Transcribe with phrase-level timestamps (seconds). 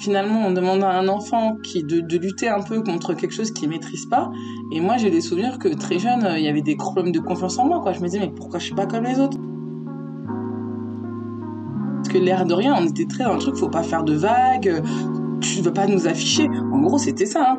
[0.00, 3.50] finalement, on demande à un enfant qui de, de lutter un peu contre quelque chose
[3.50, 4.30] qu'il maîtrise pas.
[4.72, 7.58] Et moi, j'ai des souvenirs que très jeune, il y avait des problèmes de confiance
[7.58, 7.82] en moi.
[7.92, 9.38] Je me disais, mais pourquoi je suis pas comme les autres?
[11.96, 14.14] Parce que l'air de rien, on était très dans le truc, faut pas faire de
[14.14, 14.82] vagues,
[15.40, 16.48] tu veux pas nous afficher.
[16.72, 17.52] En gros, c'était ça.
[17.52, 17.58] Hein.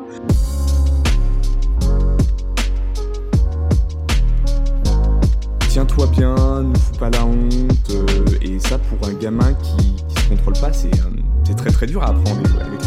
[5.68, 7.90] Tiens-toi bien, ne fous pas la honte.
[7.90, 10.90] Euh, et ça, pour un gamin qui, qui se contrôle pas, c'est
[11.54, 12.80] très très dur à apprendre avec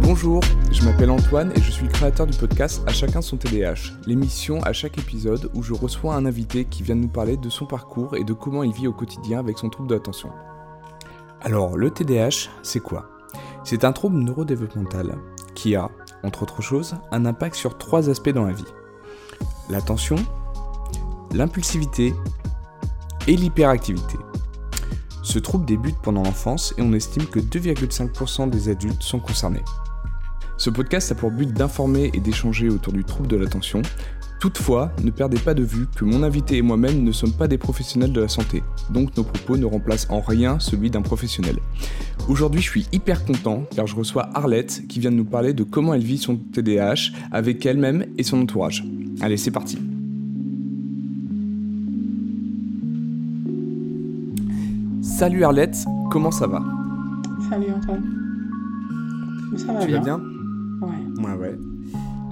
[0.00, 0.40] Bonjour,
[0.72, 4.62] je m'appelle Antoine et je suis le créateur du podcast À chacun son TDAH, l'émission
[4.62, 8.16] à chaque épisode où je reçois un invité qui vient nous parler de son parcours
[8.16, 10.30] et de comment il vit au quotidien avec son trouble de l'attention.
[11.42, 13.10] Alors, le TDAH, c'est quoi?
[13.62, 15.16] C'est un trouble neurodéveloppemental
[15.54, 15.90] qui a,
[16.22, 18.64] entre autres choses, un impact sur trois aspects dans la vie.
[19.68, 20.16] L'attention,
[21.34, 22.14] l'impulsivité
[23.26, 24.16] et l'hyperactivité.
[25.22, 29.64] Ce trouble débute pendant l'enfance et on estime que 2,5% des adultes sont concernés.
[30.56, 33.82] Ce podcast a pour but d'informer et d'échanger autour du trouble de l'attention.
[34.40, 37.58] Toutefois, ne perdez pas de vue que mon invité et moi-même ne sommes pas des
[37.58, 41.56] professionnels de la santé, donc nos propos ne remplacent en rien celui d'un professionnel.
[42.28, 45.64] Aujourd'hui, je suis hyper content car je reçois Arlette qui vient de nous parler de
[45.64, 48.84] comment elle vit son TDAH avec elle-même et son entourage.
[49.20, 49.78] Allez, c'est parti.
[55.18, 55.76] Salut Arlette,
[56.10, 56.62] comment ça va?
[57.48, 58.04] Salut Antoine.
[59.56, 59.98] Ça va tu bien.
[59.98, 60.22] vas bien
[60.82, 61.24] Ouais.
[61.24, 61.58] Ouais, ouais.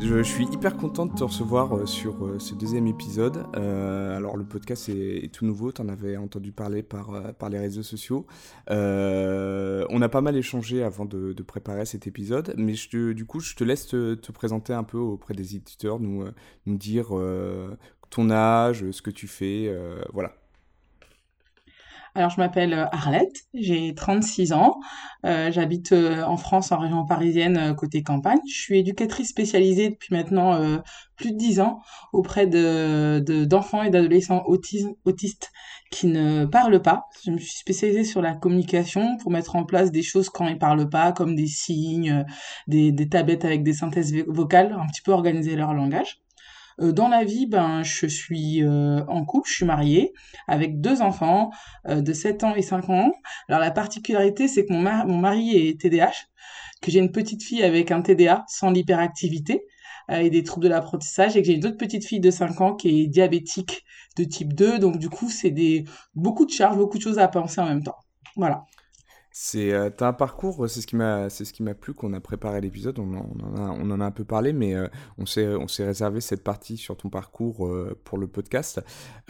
[0.00, 3.44] Je, je suis hyper content de te recevoir euh, sur euh, ce deuxième épisode.
[3.56, 7.48] Euh, alors, le podcast est, est tout nouveau, tu en avais entendu parler par, par
[7.48, 8.26] les réseaux sociaux.
[8.70, 13.12] Euh, on a pas mal échangé avant de, de préparer cet épisode, mais je te-
[13.12, 16.24] du coup, je te laisse te, te présenter un peu auprès des éditeurs, nous,
[16.66, 17.74] nous dire euh,
[18.10, 19.74] ton âge, ce que tu fais,
[20.12, 20.32] voilà.
[22.16, 24.78] Alors, je m'appelle euh, Arlette, j'ai 36 ans,
[25.26, 28.38] euh, j'habite euh, en France, en région parisienne, euh, côté campagne.
[28.48, 30.78] Je suis éducatrice spécialisée depuis maintenant euh,
[31.16, 31.80] plus de 10 ans
[32.12, 35.50] auprès de, de- d'enfants et d'adolescents autis- autistes
[35.90, 37.06] qui ne parlent pas.
[37.24, 40.58] Je me suis spécialisée sur la communication pour mettre en place des choses quand ils
[40.58, 42.24] parlent pas, comme des signes, euh,
[42.68, 46.20] des, des tablettes avec des synthèses vo- vocales, un petit peu organiser leur langage.
[46.80, 50.12] Euh, dans la vie, ben, je suis euh, en couple, je suis mariée
[50.48, 51.50] avec deux enfants
[51.88, 53.12] euh, de 7 ans et 5 ans.
[53.48, 56.26] Alors la particularité, c'est que mon, mon mari est TDAH,
[56.82, 59.62] que j'ai une petite fille avec un TDA sans l'hyperactivité
[60.10, 62.60] euh, et des troubles de l'apprentissage, et que j'ai une autre petite fille de 5
[62.60, 63.84] ans qui est diabétique
[64.16, 64.78] de type 2.
[64.78, 65.84] Donc du coup, c'est des
[66.14, 67.96] beaucoup de charges, beaucoup de choses à penser en même temps.
[68.36, 68.64] Voilà.
[69.36, 72.20] C'est, euh, un parcours, c'est ce qui m'a, c'est ce qui m'a plu qu'on a
[72.20, 73.00] préparé l'épisode.
[73.00, 74.86] On, en- a, on en a un peu parlé, mais euh,
[75.18, 78.80] on s'est, on s'est réservé cette partie sur ton parcours euh, pour le podcast.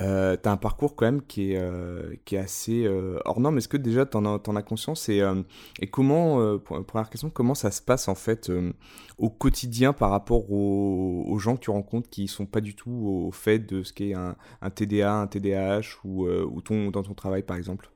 [0.00, 3.56] Euh, t'as un parcours quand même qui est, euh, qui est assez euh, hors norme.
[3.56, 5.42] Est-ce que déjà t'en as, t'en as conscience et, euh,
[5.80, 8.74] et comment, euh, première question, comment ça se passe en fait euh,
[9.16, 12.90] au quotidien par rapport aux, aux gens que tu rencontres qui sont pas du tout
[12.90, 17.02] au fait de ce qu'est un, un TDA, un TDAH ou, euh, ou ton, dans
[17.02, 17.90] ton travail par exemple?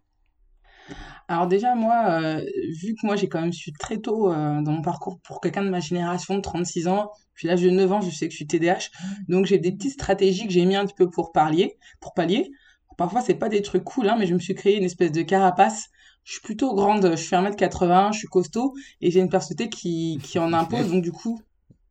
[1.28, 2.44] Alors déjà, moi, euh,
[2.80, 5.62] vu que moi j'ai quand même su très tôt euh, dans mon parcours pour quelqu'un
[5.62, 8.36] de ma génération de 36 ans, puis là j'ai 9 ans, je sais que je
[8.36, 8.90] suis TDAH,
[9.28, 12.50] donc j'ai des petites stratégies que j'ai mis un petit peu pour pallier, pour pallier.
[12.96, 15.22] Parfois c'est pas des trucs cool, hein, mais je me suis créé une espèce de
[15.22, 15.88] carapace.
[16.24, 20.18] Je suis plutôt grande, je fais 1m80, je suis costaud, et j'ai une personnalité qui,
[20.22, 21.40] qui en impose, donc du coup,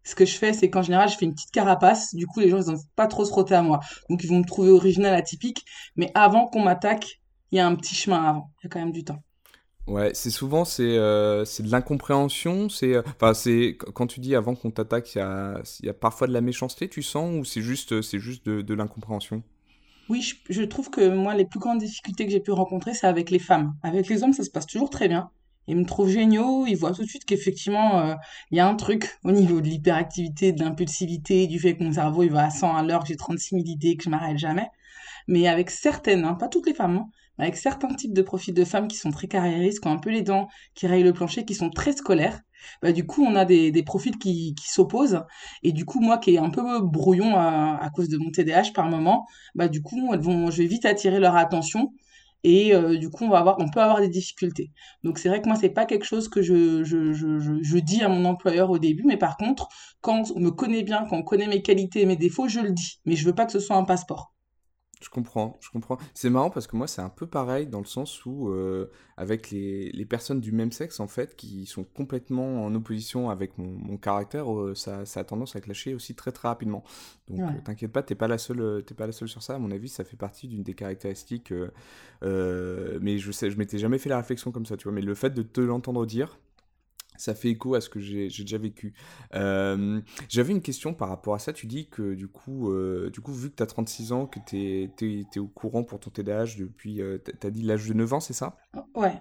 [0.03, 2.49] ce que je fais, c'est qu'en général, je fais une petite carapace, du coup les
[2.49, 3.81] gens ils n'osent pas trop se frotter à moi.
[4.09, 5.63] Donc ils vont me trouver original, atypique,
[5.95, 7.19] mais avant qu'on m'attaque,
[7.51, 9.23] il y a un petit chemin avant, il y a quand même du temps.
[9.87, 14.35] Ouais, c'est souvent c'est euh, de l'incompréhension, c'est euh, enfin c'est qu- quand tu dis
[14.35, 17.33] avant qu'on t'attaque, il y a il y a parfois de la méchanceté, tu sens
[17.39, 19.43] ou c'est juste c'est juste de, de l'incompréhension?
[20.09, 23.07] Oui, je, je trouve que moi, les plus grandes difficultés que j'ai pu rencontrer, c'est
[23.07, 23.73] avec les femmes.
[23.83, 25.29] Avec les hommes, ça se passe toujours très bien.
[25.67, 28.15] Ils me trouvent géniaux, ils voient tout de suite qu'effectivement, euh,
[28.51, 31.91] il y a un truc au niveau de l'hyperactivité, de l'impulsivité, du fait que mon
[31.91, 34.37] cerveau, il va à 100 à l'heure, que j'ai 36 000 idées, que je m'arrête
[34.37, 34.67] jamais.
[35.27, 38.65] Mais avec certaines, hein, pas toutes les femmes, hein, avec certains types de profils de
[38.65, 41.45] femmes qui sont très carriéristes, qui ont un peu les dents, qui rayent le plancher,
[41.45, 42.41] qui sont très scolaires,
[42.81, 45.23] bah, du coup, on a des, profils qui, s'opposent.
[45.63, 48.89] Et du coup, moi qui est un peu brouillon à, cause de mon TDAH par
[48.89, 49.25] moment,
[49.55, 51.93] bah, du coup, elles vont, je vais vite attirer leur attention.
[52.43, 54.71] Et euh, du coup, on va avoir, on peut avoir des difficultés.
[55.03, 58.69] Donc, c'est vrai que moi, c'est pas quelque chose que je, dis à mon employeur
[58.69, 59.67] au début, mais par contre,
[60.01, 62.71] quand on me connaît bien, quand on connaît mes qualités et mes défauts, je le
[62.71, 62.99] dis.
[63.05, 64.33] Mais je veux pas que ce soit un passeport.
[64.99, 65.97] Je comprends, je comprends.
[66.15, 69.51] C'est marrant parce que moi, c'est un peu pareil dans le sens où, euh, avec
[69.51, 73.67] les, les, personnes du même sexe, en fait, qui sont complètement en opposition avec mon,
[73.67, 76.83] mon caractère, euh, ça, ça, a tendance à clasher aussi très très rapidement.
[77.29, 79.55] Donc, euh, t'inquiète pas, t'es pas la seule, t'es pas la seule sur ça.
[79.55, 81.53] À mon avis, ça fait partie d'une des caractéristiques.
[82.21, 84.93] mais je sais, je m'étais jamais fait la réflexion comme ça, tu vois.
[84.93, 86.39] Mais le fait de te l'entendre dire,
[87.17, 88.93] ça fait écho à ce que j'ai déjà vécu.
[90.29, 91.53] J'avais une question par rapport à ça.
[91.53, 94.39] Tu dis que du coup, euh, du coup vu que tu as 36 ans, que
[94.45, 98.13] tu es, au courant pour ton TDAH depuis, euh, tu as dit l'âge de 9
[98.13, 98.57] ans, c'est ça?
[98.95, 99.13] Ouais.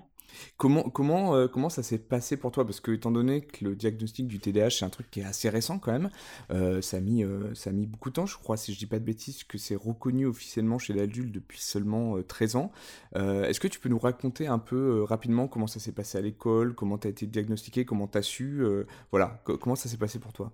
[0.56, 2.64] Comment, comment, euh, comment ça s'est passé pour toi?
[2.64, 5.49] Parce que, étant donné que le diagnostic du TDAH, c'est un truc qui est assez
[5.49, 6.11] récent quand même,
[6.50, 8.87] euh, ça, a mis, euh, ça mis beaucoup de temps, je crois, si je dis
[8.87, 12.73] pas de bêtises, que c'est reconnu officiellement chez l'adulte depuis seulement 13 ans.
[13.14, 16.75] Est-ce que tu peux nous raconter un peu rapidement comment ça s'est passé à l'école,
[16.75, 18.62] comment tu as été diagnostiqué, comment tu as su
[19.11, 20.52] Voilà, comment ça s'est passé pour toi?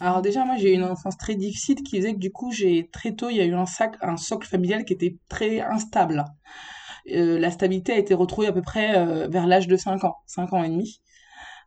[0.00, 2.88] Alors déjà, moi, j'ai eu une enfance très difficile qui faisait que du coup, j'ai
[2.92, 6.24] très tôt, il y a eu un, sac, un socle familial qui était très instable.
[7.10, 10.16] Euh, la stabilité a été retrouvée à peu près euh, vers l'âge de 5 ans,
[10.26, 11.00] 5 ans et demi.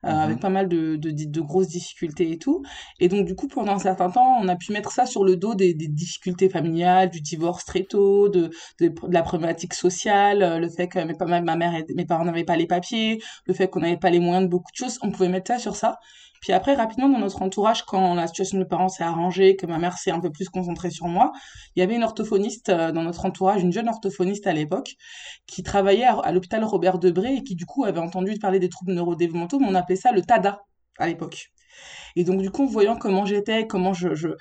[0.03, 0.19] Euh, mhm.
[0.19, 2.61] avec pas mal de, de, de, grosses difficultés et tout.
[2.99, 5.35] Et donc, du coup, pendant un certain temps, on a pu mettre ça sur le
[5.35, 10.69] dos des, des difficultés familiales, du divorce très tôt, de, de, la problématique sociale, le
[10.69, 13.79] fait que mes, ma mère et mes parents n'avaient pas les papiers, le fait qu'on
[13.79, 14.99] n'avait pas les moyens de beaucoup de choses.
[15.01, 15.97] On pouvait mettre ça sur ça.
[16.45, 19.65] Puis après, rapidement, dans notre entourage, quand la situation de mes parents s'est arrangée, que
[19.65, 21.31] ma mère s'est un peu plus concentrée sur moi,
[21.75, 24.93] il y avait une orthophoniste euh, dans notre entourage, une jeune orthophoniste à l'époque,
[25.47, 28.93] qui travaillait à, l'hôpital Robert Debré et qui, du coup, avait entendu parler des troubles
[28.93, 30.61] neurodéveloppementaux, mais on appelait ça le TADA
[30.99, 31.47] à l'époque.
[32.15, 34.35] Et donc, du coup, voyant comment j'étais, comment je,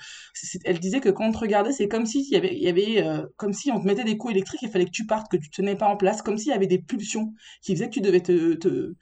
[0.63, 3.25] elle disait que quand on te regardait, c'est comme si y avait, y avait euh,
[3.35, 5.49] comme si on te mettait des coups électriques, il fallait que tu partes, que tu
[5.49, 8.21] tenais pas en place, comme s'il y avait des pulsions qui faisaient que tu devais
[8.21, 8.93] te, te,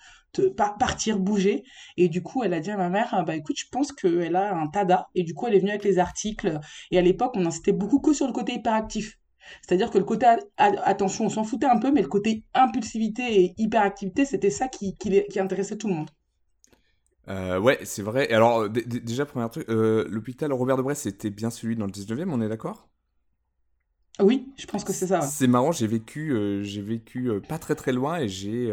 [0.41, 1.63] partir, bouger.
[1.97, 4.55] Et du coup, elle a dit à ma mère, bah écoute, je pense qu'elle a
[4.55, 5.09] un TADA.
[5.15, 6.59] Et du coup, elle est venue avec les articles.
[6.91, 9.19] Et à l'époque, on insistait beaucoup que sur le côté hyperactif.
[9.61, 10.27] C'est-à-dire que le côté
[10.57, 14.95] attention, on s'en foutait un peu, mais le côté impulsivité et hyperactivité, c'était ça qui,
[14.97, 16.09] qui, intéressait tout le monde.
[17.29, 18.29] Euh, ouais, c'est vrai.
[18.31, 22.29] Alors, déjà, premier truc, euh, l'hôpital Robert de Brest, c'était bien celui dans le 19e,
[22.29, 22.89] on est d'accord?
[24.19, 25.21] Oui, je pense que c'est ça.
[25.21, 28.71] C'est marrant, j'ai vécu, euh, j'ai vécu pas très très loin et j'ai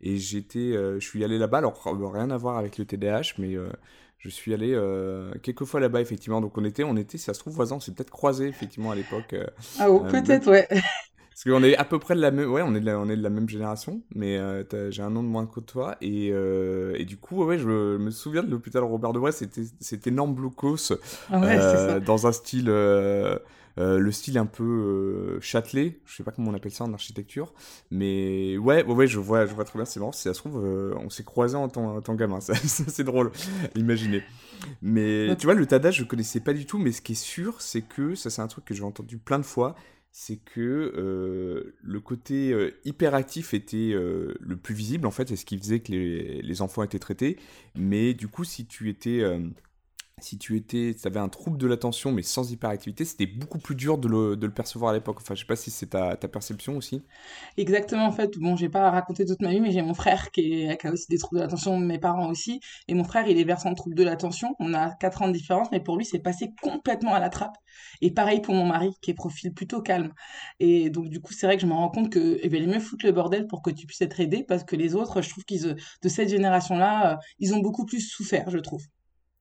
[0.00, 3.34] et j'étais, euh, je suis allé là-bas, alors euh, rien à voir avec le TDAH,
[3.38, 3.68] mais euh,
[4.18, 4.78] je suis allé
[5.42, 6.40] quelques fois là-bas, effectivement.
[6.40, 8.90] Donc on était, on était, si ça se trouve, voisins, on s'est peut-être croisés, effectivement,
[8.90, 9.34] à l'époque.
[9.78, 10.66] ah, oh, peut-être, ouais.
[11.30, 13.10] Parce qu'on est à peu près de la même, ouais, on est de la, on
[13.10, 14.40] est de la même génération, mais
[14.90, 18.42] j'ai un an de moins que toi, et, et du coup, ouais, je me souviens
[18.42, 20.92] de l'hôpital Robert de Brest, c'était cet énorme blocos
[21.30, 22.70] ah ouais, dans un style
[23.78, 26.92] euh, le style un peu euh, châtelet, je sais pas comment on appelle ça en
[26.94, 27.52] architecture,
[27.90, 30.12] mais ouais, ouais, je vois, je vois très bien, c'est marrant.
[30.12, 33.30] Si ça se trouve, euh, on s'est croisés en tant, en gamin, ça, c'est drôle,
[33.74, 34.22] imaginez.
[34.80, 37.60] Mais tu vois, le Tada, je connaissais pas du tout, mais ce qui est sûr,
[37.60, 39.74] c'est que ça, c'est un truc que j'ai entendu plein de fois,
[40.10, 45.80] c'est que le côté hyperactif était le plus visible en fait, c'est ce qui faisait
[45.80, 47.36] que les, les, enfants étaient traités.
[47.74, 49.22] Mais du coup, si tu étais
[50.22, 53.98] si tu étais, avais un trouble de l'attention mais sans hyperactivité, c'était beaucoup plus dur
[53.98, 55.18] de le, de le percevoir à l'époque.
[55.20, 57.02] Enfin, je sais pas si c'est ta, ta, perception aussi.
[57.58, 58.38] Exactement, en fait.
[58.38, 61.18] Bon, j'ai pas raconté toute ma vie, mais j'ai mon frère qui, a aussi des
[61.18, 62.60] troubles de l'attention, mes parents aussi.
[62.88, 64.56] Et mon frère, il est versant de trouble de l'attention.
[64.58, 67.56] On a 4 ans de différence, mais pour lui, c'est passé complètement à la trappe.
[68.00, 70.14] Et pareil pour mon mari, qui est profil plutôt calme.
[70.60, 72.80] Et donc, du coup, c'est vrai que je me rends compte que eh bien, mieux
[72.80, 75.44] foutre le bordel pour que tu puisses être aidé, parce que les autres, je trouve
[75.44, 78.82] qu'ils, de cette génération-là, euh, ils ont beaucoup plus souffert, je trouve.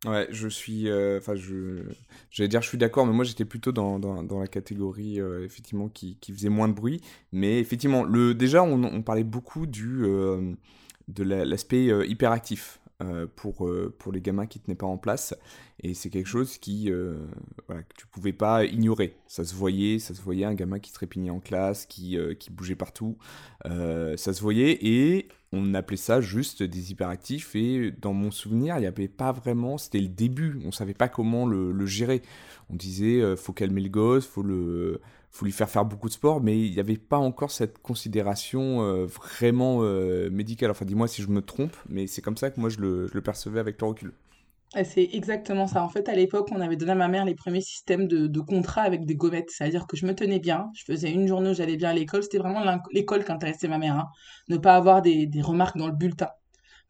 [0.06, 0.90] Ouais, je suis.
[0.90, 1.84] Euh, enfin, je.
[2.30, 5.90] J'allais dire, je suis d'accord, mais moi j'étais plutôt dans, dans, la catégorie, euh, effectivement,
[5.90, 7.02] qui, qui, faisait moins de bruit.
[7.32, 10.54] Mais effectivement, le, déjà, on, on parlait beaucoup du, euh,
[11.08, 12.80] de l'aspect hyperactif.
[13.36, 15.36] Pour, pour les gamins qui tenaient pas en place.
[15.82, 16.90] Et c'est quelque chose qui,
[17.68, 19.18] voilà, que tu pouvais pas ignorer.
[19.28, 22.76] Ça se voyait, ça se voyait un gamin qui trépignait en classe, qui, qui bougeait
[22.76, 23.18] partout.
[23.66, 28.82] ça se voyait et on appelait ça juste des hyperactifs et dans mon souvenir, il
[28.82, 32.22] n'y avait pas vraiment, c'était le début, on savait pas comment le, gérer.
[32.70, 35.02] On disait, euh, faut calmer le gosse, faut le,
[35.36, 38.82] faut lui faire faire beaucoup de sport, mais il n'y avait pas encore cette considération
[38.84, 40.72] euh, vraiment euh, médicale.
[40.72, 43.60] Enfin, dis-moi si je me trompe, mais c'est comme ça que moi je le, percevais
[43.60, 44.14] avec le recul.
[44.86, 45.84] C'est exactement ça.
[45.84, 48.40] En fait, à l'époque, on avait donné à ma mère les premiers systèmes de, de
[48.40, 49.50] contrats avec des gommettes.
[49.50, 52.24] C'est-à-dire que je me tenais bien, je faisais une journée où j'allais bien à l'école.
[52.24, 53.96] C'était vraiment l'école qui intéressait ma mère.
[53.96, 54.08] Hein.
[54.48, 56.30] Ne pas avoir des remarques dans le bulletin.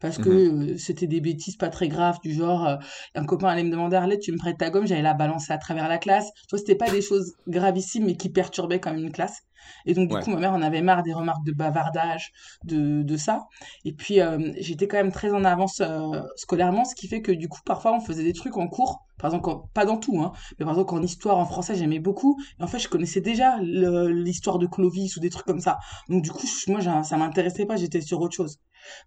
[0.00, 0.70] Parce que Mhm.
[0.74, 2.76] euh, c'était des bêtises pas très graves, du genre, euh,
[3.14, 5.58] un copain allait me demander, Arlette, tu me prêtes ta gomme, j'allais la balancer à
[5.58, 6.26] travers la classe.
[6.34, 9.38] Tu vois, c'était pas des choses gravissimes, mais qui perturbaient quand même une classe.
[9.84, 10.20] Et donc, du Ouais.
[10.20, 12.32] coup, ma mère en avait marre des remarques de bavardage,
[12.64, 13.46] de, de ça.
[13.84, 17.32] Et puis, euh, j'étais quand même très en avance euh, scolairement, ce qui fait que,
[17.32, 19.02] du coup, parfois, on faisait des trucs en cours.
[19.18, 22.38] Par exemple, pas dans tout, hein, mais par exemple, en histoire, en français, j'aimais beaucoup.
[22.60, 25.78] Et en fait, je connaissais déjà l'histoire de Clovis ou des trucs comme ça.
[26.08, 28.58] Donc, du coup, moi, ça m'intéressait pas, j'étais sur autre chose.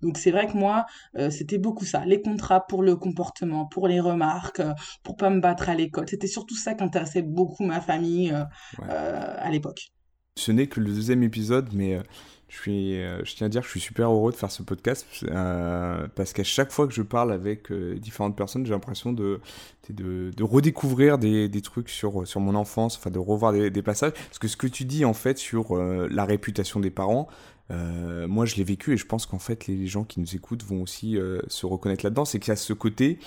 [0.01, 0.85] Donc, c'est vrai que moi,
[1.17, 2.03] euh, c'était beaucoup ça.
[2.05, 6.05] Les contrats pour le comportement, pour les remarques, euh, pour pas me battre à l'école.
[6.09, 8.43] C'était surtout ça qui intéressait beaucoup ma famille euh,
[8.77, 8.87] Ouais.
[8.89, 9.91] à l'époque.
[10.39, 12.01] Ce n'est que le deuxième épisode, mais euh,
[12.47, 14.63] je, suis, euh, je tiens à dire que je suis super heureux de faire ce
[14.63, 19.41] podcast euh, parce qu'à chaque fois que je parle avec différentes personnes, j'ai l'impression de,
[19.89, 24.13] de, redécouvrir des, des trucs sur, sur mon enfance, enfin de revoir des, passages.
[24.13, 27.27] Parce que ce que tu dis en fait sur la réputation des parents,
[27.69, 30.81] moi je l'ai vécu et je pense qu'en fait les gens qui nous écoutent vont
[30.81, 31.17] aussi
[31.47, 32.23] se reconnaître là-dedans.
[32.23, 33.19] C'est qu'il y a ce côté.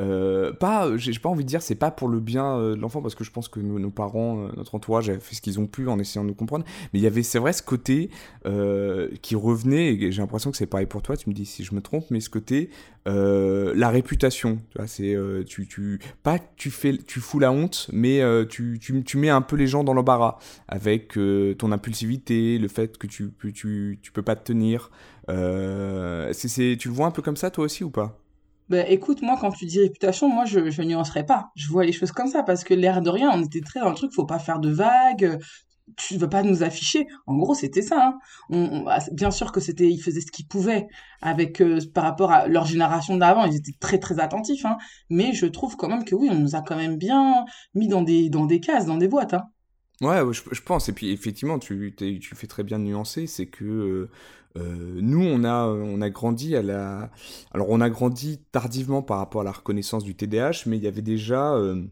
[0.00, 2.80] Euh, pas, j'ai j'ai pas envie de dire c'est pas pour le bien euh, de
[2.80, 5.40] l'enfant parce que je pense que nos, nos parents, euh, notre entourage a fait ce
[5.40, 6.64] qu'ils ont pu en essayant de nous comprendre.
[6.92, 8.10] Mais il y avait, c'est vrai, ce côté
[8.46, 9.94] euh, qui revenait.
[9.94, 11.16] Et j'ai l'impression que c'est pareil pour toi.
[11.16, 12.70] Tu me dis si je me trompe, mais ce côté,
[13.06, 14.60] euh, la réputation.
[14.70, 18.78] Tu vois, c'est euh, tu, pas tu fais, tu fous la honte, mais euh, tu,
[18.80, 22.96] tu, tu mets un peu les gens dans l'embarras avec euh, ton impulsivité, le fait
[22.98, 24.90] que tu, tu, tu, peux pas te tenir.
[25.28, 28.23] Euh, c'est, tu le vois un peu comme ça toi aussi ou pas?
[28.68, 31.50] Ben, écoute, moi, quand tu dis réputation, moi, je, je nuancerais pas.
[31.54, 33.90] Je vois les choses comme ça, parce que l'air de rien, on était très dans
[33.90, 35.38] le truc, faut pas faire de vagues, euh,
[35.98, 37.06] tu veux pas nous afficher.
[37.26, 38.16] En gros, c'était ça,
[38.50, 38.84] hein.
[38.88, 40.86] Ah, bien sûr que c'était, ils faisaient ce qu'ils pouvaient
[41.20, 44.78] avec, euh, par rapport à leur génération d'avant, ils étaient très, très attentifs, hein.
[45.10, 47.44] Mais je trouve quand même que oui, on nous a quand même bien
[47.74, 49.44] mis dans des, dans des cases, dans des boîtes, hein.
[50.00, 50.88] Ouais, je, je pense.
[50.88, 53.28] Et puis effectivement, tu, tu fais très bien nuancer.
[53.28, 54.08] C'est que
[54.56, 57.10] euh, nous, on a, on a grandi à la.
[57.52, 60.86] Alors, on a grandi tardivement par rapport à la reconnaissance du TDAH, mais il y
[60.88, 61.54] avait déjà.
[61.54, 61.82] euh,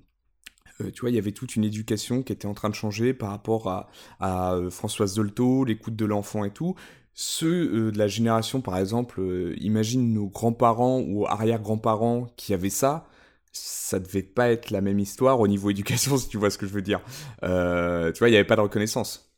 [0.81, 3.14] euh, tu vois, il y avait toute une éducation qui était en train de changer
[3.14, 3.88] par rapport à,
[4.21, 6.75] à euh, Françoise Dolto, l'écoute de l'enfant et tout.
[7.14, 9.21] Ceux euh, de la génération, par exemple,
[9.61, 13.07] imagine nos grands-parents ou arrière-grands-parents qui avaient ça,
[13.52, 16.66] ça devait pas être la même histoire au niveau éducation, si tu vois ce que
[16.66, 17.00] je veux dire.
[17.45, 19.32] Euh, tu vois, il n'y avait pas de reconnaissance.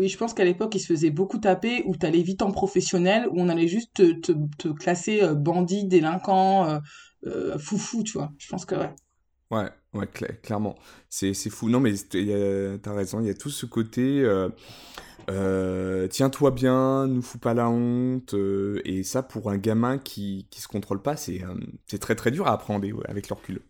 [0.00, 3.28] Oui, je pense qu'à l'époque, ils se faisaient beaucoup taper, où t'allais vite en professionnel,
[3.30, 6.78] où on allait juste te, te, classer euh, bandit, délinquant, euh,
[7.26, 8.32] euh, foufou, tu vois.
[8.38, 8.90] Je pense que, ouais.
[9.50, 10.74] Ouais, ouais, cla- clairement.
[11.10, 11.68] C'est, fou.
[11.68, 14.24] Non, mais t'as raison, il y a tout ce côté.
[16.08, 18.34] tiens-toi bien, nous fous pas la honte.
[18.86, 21.42] et ça, pour un gamin qui, qui se contrôle pas, c'est,
[22.00, 23.60] très très dur à appréhender ouais, avec le recul.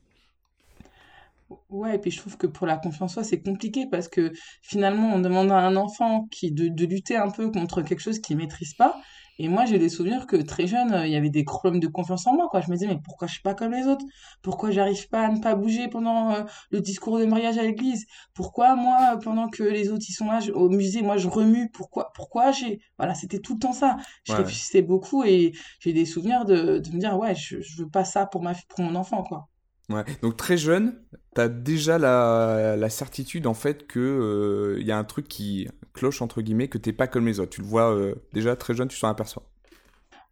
[1.69, 4.33] Ouais, et puis je trouve que pour la confiance en soi, c'est compliqué parce que
[4.63, 8.21] finalement, on demande à un enfant qui de, de lutter un peu contre quelque chose
[8.21, 9.01] qu'il maîtrise pas.
[9.39, 11.89] Et moi, j'ai des souvenirs que très jeune, euh, il y avait des problèmes de
[11.89, 12.61] confiance en moi, quoi.
[12.61, 14.05] Je me disais, mais pourquoi je suis pas comme les autres?
[14.43, 18.07] Pourquoi j'arrive pas à ne pas bouger pendant euh, le discours de mariage à l'église?
[18.35, 21.69] Pourquoi moi, pendant que les autres ils sont là je- au musée, moi je remue?
[21.73, 23.97] Pourquoi, pourquoi j'ai, voilà, c'était tout le temps ça.
[24.25, 24.37] Je Ouais.
[24.37, 28.05] réfléchissais beaucoup et j'ai des souvenirs de, de me dire, ouais, je, je veux pas
[28.05, 29.50] ça pour ma, pour mon enfant, quoi.
[29.91, 30.05] Ouais.
[30.23, 31.01] Donc très jeune,
[31.35, 35.69] t'as déjà la, la certitude en fait que euh, il y a un truc qui
[35.93, 37.51] cloche entre guillemets, que t'es pas comme les autres.
[37.51, 39.43] Tu le vois euh, déjà très jeune, tu t'en aperçois.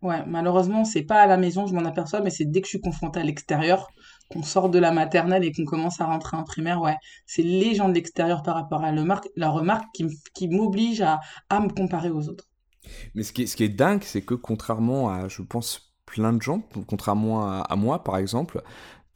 [0.01, 2.71] Ouais, malheureusement, c'est pas à la maison, je m'en aperçois, mais c'est dès que je
[2.71, 3.89] suis confrontée à l'extérieur,
[4.31, 6.97] qu'on sort de la maternelle et qu'on commence à rentrer en primaire, ouais.
[7.27, 9.87] C'est les gens de l'extérieur par rapport à le marque, la remarque
[10.35, 12.45] qui, m'oblige à, à me comparer aux autres.
[13.15, 16.33] Mais ce qui est, ce qui est dingue, c'est que contrairement à, je pense, plein
[16.33, 18.63] de gens, contrairement à, à moi par exemple,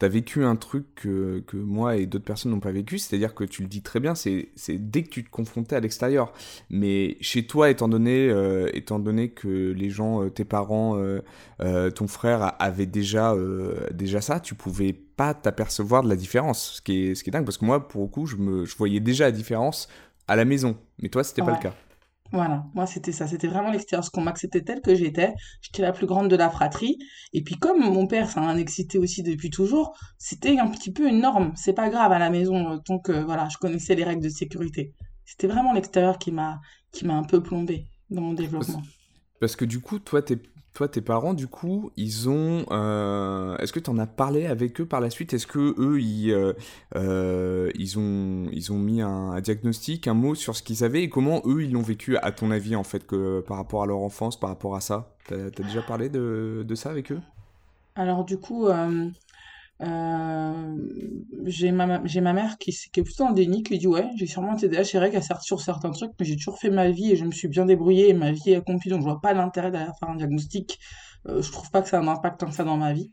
[0.03, 3.45] t'as vécu un truc que, que moi et d'autres personnes n'ont pas vécu, c'est-à-dire que
[3.45, 6.33] tu le dis très bien, c'est dès que tu te confrontais à l'extérieur.
[6.69, 11.89] Mais chez toi, étant donné, euh, étant donné que les gens, euh, tes parents, euh,
[11.91, 13.33] ton frère avaient déjà,
[13.93, 16.73] déjà ça, tu pouvais pas t'apercevoir de la différence.
[16.73, 18.65] Ce qui est, ce qui est dingue, parce que moi, pour le coup, je, me,
[18.65, 19.87] je voyais déjà la différence
[20.27, 20.75] à la maison.
[21.01, 21.73] Mais toi, c'était pas le cas.
[22.33, 25.91] Voilà, moi c'était ça, c'était vraiment l'extérieur, parce qu'on m'acceptait telle que j'étais, j'étais la
[25.91, 26.97] plus grande de la fratrie,
[27.31, 31.07] et puis comme mon père, ça m'a excité aussi depuis toujours, c'était un petit peu
[31.07, 34.03] une norme, c'est pas grave à la maison, euh, tant que voilà, je connaissais les
[34.03, 34.95] règles de sécurité.
[35.25, 36.59] C'était vraiment l'extérieur qui m'a
[36.91, 38.81] qui m'a un peu plombé dans mon développement.
[39.39, 40.39] Parce que du coup, toi, tes,
[40.73, 42.65] toi, tes parents, du coup, ils ont.
[42.71, 45.33] euh, Est-ce que tu en as parlé avec eux par la suite?
[45.33, 46.53] Est-ce que eux, ils, euh,
[46.95, 51.09] euh, ils ont, ils ont mis un, diagnostic, un mot sur ce qu'ils savaient et
[51.09, 53.05] comment eux, ils l'ont vécu, à ton avis, en fait,
[53.47, 55.15] par rapport à leur enfance, par rapport à ça?
[55.27, 57.21] T'as as déjà parlé de, de ça avec eux?
[57.95, 58.67] Alors du coup,
[59.81, 60.77] Euh,
[61.45, 65.09] j'ai ma, ma mère qui, est plutôt en déni, qui dit ouais, j'ai sûrement TDAH,
[65.09, 67.47] qu'elle sert sur certains trucs, mais j'ai toujours fait ma vie et je me suis
[67.47, 70.15] bien débrouillée et ma vie est accomplie, donc je vois pas l'intérêt d'aller faire un
[70.15, 70.79] diagnostic.
[71.27, 73.11] Euh, je trouve pas que ça a un impact tant que ça dans ma vie.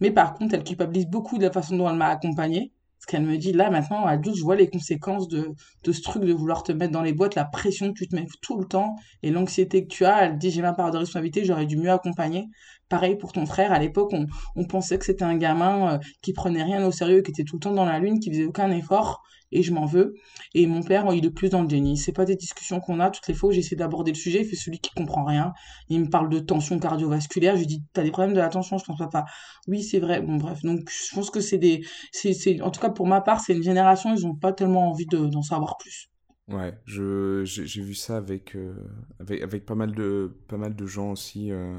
[0.00, 2.72] Mais par contre, elle culpabilise beaucoup de la façon dont elle m'a accompagnée.
[2.98, 5.50] Parce qu'elle me dit, là, maintenant, adulte, je vois les conséquences de,
[5.84, 8.16] de ce truc de vouloir te mettre dans les boîtes, la pression que tu te
[8.16, 10.24] mets tout le temps et l'anxiété que tu as.
[10.24, 12.48] Elle dit, j'ai ma part de responsabilité, j'aurais dû mieux accompagner.
[12.88, 14.12] Pareil pour ton frère, à l'époque,
[14.54, 17.56] on, pensait que c'était un gamin euh, qui prenait rien au sérieux, qui était tout
[17.56, 20.14] le temps dans la lune, qui faisait aucun effort, et je m'en veux.
[20.54, 21.96] Et mon père, il est plus dans le déni.
[21.96, 24.46] C'est pas des discussions qu'on a toutes les fois où j'essaie d'aborder le sujet, il
[24.46, 25.52] fait celui qui comprend rien.
[25.88, 28.78] Il me parle de tension cardiovasculaire, je lui dis, t'as des problèmes de la tension,
[28.78, 29.24] je pense pas.
[29.66, 30.20] Oui, c'est vrai.
[30.20, 30.62] Bon, bref.
[30.62, 33.62] Donc, je pense que c'est des, c'est, en tout cas, pour ma part, c'est une
[33.62, 36.08] génération, ils ont pas tellement envie de, d'en savoir plus.
[36.52, 38.72] Ouais, je j'ai vu ça avec, euh,
[39.18, 41.74] avec avec pas mal de pas mal de gens aussi euh,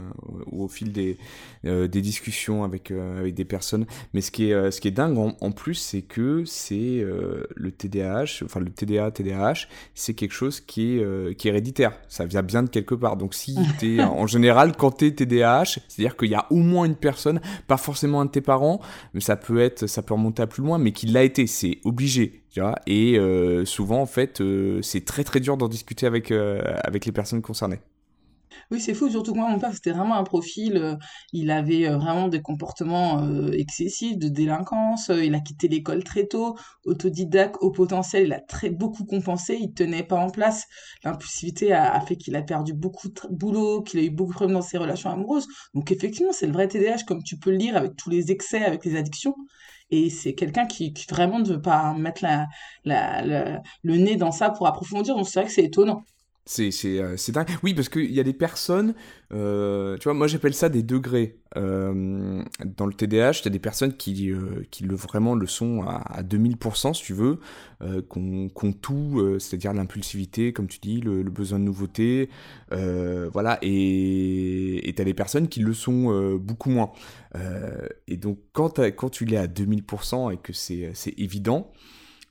[0.52, 1.18] au, au fil des
[1.64, 3.86] euh, des discussions avec euh, avec des personnes.
[4.14, 7.02] Mais ce qui est euh, ce qui est dingue en, en plus, c'est que c'est
[7.02, 11.94] le TDAH, enfin le TDA TDAH, c'est quelque chose qui est qui est héréditaire.
[12.10, 13.16] Ça vient bien de quelque part.
[13.16, 16.98] Donc si t'es en général quand t'es TDAH, c'est-à-dire qu'il y a au moins une
[16.98, 18.82] personne, pas forcément un de tes parents,
[19.14, 21.48] mais ça peut être ça peut remonter à plus loin, mais qui l'a été.
[21.48, 22.44] C'est obligé
[22.86, 27.06] et euh, souvent, en fait, euh, c'est très très dur d'en discuter avec, euh, avec
[27.06, 27.80] les personnes concernées.
[28.72, 30.98] Oui, c'est fou, surtout que moi, mon père, c'était vraiment un profil,
[31.32, 37.56] il avait vraiment des comportements excessifs de délinquance, il a quitté l'école très tôt, autodidacte,
[37.62, 40.66] au potentiel, il a très beaucoup compensé, il tenait pas en place,
[41.04, 44.36] l'impulsivité a, a, fait qu'il a perdu beaucoup de boulot, qu'il a eu beaucoup de
[44.36, 47.58] problèmes dans ses relations amoureuses, donc effectivement, c'est le vrai TDAH, comme tu peux le
[47.58, 49.36] lire, avec tous les excès, avec les addictions,
[49.90, 52.48] et c'est quelqu'un qui, vraiment ne veut pas mettre la,
[53.84, 55.16] le nez dans ça pour approfondir.
[55.16, 56.04] Donc c'est vrai que c'est étonnant.
[56.50, 57.50] C'est, euh, c'est dingue.
[57.62, 58.96] Oui, parce qu'il y a des personnes,
[59.34, 61.40] euh, tu vois, moi j'appelle ça des degrés.
[61.58, 64.32] Euh, dans le TDAH, a des personnes qui,
[64.72, 67.40] qui le, vraiment le sont à, à 2000%, si tu veux,
[68.08, 72.30] qu'on, qu'on tout, c'est-à-dire l'impulsivité, comme tu dis, le, besoin de nouveauté,
[72.72, 76.92] voilà, et tu as des personnes qui le sont beaucoup moins.
[78.08, 81.72] et donc, quand, quand tu l'es à 2000% et que c'est évident,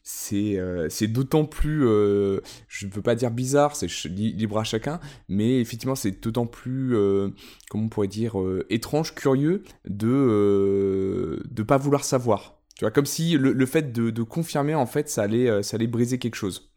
[0.09, 5.01] c'est euh, d'autant plus, euh, je ne veux pas dire bizarre, c'est libre à chacun,
[5.29, 7.31] mais effectivement c'est d'autant plus, euh,
[7.71, 12.61] comment on pourrait dire, euh, étrange, curieux de ne pas vouloir savoir.
[12.77, 15.75] Tu vois, comme si le, le fait de, de, confirmer, en fait, ça allait, ça
[15.75, 16.71] allait briser quelque chose.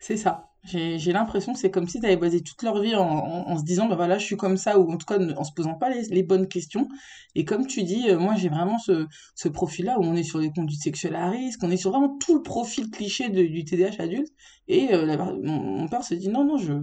[0.00, 0.46] C'est ça.
[0.64, 3.58] J'ai l'impression que c'est comme si tu avais basé toute leur vie en, en, en
[3.58, 5.74] se disant, bah voilà, je suis comme ça, ou en tout cas en se posant
[5.74, 6.86] pas les, les bonnes questions.
[7.34, 10.38] Et comme tu dis, euh, moi j'ai vraiment ce, ce profil-là où on est sur
[10.38, 13.64] les conduites sexuelles à risque, on est sur vraiment tout le profil cliché de, du
[13.64, 14.28] TDAH adulte.
[14.68, 16.74] Et euh, la, mon, mon, père se dit, non, non, je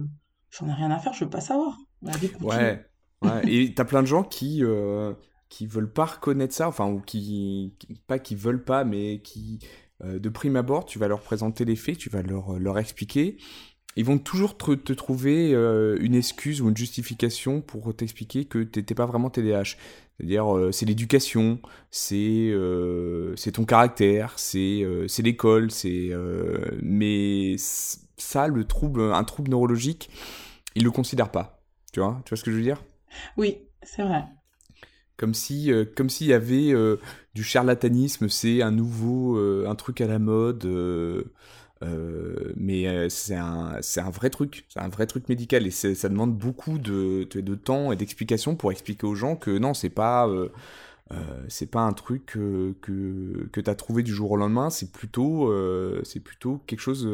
[0.50, 1.78] j'en ai rien à faire, je veux pas savoir.
[2.02, 2.84] Ouais,
[3.22, 3.42] ouais.
[3.46, 5.14] et t'as plein de gens qui, euh,
[5.48, 7.74] qui veulent pas reconnaître ça, enfin, ou qui,
[8.06, 9.60] pas qui veulent pas, mais qui
[10.04, 13.36] de prime abord, tu vas leur présenter les faits, tu vas leur, leur expliquer.
[13.96, 18.94] Ils vont toujours te, trouver euh, une excuse ou une justification pour t'expliquer que t'étais
[18.94, 19.74] pas vraiment TDAH.
[20.16, 25.68] C'est-à-dire, euh, c'est l'éducation, c'est euh, ton caractère, c'est euh, l'école,
[26.82, 30.10] mais ça, le trouble, un trouble neurologique,
[30.74, 31.62] ils le considèrent pas.
[31.92, 32.82] Tu vois, tu vois ce que je veux dire?
[33.36, 34.24] Oui, c'est vrai
[35.18, 36.96] comme si euh, s'il y avait euh,
[37.34, 40.66] du charlatanisme c'est un nouveau euh, un truc à la mode
[42.56, 46.78] mais c'est un un vrai truc c'est un vrai truc médical et ça demande beaucoup
[46.78, 50.28] de, de temps et d'explications pour expliquer aux gens que non c'est pas
[51.70, 52.74] pas un truc que
[53.50, 55.52] que tu as trouvé du jour au lendemain c'est plutôt
[56.24, 57.08] plutôt quelque chose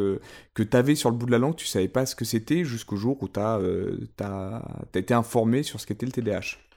[0.55, 2.65] que tu avais sur le bout de la langue tu savais pas ce que c'était
[2.65, 3.61] jusqu'au jour où tu as,
[4.21, 4.63] as,
[4.95, 6.74] été informé sur ce qu'était le TDAH ah,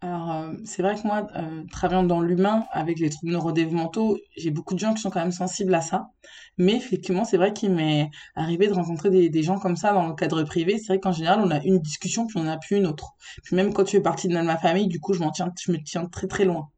[0.00, 4.50] alors, euh, c'est vrai que moi, euh, travaillant dans l'humain avec les troubles neurodéveloppementaux, j'ai
[4.50, 6.10] beaucoup de gens qui sont quand même sensibles à ça.
[6.58, 10.06] Mais effectivement, c'est vrai qu'il m'est arrivé de rencontrer des, des, gens comme ça dans
[10.06, 10.78] le cadre privé.
[10.78, 13.14] C'est vrai qu'en général, on a une discussion, puis on n'a plus une autre.
[13.42, 15.72] Puis même quand tu fais partie de ma famille, du coup, je, m'en tiens, je
[15.72, 16.70] me tiens très très loin.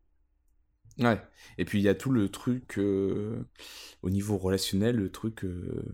[0.98, 1.20] Ouais.
[1.58, 3.44] Et puis il y a tout le truc euh,
[4.02, 5.84] au niveau relationnel, le truc euh,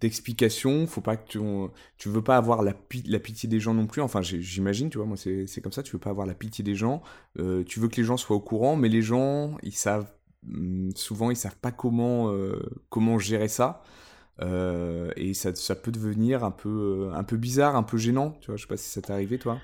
[0.00, 0.86] d'explication.
[0.86, 2.74] Faut pas que tu, on, tu veux pas avoir la,
[3.06, 4.02] la, pitié des gens non plus.
[4.02, 5.82] Enfin, j'imagine, tu vois, moi c'est comme ça.
[5.82, 7.02] Tu veux pas avoir la pitié des gens.
[7.38, 10.10] Euh, tu veux que les gens soient au courant, mais les gens, ils savent
[10.48, 12.32] hum, souvent, ils savent pas comment
[12.88, 13.82] comment gérer ça.
[14.40, 18.36] et ça, ça peut devenir un peu un peu bizarre, un peu gênant.
[18.40, 19.58] Tu vois, je sais pas si ça t'est arrivé, toi.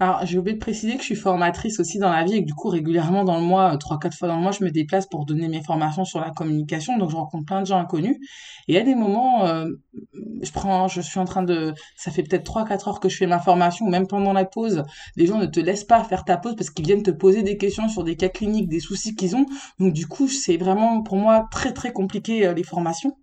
[0.00, 2.46] Alors, j'ai oublié de préciser que je suis formatrice aussi dans la vie et que
[2.46, 4.70] du coup, régulièrement dans le mois, euh, trois, quatre fois dans le mois, je me
[4.70, 6.98] déplace pour donner mes formations sur la communication.
[6.98, 8.16] Donc, je rencontre plein de gens inconnus.
[8.68, 9.66] Et a des moments, euh,
[10.42, 13.26] je prends, je suis en train de, ça fait peut-être 3-4 heures que je fais
[13.26, 14.82] ma formation, même pendant la pause,
[15.16, 17.56] les gens ne te laissent pas faire ta pause parce qu'ils viennent te poser des
[17.56, 19.46] questions sur des cas cliniques, des soucis qu'ils ont.
[19.78, 23.16] Donc du coup, c'est vraiment pour moi très très compliqué euh, les formations.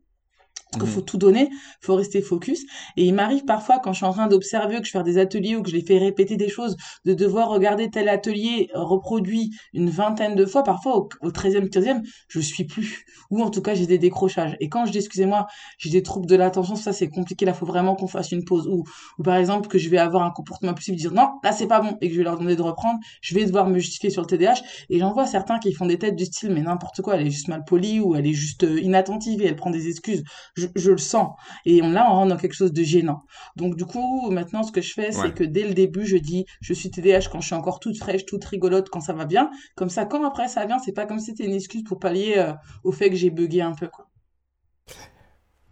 [0.71, 1.49] Parce qu'il faut tout donner,
[1.81, 2.61] faut rester focus.
[2.95, 5.55] Et il m'arrive parfois, quand je suis en train d'observer, que je fais des ateliers
[5.55, 9.89] ou que je les fais répéter des choses, de devoir regarder tel atelier reproduit une
[9.89, 10.63] vingtaine de fois.
[10.63, 13.05] Parfois, au, 13e, 15e, je suis plus.
[13.31, 14.57] Ou en tout cas, j'ai des décrochages.
[14.59, 15.47] Et quand je dis, excusez-moi,
[15.79, 18.67] j'ai des troubles de l'attention, ça c'est compliqué, là, faut vraiment qu'on fasse une pause.
[18.67, 18.83] Ou,
[19.17, 21.81] ou par exemple, que je vais avoir un comportement possible, dire non, là c'est pas
[21.81, 24.21] bon, et que je vais leur demander de reprendre, je vais devoir me justifier sur
[24.21, 24.61] le TDAH.
[24.89, 27.31] Et j'en vois certains qui font des têtes du style, mais n'importe quoi, elle est
[27.31, 30.23] juste mal polie ou elle est juste euh, inattentive et elle prend des excuses
[30.75, 31.35] je, le sens.
[31.65, 33.23] Et on, là, on rentre dans quelque chose de gênant.
[33.55, 36.45] Donc, du coup, maintenant, ce que je fais, c'est que dès le début, je dis,
[36.61, 39.49] je suis TDAH quand je suis encore toute fraîche, toute rigolote, quand ça va bien.
[39.75, 42.35] Comme ça, quand après ça vient, c'est pas comme si c'était une excuse pour pallier
[42.37, 44.08] euh, au fait que j'ai bugué un peu, quoi.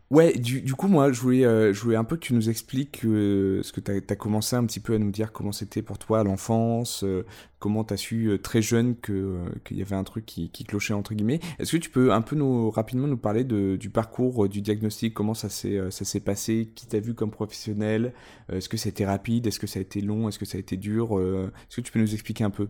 [0.10, 3.04] Ouais, du, du, coup, moi, je voulais, euh, je un peu que tu nous expliques
[3.04, 5.98] euh, ce que tu as, commencé un petit peu à nous dire, comment c'était pour
[5.98, 7.26] toi l'enfance, euh,
[7.60, 11.42] comment tu as su très jeune qu'il y avait un truc qui, clochait, entre guillemets.
[11.60, 15.14] Est-ce que tu peux un peu nous, rapidement nous parler de, du parcours du diagnostic,
[15.14, 18.14] comment ça s'est passé, qui t'a vu comme professionnel,
[18.50, 20.78] est-ce que été rapide, est-ce que ça a été long, est-ce que ça a été
[20.78, 22.70] dur Est-ce que tu peux nous expliquer un peu?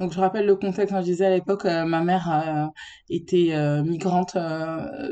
[0.00, 2.66] Donc je rappelle le contexte, quand je disais à l'époque, euh, ma mère euh,
[3.08, 4.36] était euh, migrante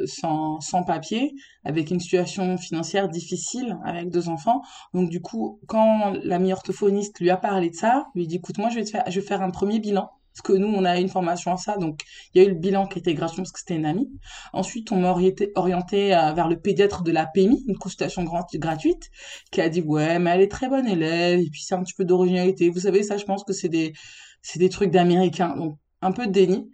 [0.07, 4.63] sans, sans papier, avec une situation financière difficile, avec deux enfants.
[4.93, 8.71] Donc du coup, quand l'ami orthophoniste lui a parlé de ça, lui dit, écoute, moi
[8.71, 10.11] je vais, te faire, je vais faire un premier bilan.
[10.35, 12.01] Parce que nous, on a une formation à ça, donc
[12.33, 14.11] il y a eu le bilan qui était gratuit parce que c'était une amie.
[14.55, 19.11] Ensuite, on m'a orienté, orienté vers le pédiatre de la PMI, une consultation gratuite,
[19.51, 21.93] qui a dit, ouais, mais elle est très bonne élève, et puis c'est un petit
[21.93, 22.71] peu d'originalité.
[22.71, 23.93] Vous savez, ça, je pense que c'est des
[24.43, 25.57] c'est des trucs d'américains.
[25.57, 26.69] Donc, un peu de déni.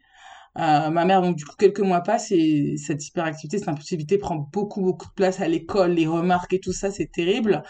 [0.59, 4.37] Euh, ma mère, donc, du coup, quelques mois passent et cette hyperactivité, cette impossibilité prend
[4.53, 7.63] beaucoup, beaucoup de place à l'école, les remarques et tout ça, c'est terrible.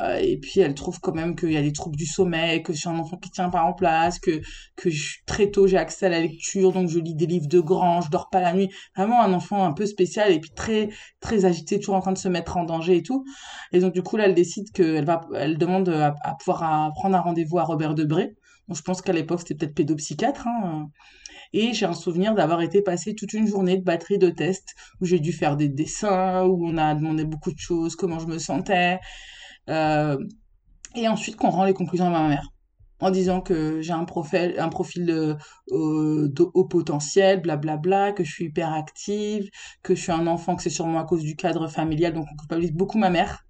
[0.00, 2.72] Euh, et puis, elle trouve quand même qu'il y a des troubles du sommeil, que
[2.74, 4.42] je suis un enfant qui tient pas en place, que,
[4.76, 4.90] que
[5.24, 8.10] très tôt j'ai accès à la lecture, donc je lis des livres de grand, je
[8.10, 8.68] dors pas la nuit.
[8.96, 10.90] Vraiment un enfant un peu spécial et puis très,
[11.20, 13.24] très agité, toujours en train de se mettre en danger et tout.
[13.72, 17.20] Et donc, du coup, là, elle décide qu'elle va, elle demande à pouvoir prendre un
[17.20, 18.34] rendez-vous à Robert Debré
[18.72, 20.46] je pense qu'à l'époque, c'était peut-être pédopsychiatre.
[20.46, 20.90] Hein.
[21.52, 25.06] Et j'ai un souvenir d'avoir été passé toute une journée de batterie de tests où
[25.06, 28.38] j'ai dû faire des dessins, où on a demandé beaucoup de choses, comment je me
[28.38, 28.98] sentais.
[29.68, 30.18] Euh,
[30.96, 32.48] et ensuite qu'on rend les conclusions à ma mère
[33.00, 35.36] en disant que j'ai un profil, un de,
[35.72, 39.50] euh, haut potentiel, blablabla, que je suis hyperactive,
[39.82, 42.36] que je suis un enfant, que c'est sûrement à cause du cadre familial, donc on
[42.36, 43.44] culpabilise beaucoup ma mère.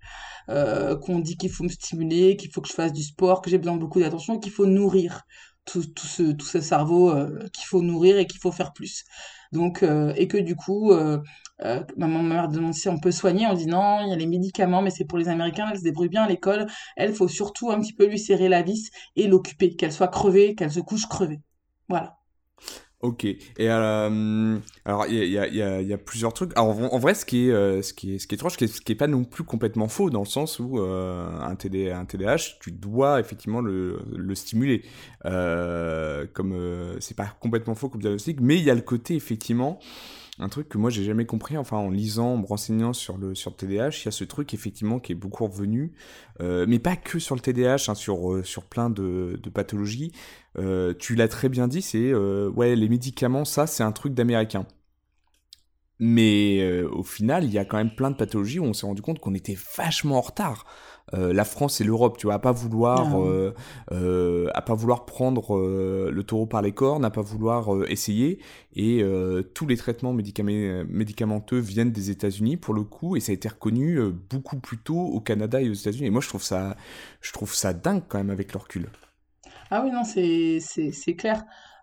[0.50, 3.50] Euh, qu'on dit qu'il faut me stimuler, qu'il faut que je fasse du sport, que
[3.50, 5.22] j'ai besoin de beaucoup d'attention, qu'il faut nourrir
[5.64, 9.04] tout, ce, tout ce cerveau euh, qu'il faut nourrir et qu'il faut faire plus.
[9.52, 10.92] Donc, euh, et que du coup,
[11.96, 14.82] maman mère demande si on peut soigner, on dit non, il y a les médicaments,
[14.82, 17.80] mais c'est pour les Américains, elle se débrouille bien à l'école, elle, faut surtout un
[17.80, 21.40] petit peu lui serrer la vis et l'occuper, qu'elle soit crevée, qu'elle se couche crevée.
[21.88, 22.18] Voilà.
[23.00, 23.24] Ok.
[23.24, 26.52] Et alors il y a, plusieurs trucs.
[26.56, 29.06] Alors en, vrai, ce qui est euh, ce qui est étrange, ce qui est, pas
[29.06, 33.60] non plus complètement faux dans le sens où euh, un TD TDAH, tu dois effectivement
[33.60, 34.82] le, le stimuler.
[35.26, 36.56] Euh, comme
[37.00, 39.78] c'est pas complètement faux comme diagnostic, mais il y a le côté effectivement
[40.38, 43.34] un truc que moi j'ai jamais compris, enfin en lisant, en me renseignant sur le,
[43.34, 45.92] sur le TDAH, il y a ce truc effectivement qui est beaucoup revenu,
[46.40, 50.12] euh, mais pas que sur le TDAH, hein, sur, euh, sur plein de, pathologies.
[50.58, 54.66] Euh, tu l'as très bien dit, c'est ouais, les médicaments, ça c'est un truc d'américain.
[56.00, 59.00] Mais au final, il y a quand même plein de pathologies où on s'est rendu
[59.00, 60.66] compte qu'on était vachement en retard.
[61.12, 63.52] Euh, la France et l'Europe, tu vois, à pas vouloir, ah euh,
[63.92, 68.38] euh, à pas vouloir prendre le taureau par les cornes, à pas vouloir essayer.
[68.74, 69.04] Et
[69.54, 74.00] tous les traitements médicamenteux viennent des États-Unis pour le coup, et ça a été reconnu
[74.30, 76.06] beaucoup plus tôt au Canada et aux États-Unis.
[76.06, 76.76] Et moi, je trouve ça,
[77.20, 78.88] je trouve ça dingue quand même avec le recul.
[79.70, 81.14] Ah oui, non, c'est c'est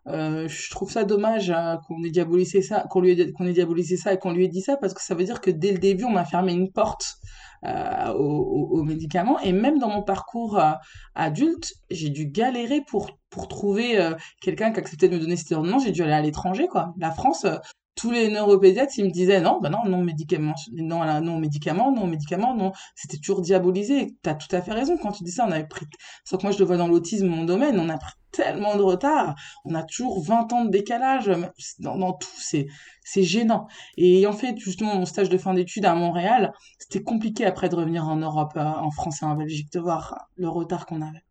[0.06, 0.48] clair.
[0.48, 4.32] je trouve ça dommage hein, qu'on ait diabolisé ça, qu'on ait, diabolisé ça et qu'on
[4.32, 6.26] lui ait dit ça parce que ça veut dire que dès le début on m'a
[6.26, 7.18] fermé une porte
[7.64, 9.40] euh, aux, médicaments.
[9.42, 10.72] Et même dans mon parcours euh,
[11.14, 15.52] adulte, j'ai dû galérer pour, pour trouver euh, quelqu'un qui acceptait de me donner cette
[15.52, 15.84] ordonnance.
[15.84, 16.96] J'ai dû aller à l'étranger, quoi.
[16.98, 17.46] La France,
[17.96, 22.08] tous les neuropédiatres, ils me disaient non, bah non, non médicaments, non, non médicaments, non
[22.08, 22.72] médicaments, non.
[22.96, 24.16] C'était toujours diabolisé.
[24.22, 25.46] T'as tout à fait raison quand tu dis ça.
[25.48, 25.86] On avait pris,
[26.24, 28.82] sauf que moi je le vois dans l'autisme, mon domaine, on a pris tellement de
[28.82, 29.36] retard.
[29.66, 31.30] On a toujours 20 ans de décalage
[31.80, 32.30] dans, tout.
[32.38, 32.68] C'est,
[33.04, 33.68] c'est gênant.
[33.98, 37.76] Et ayant fait justement mon stage de fin d'études à Montréal, c'était compliqué après de
[37.76, 41.24] revenir en Europe, euh, en France et en Belgique, de voir le retard qu'on avait.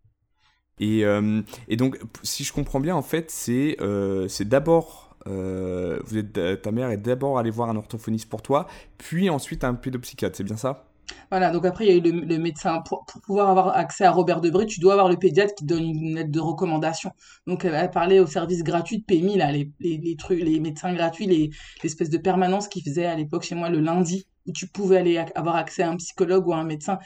[0.79, 6.17] Et, euh, et, donc, si je comprends bien, en fait, c'est euh, c'est d'abord vous
[6.17, 8.67] êtes, ta mère est d'abord allée voir un orthophoniste pour toi,
[8.99, 10.91] puis ensuite un pédopsychiatre, c'est bien ça?
[11.31, 12.81] Voilà, donc après, il y a eu le, médecin.
[12.83, 16.15] Pour, pouvoir avoir accès à Robert Debré, tu dois avoir le pédiatre qui donne une
[16.15, 17.13] lettre de recommandation.
[17.47, 21.27] Donc, elle a parlé au service gratuit de PMI, là, les, trucs, les médecins gratuits,
[21.27, 21.51] les,
[21.83, 25.19] l'espèce de permanence qu'ils faisaient à l'époque chez moi le lundi, où tu pouvais aller
[25.35, 26.99] avoir accès à un psychologue ou à un médecin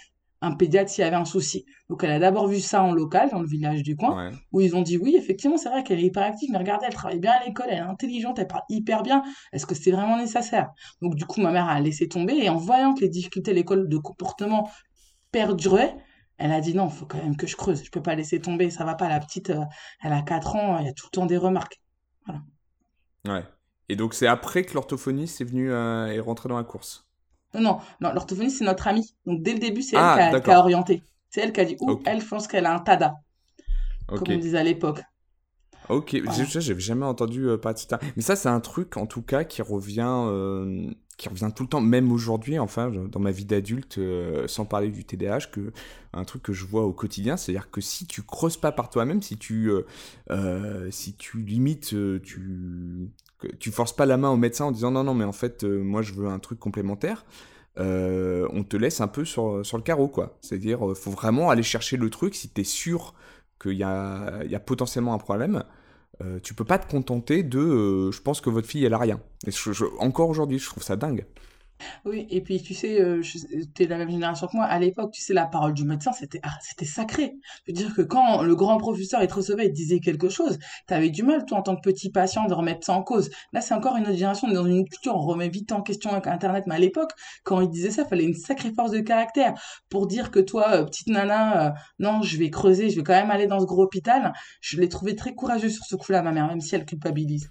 [0.44, 1.64] un pédiatre s'il y avait un souci.
[1.88, 4.36] Donc elle a d'abord vu ça en local, dans le village du coin, Ouais.
[4.52, 7.18] où ils ont dit oui, effectivement, c'est vrai qu'elle est hyperactive, mais regardez, elle travaille
[7.18, 9.22] bien à l'école, elle est intelligente, elle parle hyper bien.
[9.52, 10.70] Est-ce que c'est vraiment nécessaire?
[11.02, 13.54] Donc du coup, ma mère a laissé tomber et en voyant que les difficultés à
[13.54, 14.70] l'école de comportement
[15.32, 15.96] perduraient,
[16.38, 18.70] elle a dit non, faut quand même que je creuse, je peux pas laisser tomber,
[18.70, 19.64] ça va pas, la petite, euh,
[20.02, 21.80] elle a 4 ans, il y a tout le temps des remarques.
[22.26, 22.42] Voilà.
[23.26, 23.44] Ouais.
[23.88, 27.03] Et donc c'est après que l'orthophoniste est venu euh, est rentré dans la course?
[27.54, 29.14] Non, non, non, l'orthophoniste, c'est notre amie.
[29.26, 30.58] Donc dès le début, c'est elle Ah, qui a, qui a d'accord.
[30.58, 31.02] orienté.
[31.30, 33.14] C'est elle qui a dit, ou elle, je pense qu'elle a un TADA,
[34.14, 35.02] comme on disait à l'époque.
[35.88, 36.16] Ok.
[36.24, 36.44] Voilà.
[36.44, 37.98] J'ai j'avais jamais entendu euh, parler de ça.
[38.16, 41.68] Mais ça c'est un truc en tout cas qui revient euh, qui revient tout le
[41.68, 42.58] temps, même aujourd'hui.
[42.58, 45.72] Enfin, dans ma vie d'adulte, euh, sans parler du TDAH, que
[46.14, 49.20] un truc que je vois au quotidien, c'est-à-dire que si tu creuses pas par toi-même,
[49.20, 49.70] si tu
[50.30, 53.10] euh, si tu limites, tu
[53.58, 55.82] tu forces pas la main au médecin en disant non non mais en fait euh,
[55.82, 57.24] moi je veux un truc complémentaire.
[57.78, 60.38] euh, on te laisse un peu sur, le carreau, quoi.
[60.40, 63.14] C'est-à-dire, euh, faut vraiment aller chercher le truc si tu es sûr
[63.60, 65.64] qu'il y y a potentiellement un problème.
[66.44, 69.20] Tu peux pas te contenter de je pense que votre fille elle a rien.
[69.98, 71.26] Encore aujourd'hui, je trouve ça dingue.
[72.04, 73.22] Oui, et puis tu sais, euh,
[73.74, 74.64] t'es de la même génération que moi.
[74.64, 77.34] À l'époque, tu sais, la parole du médecin, c'était ah, c'était sacré.
[77.66, 80.58] Je veux dire que quand le grand professeur il te recevait te disait quelque chose,
[80.86, 83.30] t'avais du mal, toi, en tant que petit patient, de remettre ça en cause.
[83.52, 86.26] Là, c'est encore une autre génération, dans une culture, on remet vite en question avec
[86.26, 86.64] Internet.
[86.66, 87.12] Mais à l'époque,
[87.44, 89.54] quand il disait ça, fallait une sacrée force de caractère
[89.90, 93.14] pour dire que toi, euh, petite nana, euh, non, je vais creuser, je vais quand
[93.14, 94.32] même aller dans ce gros hôpital.
[94.60, 97.48] Je l'ai trouvé très courageux sur ce coup-là, ma mère, même si elle culpabilise.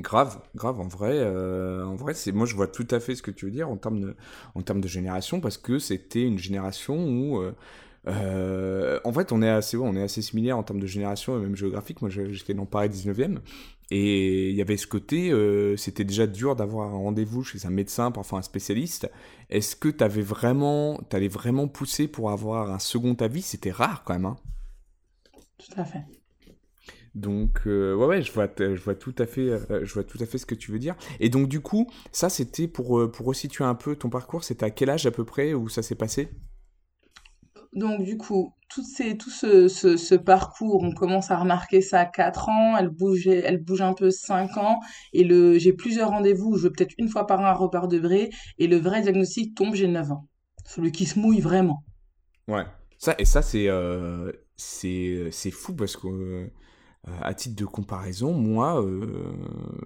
[0.00, 3.22] Grave, grave, en vrai, euh, en vrai, c'est moi je vois tout à fait ce
[3.22, 4.16] que tu veux dire en termes de,
[4.54, 7.54] en termes de génération parce que c'était une génération où, euh,
[8.08, 11.40] euh, en fait, on est assez, on est assez similaires en termes de génération et
[11.40, 12.02] même géographique.
[12.02, 13.38] Moi, j'étais dans Paris 19e
[13.90, 15.32] et il y avait ce côté,
[15.76, 19.10] c'était déjà dur d'avoir un rendez-vous chez un médecin, parfois un spécialiste.
[19.50, 23.42] Est-ce que t'avais vraiment, t'allais vraiment pousser pour avoir un second avis?
[23.42, 24.36] C'était rare quand même, hein.
[25.58, 26.04] Tout à fait.
[27.16, 30.18] Donc euh, ouais ouais je vois je vois tout à fait euh, je vois tout
[30.20, 33.10] à fait ce que tu veux dire et donc du coup ça c'était pour euh,
[33.10, 35.82] pour resituer un peu ton parcours c'était à quel âge à peu près où ça
[35.82, 36.28] s'est passé?
[37.72, 42.00] Donc, du coup, tout, ces, tout ce, ce, ce parcours, on commence à remarquer ça
[42.00, 44.80] à 4 ans, elle bouge, elle bouge un peu 5 ans,
[45.12, 47.88] et le, j'ai plusieurs rendez-vous, où je vais peut-être une fois par an à Robert
[47.88, 50.26] Debré, et le vrai diagnostic tombe, j'ai 9 ans.
[50.64, 51.84] Celui qui se mouille vraiment.
[52.48, 52.64] ouais
[52.98, 56.50] ça et ça c'est euh, c'est c'est fou parce que euh,
[57.22, 59.32] à titre de comparaison moi euh,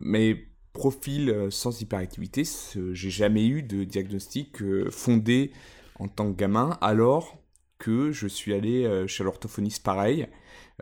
[0.01, 2.45] mes profils euh, sans hyperactivité
[2.93, 5.53] j'ai jamais eu de diagnostic euh, fondé
[5.99, 7.39] en tant que gamin alors
[7.79, 10.29] que je suis allé euh, chez l'orthophoniste pareil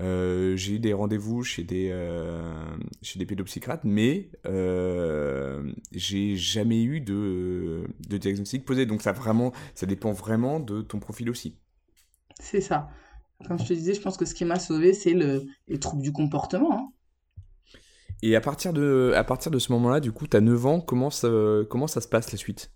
[0.00, 2.54] Euh, j'ai eu des rendez-vous chez des euh,
[3.02, 8.86] chez des pédopsychiatres, mais euh, j'ai jamais eu de, de diagnostic posé.
[8.86, 11.56] Donc ça vraiment, ça dépend vraiment de ton profil aussi.
[12.40, 12.90] C'est ça.
[13.46, 16.02] Comme je te disais, je pense que ce qui m'a sauvé, c'est le, les troubles
[16.02, 16.72] du comportement.
[16.78, 16.92] hein.
[18.22, 20.80] Et à partir de à partir de ce moment-là, du coup, t'as 9 ans.
[20.80, 21.28] Comment ça
[21.68, 22.70] comment ça se passe la suite?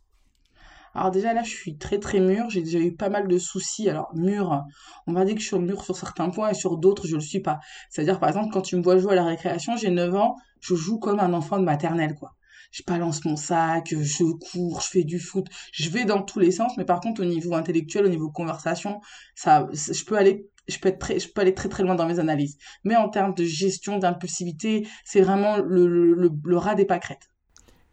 [0.94, 3.88] Alors déjà là, je suis très très mûre, j'ai déjà eu pas mal de soucis.
[3.88, 4.62] Alors mûre,
[5.07, 7.20] on va dire que je suis mûre sur certains points et sur d'autres, je le
[7.20, 7.61] suis pas.
[7.90, 10.75] C'est-à-dire par exemple, quand tu me vois jouer à la récréation, j'ai 9 ans, je
[10.75, 12.35] joue comme un enfant de maternelle quoi.
[12.72, 16.51] Je balance mon sac, je cours, je fais du foot, je vais dans tous les
[16.51, 19.01] sens, mais par contre au niveau intellectuel, au niveau conversation,
[19.35, 22.07] ça, je peux aller, je peux être très, je peux aller très très loin dans
[22.07, 22.57] mes analyses.
[22.85, 27.29] Mais en termes de gestion, d'impulsivité, c'est vraiment le, le, le, le rat des pâquerettes.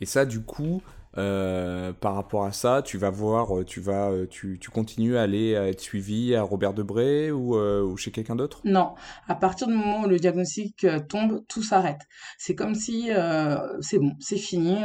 [0.02, 0.82] Et ça, du coup,
[1.18, 5.18] euh, par rapport à ça, tu vas voir, euh, tu vas, euh, tu, tu continues
[5.18, 8.62] à aller à être suivi à Robert Debré ou, euh, ou chez quelqu'un d'autre?
[8.64, 8.94] Non,
[9.28, 12.02] à partir du moment où le diagnostic tombe, tout s'arrête.
[12.38, 14.78] C'est comme si euh, c'est bon, c'est fini,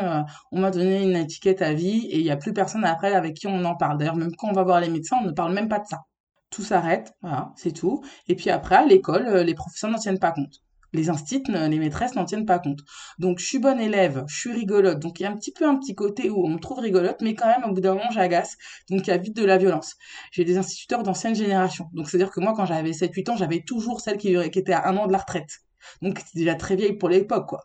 [0.51, 3.35] on m'a donné une étiquette à vie et il n'y a plus personne après avec
[3.35, 3.99] qui on en parle.
[3.99, 5.99] D'ailleurs, même quand on va voir les médecins, on ne parle même pas de ça.
[6.55, 8.05] Tout s'arrête, voilà, c'est tout.
[8.29, 10.63] Et puis après, à l'école, euh, les professeurs n'en tiennent pas compte.
[10.93, 12.79] Les instits, les maîtresses n'en tiennent pas compte.
[13.19, 15.01] Donc, je suis bonne élève, je suis rigolote.
[15.01, 17.21] Donc, il y a un petit peu un petit côté où on me trouve rigolote,
[17.23, 18.57] mais quand même, au bout d'un moment, j'agace.
[18.89, 19.97] Donc, il y a vite de la violence.
[20.31, 21.91] J'ai des instituteurs d'ancienne génération.
[21.93, 24.87] Donc, c'est-à-dire que moi, quand j'avais 7-8 ans, j'avais toujours celle qui, qui était à
[24.87, 25.59] un an de la retraite.
[26.03, 27.65] Donc, c'était déjà très vieille pour l'époque, quoi.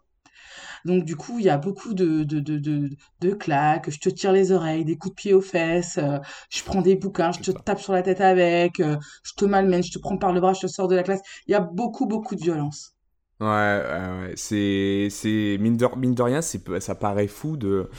[0.85, 2.89] Donc, du coup, il y a beaucoup de, de, de, de,
[3.21, 6.63] de claques, je te tire les oreilles, des coups de pied aux fesses, euh, je
[6.63, 9.91] prends des bouquins, je te tape sur la tête avec, euh, je te malmène, je
[9.91, 11.21] te prends par le bras, je te sors de la classe.
[11.47, 12.93] Il y a beaucoup, beaucoup de violence.
[13.41, 17.89] Ouais, ouais, c'est, c'est mine de, rien, c'est, ça paraît fou de.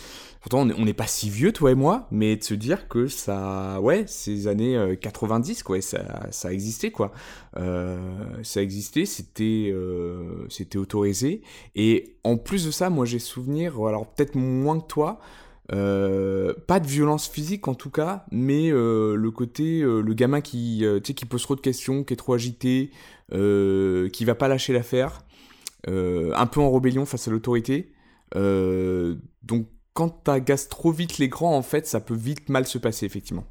[0.43, 3.81] Pourtant, on n'est pas si vieux, toi et moi, mais de se dire que ça,
[3.81, 7.13] ouais, ces années 90, quoi, ça, ça existait, quoi.
[7.57, 7.99] Euh,
[8.43, 11.41] ça existait, c'était, euh, c'était autorisé.
[11.75, 15.21] Et en plus de ça, moi, j'ai souvenir, alors peut-être moins que toi,
[15.73, 20.41] euh, pas de violence physique en tout cas, mais euh, le côté, euh, le gamin
[20.41, 22.91] qui, sais, qui pose trop de questions, qui est trop agité,
[23.33, 25.21] qui va pas lâcher l'affaire,
[25.87, 27.93] un peu en rébellion face à l'autorité.
[28.35, 33.07] donc quand t'agaces trop vite les grands, en fait, ça peut vite mal se passer,
[33.07, 33.45] effectivement.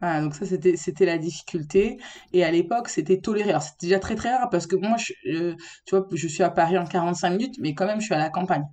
[0.00, 1.98] Ah, donc ça, c'était, la difficulté.
[2.32, 3.50] Et à l'époque, c'était toléré.
[3.50, 5.54] Alors, c'était déjà très très rare parce que moi, je,
[5.86, 8.18] tu vois, je suis à Paris en 45 minutes, mais quand même, je suis à
[8.18, 8.64] la campagne.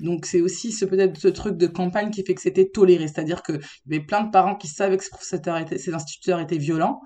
[0.00, 3.42] Donc c'est aussi ce peut-être ce truc de campagne qui fait que c'était toléré, c'est-à-dire
[3.42, 7.00] qu'il y avait plein de parents qui savaient que ces instituteurs étaient violents.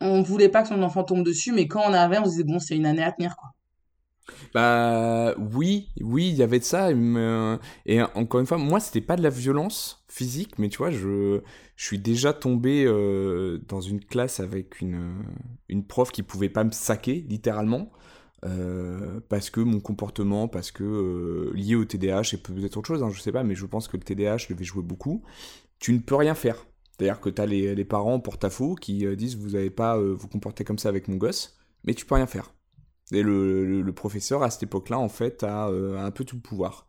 [0.00, 2.44] On voulait pas que son enfant tombe dessus, mais quand on avait, on se disait
[2.44, 3.50] bon, c'est une année à tenir quoi.
[4.54, 6.90] Bah oui, oui, il y avait de ça.
[7.86, 11.40] Et, encore une fois, moi, c'était pas de la violence physique, mais tu vois, je,
[11.80, 15.24] je suis déjà tombé euh, dans une classe avec une,
[15.70, 17.90] une prof qui pouvait pas me saquer, littéralement.
[18.44, 23.02] Euh, parce que mon comportement, parce que euh, lié au TDAH et peut-être autre chose,
[23.02, 25.22] hein, je sais pas, mais je pense que le TDAH devait jouer beaucoup.
[25.78, 26.66] Tu ne peux rien faire.
[26.92, 29.98] C'est-à-dire que tu as les, les, parents pour ta faux qui disent vous n'avez pas
[29.98, 32.52] vous comporter comme ça avec mon gosse, mais tu peux rien faire.
[33.12, 36.86] Et le, le, professeur à cette époque-là, en fait, a, un peu tout le pouvoir.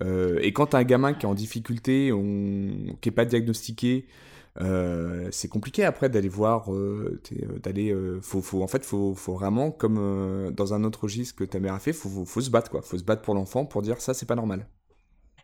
[0.00, 2.12] et quand as un gamin qui est en difficulté,
[3.00, 4.06] qui n'est pas diagnostiqué,
[4.60, 9.34] euh, c'est compliqué après d'aller voir, euh, euh, d'aller, faut, faut, en fait, faut, faut
[9.34, 12.70] vraiment, comme dans un autre registre que ta mère a fait, faut, faut, se battre
[12.70, 14.66] quoi, faut se battre pour l'enfant pour dire ça c'est pas normal.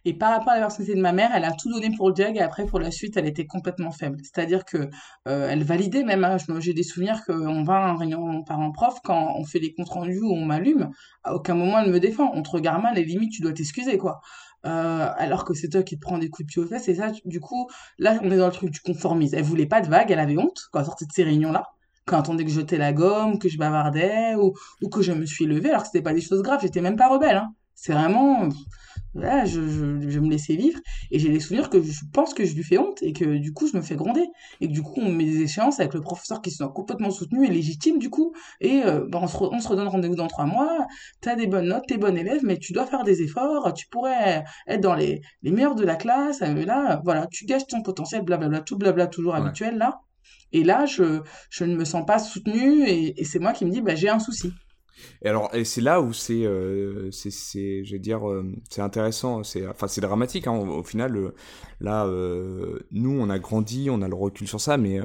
[0.09, 2.15] Et par rapport à la personnalité de ma mère, elle a tout donné pour le
[2.15, 4.19] diag et après pour la suite, elle était complètement faible.
[4.23, 4.89] C'est-à-dire que
[5.25, 6.23] elle validait même.
[6.23, 9.89] Hein, j'ai des souvenirs qu'on va à un réunion parents-prof quand on fait des comptes
[9.89, 10.91] rendus où on m'allume.
[11.25, 12.31] À aucun moment elle me défend.
[12.35, 14.21] On te regarde mal et limite tu dois t'excuser quoi.
[14.65, 16.87] Euh, alors que c'est toi qui te prends des coups de pied aux fesses.
[16.87, 19.35] Et ça, du coup, là, on est dans le truc du conformisme.
[19.37, 21.65] Elle voulait pas de vagues, elle avait honte quand elle sortait de ces réunions-là.
[22.05, 25.13] Quand elle entendait que je jetais la gomme, que je bavardais, ou, ou que je
[25.13, 27.37] me suis levée, alors que c'était pas des choses graves, j'étais même pas rebelle.
[27.37, 27.49] Hein.
[27.75, 28.49] C'est vraiment
[29.19, 30.79] là, je, je, je, me laissais vivre
[31.11, 33.53] et j'ai des souvenirs que je pense que je lui fais honte et que du
[33.53, 34.27] coup je me fais gronder.
[34.61, 37.49] Et que du coup on met des échéances avec le professeur qui sont complètement soutenus
[37.49, 38.33] et légitimes du coup.
[38.61, 40.87] Et euh, bah, on, se on se redonne rendez-vous dans trois mois,
[41.21, 44.45] t'as des bonnes notes, t'es bon élève mais tu dois faire des efforts, tu pourrais
[44.67, 48.23] être dans les, les meilleurs de la classe, euh, là voilà, tu gâches ton potentiel,
[48.23, 50.01] blablabla, tout blabla toujours habituel là.
[50.53, 53.71] Et là, je, je ne me sens pas soutenue et, et c'est moi qui me
[53.71, 54.53] dis, bah, j'ai un souci.
[55.23, 59.43] Et alors, et c'est là où c'est, euh, c'est, je vais dire, euh, c'est intéressant,
[59.43, 60.47] c'est, enfin, c'est dramatique.
[60.47, 61.35] Hein, au, final, euh,
[61.81, 62.07] là,
[62.91, 65.01] nous, on a grandi, on a le recul sur ça, mais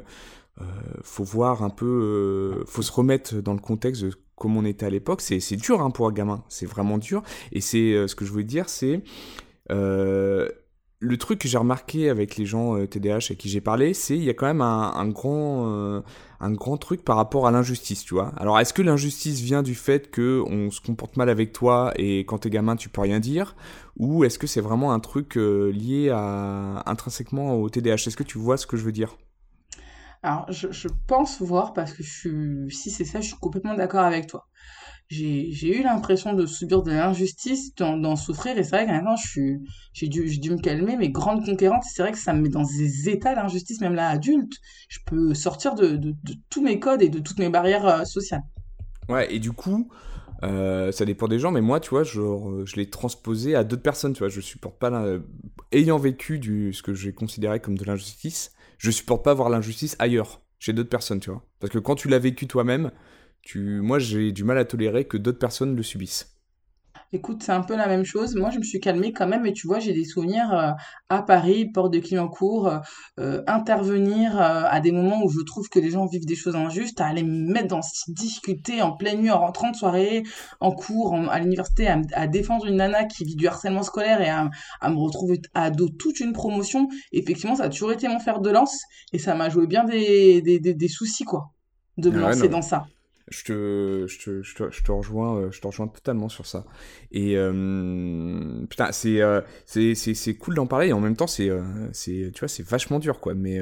[1.02, 4.90] faut voir un peu, faut se remettre dans le contexte de comment on était à
[4.90, 5.20] l'époque.
[5.20, 7.22] C'est, c'est dur hein, pour un gamin, c'est vraiment dur.
[7.52, 9.02] Et c'est ce que je voulais dire, c'est
[11.04, 14.22] le truc que j'ai remarqué avec les gens TDH avec qui j'ai parlé, c'est il
[14.22, 16.02] y a quand même un, grand,
[16.42, 18.32] un grand truc par rapport à l'injustice, tu vois.
[18.36, 22.20] Alors, est-ce que l'injustice vient du fait que on se comporte mal avec toi et
[22.20, 23.54] quand t'es gamin, tu peux rien dire?
[23.96, 26.10] Ou est-ce que c'est vraiment un truc euh, lié
[26.84, 29.16] intrinsèquement au TDAH Est-ce que tu vois ce que je veux dire?
[30.24, 34.48] Alors, je, pense voir parce que si c'est ça, je suis complètement d'accord avec toi
[35.12, 39.14] j'ai eu l'impression de subir de l'injustice, d'en souffrir, et c'est vrai que maintenant,
[39.92, 42.62] j'ai dû, dû me calmer, mais grande conquérante, c'est vrai que ça me met dans
[42.62, 44.54] des états d'injustice, même là, adulte.
[44.88, 46.14] Je peux sortir de, de,
[46.48, 48.42] tous mes codes et de toutes mes barrières euh, sociales.
[49.08, 49.88] Ouais, et du coup,
[50.44, 53.82] euh, ça dépend des gens, mais moi, tu vois, je, je l'ai transposé à d'autres
[53.82, 55.18] personnes, tu vois, je supporte pas,
[55.72, 59.94] ayant vécu du, ce que j'ai considéré comme de l'injustice, je supporte pas voir l'injustice
[59.98, 61.44] ailleurs, chez d'autres personnes, tu vois.
[61.60, 62.90] Parce que quand tu l'as vécu toi-même,
[63.56, 66.32] moi, j'ai du mal à tolérer que d'autres personnes le subissent.
[67.14, 68.34] Écoute, c'est un peu la même chose.
[68.36, 70.70] Moi, je me suis calmée quand même, et tu vois, j'ai des souvenirs euh,
[71.10, 72.78] à Paris, porte de Clignancourt, euh,
[73.20, 77.02] euh, intervenir à des moments où je trouve que les gens vivent des choses injustes,
[77.02, 80.22] à aller me mettre dans cette difficulté en pleine nuit, en rentrant de soirée,
[80.60, 84.48] en cours, à l'université, à, défendre une nana qui vit du harcèlement scolaire et à,
[84.88, 86.88] me retrouver à dos toute une promotion.
[87.12, 88.80] Effectivement, ça a toujours été mon fer de lance,
[89.12, 91.50] et ça m'a joué bien des, des, des, soucis, quoi,
[91.98, 92.86] de me lancer dans ça
[93.28, 96.46] je te, je te, je te, je te rejoins, euh, je te rejoins totalement sur
[96.46, 96.64] ça.
[97.12, 101.50] Et euh, putain, euh, c'est, c'est, c'est, cool d'en parler et en même temps, c'est,
[101.92, 103.34] c'est, tu vois, c'est vachement dur, quoi.
[103.34, 103.58] Mais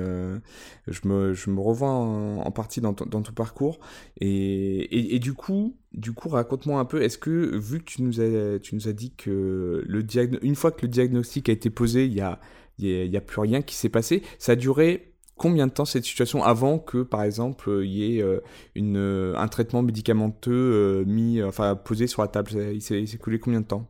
[0.88, 3.80] je me, je me revois en, partie dans, dans ton parcours.
[4.20, 7.02] Et, et, du coup, du coup, raconte-moi un peu.
[7.02, 10.04] Est-ce que, vu que tu nous as, tu nous as dit que le
[10.42, 12.40] une fois que le diagnostic a été posé, il y a,
[12.78, 14.22] il y a, plus rien qui s'est passé.
[14.38, 15.09] Ça a duré
[15.40, 18.24] combien de temps cette situation avant que, par exemple, il y ait
[18.74, 22.50] une, un traitement médicamenteux mis, enfin, posé sur la table?
[22.74, 23.88] Il s'est écoulé combien de temps?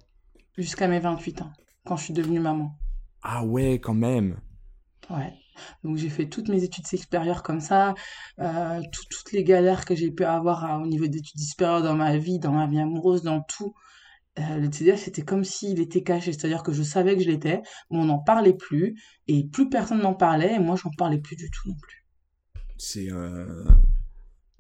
[0.57, 1.51] Jusqu'à mes 28 ans,
[1.85, 2.79] quand je suis devenue maman.
[3.23, 4.37] Ah ouais, quand même.
[5.11, 5.35] Ouais.
[5.85, 7.95] Donc j'ai fait toutes mes études supérieures comme ça,
[8.39, 12.39] euh, toutes les galères que j'ai pu avoir au niveau d'études supérieures dans ma vie,
[12.39, 13.75] dans ma vie amoureuse, dans tout.
[14.41, 17.63] Euh, le TDAH, c'était comme s'il était caché, c'est-à-dire que je savais que je l'étais,
[17.91, 21.37] mais on n'en parlait plus, et plus personne n'en parlait, et moi j'en parlais plus
[21.37, 22.07] du tout non plus.
[22.79, 23.65] C'est euh...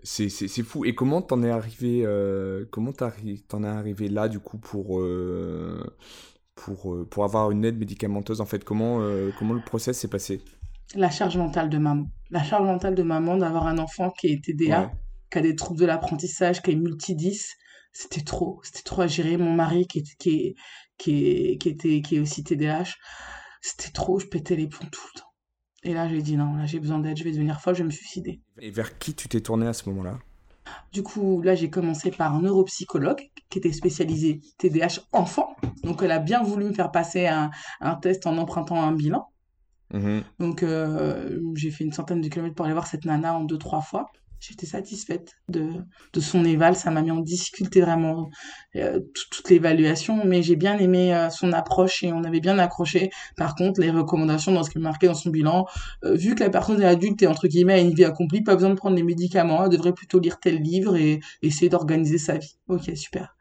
[0.02, 0.84] c'est fou.
[0.84, 5.02] Et comment t'en es arrivé euh, comment t'en es arrivé là du coup pour
[6.54, 8.64] pour, pour avoir une aide médicamenteuse en fait?
[8.64, 9.00] Comment,
[9.38, 10.42] comment le process s'est passé?
[10.94, 12.06] La charge mentale de maman.
[12.30, 14.92] La charge mentale de maman d'avoir un enfant qui est TDA,
[15.30, 17.40] qui a des troubles de l'apprentissage, qui est multidis,
[17.92, 18.60] c'était trop.
[18.62, 19.36] C'était trop à gérer.
[19.36, 20.54] Mon mari qui est, qui est,
[20.98, 22.94] qui qui était, qui est aussi TDAH,
[23.60, 24.18] c'était trop.
[24.18, 25.26] Je pétais les plombs tout le temps.
[25.82, 27.86] Et là, j'ai dit non, là, j'ai besoin d'aide, je vais devenir folle, je vais
[27.86, 28.40] me suicider.
[28.60, 30.18] Et vers qui tu t'es tournée à ce moment-là?
[30.92, 35.56] Du coup, là, j'ai commencé par un neuropsychologue qui était spécialisé TDAH enfant.
[35.82, 39.28] Donc, elle a bien voulu me faire passer un, un test en empruntant un bilan.
[39.92, 40.22] Mhm.
[40.38, 43.58] Donc, euh, j'ai fait une centaine de kilomètres pour aller voir cette nana en deux,
[43.58, 44.06] trois fois.
[44.40, 45.68] J'étais satisfaite de,
[46.12, 46.74] de son éval.
[46.74, 48.30] Ça m'a mis en difficulté vraiment
[48.76, 53.10] euh, toute l'évaluation, mais j'ai bien aimé euh, son approche et on avait bien accroché.
[53.36, 55.66] Par contre, les recommandations dans ce qu'il marquait dans son bilan,
[56.04, 58.70] vu que la personne est adulte et entre guillemets a une vie accomplie, pas besoin
[58.70, 62.56] de prendre les médicaments, elle devrait plutôt lire tel livre et essayer d'organiser sa vie.
[62.68, 63.36] Ok, super.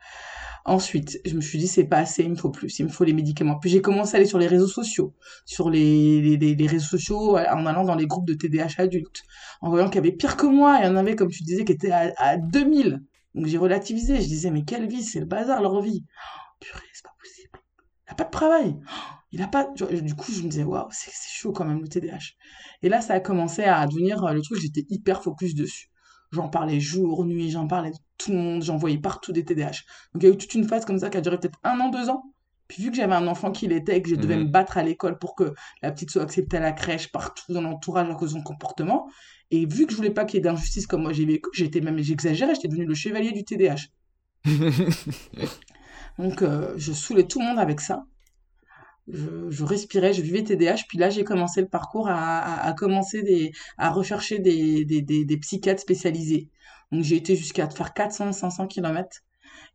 [0.70, 3.03] Ensuite, je me suis dit, c'est pas assez, il me faut plus, il me faut
[3.03, 3.57] les médicaments.
[3.57, 7.65] Puis j'ai commencé à aller sur les réseaux sociaux, sur les, les, réseaux sociaux, en
[7.65, 9.24] allant dans les groupes de TDAH adultes,
[9.61, 11.65] en voyant qu'il y avait pire que moi, il y en avait, comme tu disais,
[11.65, 13.01] qui étaient à, à 2000.
[13.34, 16.05] Donc j'ai relativisé, je disais, mais quelle vie, c'est le bazar, leur vie.
[16.05, 17.49] Oh, purée, c'est pas possible.
[18.07, 18.80] Il a pas de travail.
[19.32, 19.74] Il a pas.
[19.74, 22.36] Du coup, je me disais, waouh, c'est chaud quand même le TDAH.
[22.84, 25.89] Et là, ça a commencé à devenir le truc, j'étais hyper focus dessus.
[26.32, 29.82] J'en parlais jour, nuit, j'en parlais tout le monde, j'en voyais partout des TDAH.
[30.13, 31.80] Donc il y a eu toute une phase comme ça qui a duré peut-être un
[31.80, 32.24] an, deux ans.
[32.67, 34.43] Puis vu que j'avais un enfant qui l'était et que je devais mhm.
[34.43, 37.61] me battre à l'école pour que la petite soit acceptée à la crèche, partout dans
[37.61, 39.09] l'entourage à cause de son comportement,
[39.49, 41.82] et vu que je voulais pas qu'il y ait d'injustice comme moi j'ai vécu, j'étais
[41.82, 43.88] même, j'exagérais, j'étais devenu le chevalier du TDAH.
[46.20, 48.05] Donc euh, je saoulais tout le monde avec ça
[49.11, 50.84] je, respirais, je vivais TDAH.
[50.88, 55.82] Puis là, j'ai commencé le parcours à, commencer des, à rechercher des, des, des, psychiatres
[55.82, 56.49] spécialisés.
[56.91, 59.19] Donc, j'ai été jusqu'à faire 400, 500 km.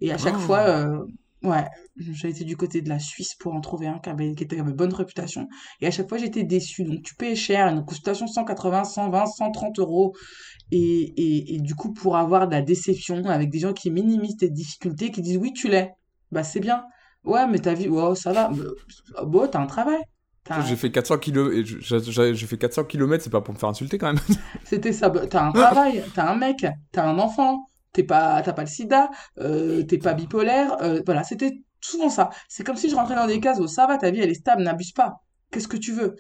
[0.01, 1.05] Et à chaque fois, euh,
[1.43, 4.45] ouais, j'ai été du côté de la Suisse pour en trouver un qui, avait, qui
[4.59, 5.49] avait bonne réputation.
[5.81, 6.85] Et à chaque fois, j'étais déçue.
[6.85, 10.15] Donc, tu payes cher, une consultation 180, 120, 130 euros.
[10.71, 14.37] Et, et, et du coup, pour avoir de la déception avec des gens qui minimisent
[14.37, 15.93] tes difficultés, qui disent oui, tu l'es.
[16.33, 16.85] Bah, c'est bien.
[17.25, 18.51] Ouais, mais ta vie, oh, ça va.
[19.25, 20.01] Bon, t'as un travail.
[20.67, 24.13] J'ai fait 400 km, j'ai fait 400 km, c'est pas pour me faire insulter quand
[24.13, 24.23] même.
[24.65, 25.11] C'était ça.
[25.11, 29.11] T'as un travail, t'as un mec, t'as un enfant, t'es pas, t'as pas le sida,
[29.39, 30.77] euh, t'es pas bipolaire.
[30.83, 32.31] Euh, voilà, c'était souvent ça.
[32.49, 34.35] C'est comme si je rentrais dans des cases où ça va, ta vie elle est
[34.35, 35.23] stable, n'abuse pas.
[35.51, 36.17] Qu'est-ce que tu veux?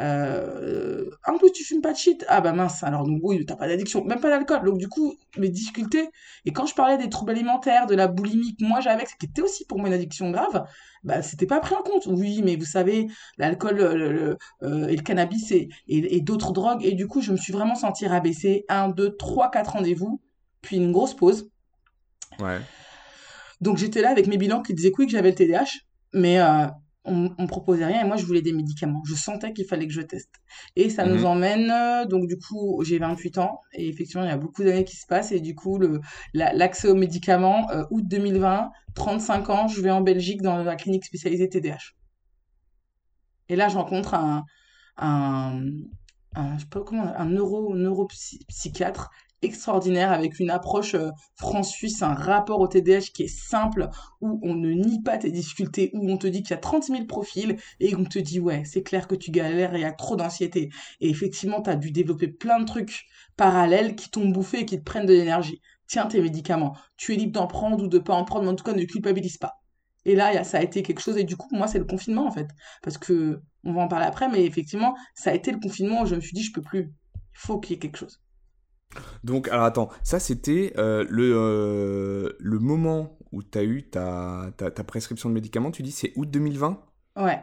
[0.00, 2.24] Euh, En plus, tu fumes pas de shit.
[2.28, 4.64] Ah bah mince, alors donc oui, t'as pas d'addiction, même pas d'alcool.
[4.64, 6.08] Donc du coup, mes difficultés.
[6.44, 9.26] Et quand je parlais des troubles alimentaires, de la boulimie que moi j'avais, ce qui
[9.26, 10.64] était aussi pour moi une addiction grave,
[11.02, 12.06] bah c'était pas pris en compte.
[12.06, 13.08] Oui, mais vous savez,
[13.38, 16.84] l'alcool euh, et le cannabis et, et, d'autres drogues.
[16.84, 18.64] Et du coup, je me suis vraiment sentie rabaissée.
[18.68, 20.20] Un, deux, trois, quatre rendez-vous,
[20.62, 21.50] puis une grosse pause.
[22.38, 22.60] Ouais.
[23.60, 25.80] Donc j'étais là avec mes bilans qui disaient oui que j'avais le TDAH,
[26.12, 26.66] mais euh,
[27.06, 29.02] on, on proposait rien et moi je voulais des médicaments.
[29.06, 30.34] Je sentais qu'il fallait que je teste.
[30.74, 31.26] Et ça nous mhm.
[31.26, 34.84] emmène, euh, donc du coup j'ai 28 ans et effectivement il y a beaucoup d'années
[34.84, 35.80] qui se passent et du coup
[36.34, 41.04] l'accès aux médicaments, euh, août 2020, 35 ans, je vais en Belgique dans la clinique
[41.04, 41.96] spécialisée TDH.
[43.48, 44.44] Et là je rencontre un,
[44.96, 45.62] un,
[46.34, 49.10] un je sais pas comment, un neuro, neuropsychiatre
[49.42, 53.88] extraordinaire avec une approche euh, France-Suisse, un rapport au TDAH qui est simple,
[54.20, 56.84] où on ne nie pas tes difficultés, où on te dit qu'il y a 30
[56.84, 59.92] 000 profils et on te dit ouais, c'est clair que tu galères, il y a
[59.92, 60.70] trop d'anxiété.
[61.00, 63.06] Et effectivement, tu as dû développer plein de trucs
[63.36, 65.60] parallèles qui t'ont bouffé et qui te prennent de l'énergie.
[65.86, 68.56] Tiens tes médicaments, tu es libre d'en prendre ou de pas en prendre, mais en
[68.56, 69.60] tout cas ne culpabilise pas.
[70.06, 72.30] Et là, ça a été quelque chose, et du coup, moi, c'est le confinement, en
[72.30, 72.48] fait.
[72.82, 76.06] Parce que, on va en parler après, mais effectivement, ça a été le confinement où
[76.06, 76.92] je me suis dit, je peux plus.
[77.16, 78.20] Il faut qu'il y ait quelque chose.
[79.24, 84.50] Donc, alors attends, ça c'était euh, le, euh, le moment où tu as eu ta,
[84.56, 86.80] ta, prescription de médicaments, tu dis c'est août 2020
[87.16, 87.42] Ouais.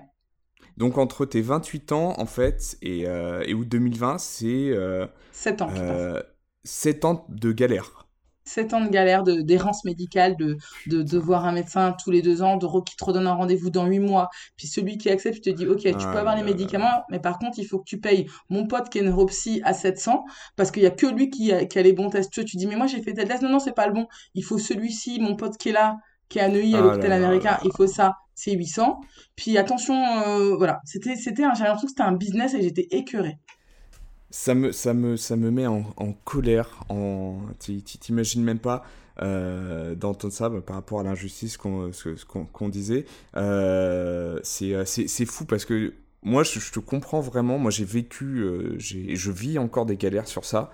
[0.78, 4.74] Donc entre tes 28 ans en fait et, euh, et août 2020, c'est...
[5.32, 5.70] 7 ans.
[6.64, 8.08] 7 ans de galère.
[8.46, 12.58] 7 ans de galère, d'errance médicale, de, de, voir un médecin tous les deux ans,
[12.58, 14.30] de, qui te redonne un rendez-vous dans 8 mois.
[14.58, 17.39] Puis celui qui accepte, il te dit, OK, tu peux avoir les médicaments, mais par
[17.39, 20.24] contre, il faut que tu payes mon pote qui est neuropsy à 700
[20.56, 22.32] parce qu'il y a que lui qui a, qui a les bons tests.
[22.32, 23.41] Tu, tu dis, mais moi, j'ai fait tel test.
[23.41, 24.08] Non, non, c'est pas le bon.
[24.34, 25.98] Il faut celui-ci, mon pote qui est là,
[26.30, 27.58] qui est à Neuilly à ah l'hôpital américain.
[27.64, 28.16] Il faut ça.
[28.36, 29.00] C'est 800.
[29.36, 30.82] Puis attention, euh, voilà.
[30.86, 33.38] C'était, c'était un, l'impression que c'était un business et j'étais écœurée
[34.34, 36.84] ça me, ça me, ça me met en, en colère.
[36.90, 38.84] En, t'imagines même pas
[39.22, 41.92] euh, d'entendre ça bah, par rapport à l'injustice qu'on,
[42.52, 43.06] qu'on, disait.
[43.38, 45.94] Euh, c'est, c'est, fou parce que
[46.24, 47.58] moi, je, te comprends vraiment.
[47.58, 50.72] Moi, j'ai vécu, euh, je vis encore des galères sur ça,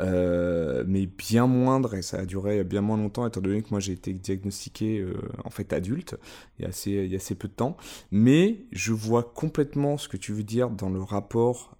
[0.00, 3.80] euh, mais bien moindre et ça a duré bien moins longtemps étant donné que moi
[3.80, 6.16] j'ai été diagnostiqué euh, en fait adulte
[6.58, 7.76] il y a assez, il y a assez peu de temps.
[8.10, 11.76] Mais je vois complètement ce que tu veux dire dans le rapport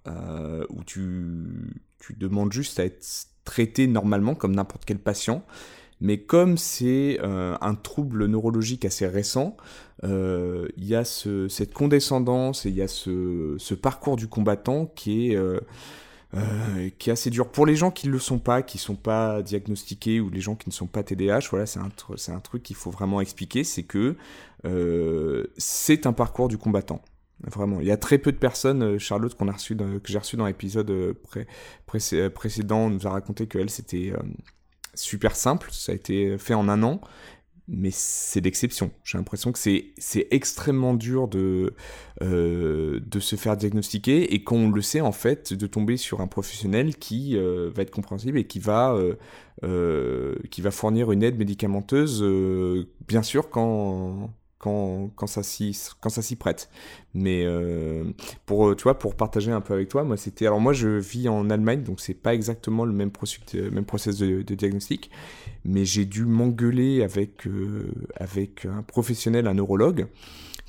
[0.69, 3.05] où tu, tu demandes juste à être
[3.43, 5.43] traité normalement comme n'importe quel patient.
[5.99, 9.63] Mais comme c'est un trouble neurologique assez récent, euh,
[10.03, 15.31] il y a ce, cette condescendance et il y a ce, parcours du combattant qui
[15.31, 15.59] est, euh,
[16.35, 17.49] euh, qui est assez dur.
[17.49, 20.41] Pour les gens qui ne le sont pas, qui ne sont pas diagnostiqués ou les
[20.41, 23.21] gens qui ne sont pas TDAH, voilà, c'est un, c'est un truc qu'il faut vraiment
[23.21, 24.15] expliquer, c'est que
[25.57, 27.01] c'est un parcours du combattant.
[27.45, 28.97] Vraiment, il y a très peu de personnes.
[28.97, 30.91] Charlotte qu'on a reçu, que j'ai reçu dans l'épisode
[32.33, 34.13] précédent, nous a raconté qu'elle c'était
[34.97, 37.01] super simple, ça a été fait en un an
[37.67, 38.91] mais c'est l'exception.
[39.03, 39.93] J'ai l'impression que c'est,
[40.31, 41.73] extrêmement dur de,
[42.21, 46.27] euh, de se faire diagnostiquer et qu'on le sait en fait, de tomber sur un
[46.27, 48.97] professionnel qui euh, va être compréhensible et qui va,
[49.63, 52.23] euh, qui va fournir une aide médicamenteuse,
[53.07, 55.95] bien sûr, quand, quand, ça s'y ça
[56.39, 56.69] prête.
[57.13, 58.05] Mais euh,
[58.45, 61.29] pour tu vois pour partager un peu avec toi moi c'était alors moi je vis
[61.29, 65.09] en Allemagne donc c'est pas exactement le même processus même process de, diagnostic
[65.63, 70.07] mais j'ai dû m'engueuler avec euh, avec un professionnel un neurologue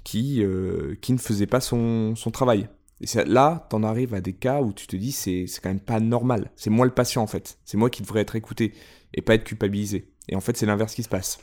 [0.05, 2.69] qui euh, qui ne faisait pas son, son travail.
[3.01, 6.01] Et là t'en arrives à des cas où tu te dis c'est quand même pas
[6.01, 6.51] normal.
[6.57, 7.59] C'est moi le patient en fait.
[7.65, 8.73] C'est moi qui devrais être écouté
[9.15, 10.11] et pas être culpabilisé.
[10.29, 11.39] Et en fait c'est l'inverse qui se passe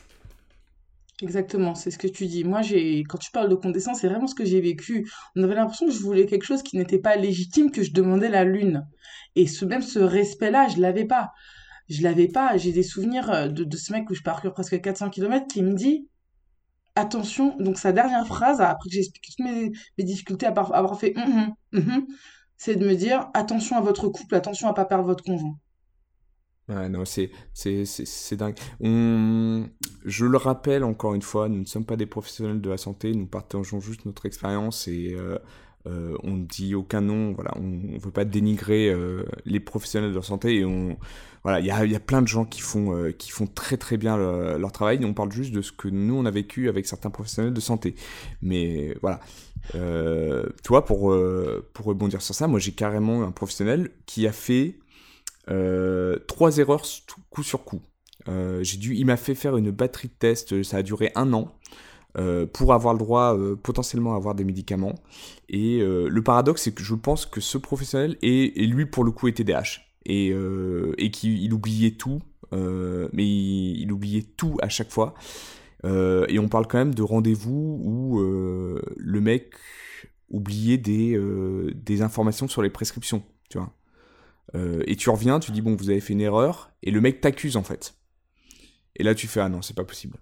[1.22, 2.44] Exactement, c'est ce que tu dis.
[2.44, 5.10] Moi, j'ai, quand tu parles de condescendance, c'est vraiment ce que j'ai vécu.
[5.34, 8.28] On avait l'impression que je voulais quelque chose qui n'était pas légitime, que je demandais
[8.28, 8.86] la lune.
[9.34, 11.32] Et même ce respect-là, je l'avais pas.
[11.88, 12.58] Je l'avais pas.
[12.58, 15.74] J'ai des souvenirs euh, de, ce mec où je parcours presque 400 km qui me
[15.74, 16.06] dit,
[16.96, 20.98] attention, donc sa dernière phrase, après que j'ai expliqué toutes mes, mes difficultés à avoir
[21.00, 22.06] fait, hum, hum, hum,
[22.58, 25.56] c'est de me dire, attention à votre couple, attention à pas perdre votre conjoint.
[26.68, 28.56] Ouais, non, c'est, c'est, c'est, dingue.
[28.80, 29.66] On...
[30.04, 33.12] Je le rappelle encore une fois, nous ne sommes pas des professionnels de la santé,
[33.14, 35.38] nous partageons juste notre expérience et euh,
[35.86, 40.10] euh, on ne dit aucun nom, voilà, on ne veut pas dénigrer euh, les professionnels
[40.10, 40.96] de la santé et on,
[41.44, 43.96] voilà, il y a, y a, plein de gens qui font, qui font très très
[43.96, 47.10] bien leur travail, on parle juste de ce que nous on a vécu avec certains
[47.10, 47.94] professionnels de santé.
[48.42, 49.20] Mais voilà,
[50.64, 51.16] toi pour,
[51.72, 54.74] pour rebondir sur ça, moi j'ai carrément un professionnel qui a fait
[55.50, 56.84] euh, trois erreurs
[57.30, 57.80] coup sur coup.
[58.28, 61.32] Euh, j'ai dû, il m'a fait faire une batterie de tests, ça a duré un
[61.32, 61.56] an.
[62.18, 64.94] Euh, pour avoir le droit potentiellement à avoir des médicaments.
[65.50, 69.28] Et le paradoxe, c'est que je pense que ce professionnel est, lui pour le coup
[69.28, 70.34] était TDAH et,
[70.96, 72.22] et qu'il oubliait tout,
[72.52, 75.12] mais il, oubliait tout à chaque fois.
[75.84, 79.52] et on parle quand même de rendez-vous où le mec
[80.30, 81.20] oubliait des,
[81.74, 83.75] des informations sur les prescriptions, tu vois.
[84.54, 87.20] Euh, et tu reviens, tu dis bon, vous avez fait une erreur, et le mec
[87.20, 87.94] t'accuse en fait.
[88.96, 90.18] Et là, tu fais ah non, c'est pas possible.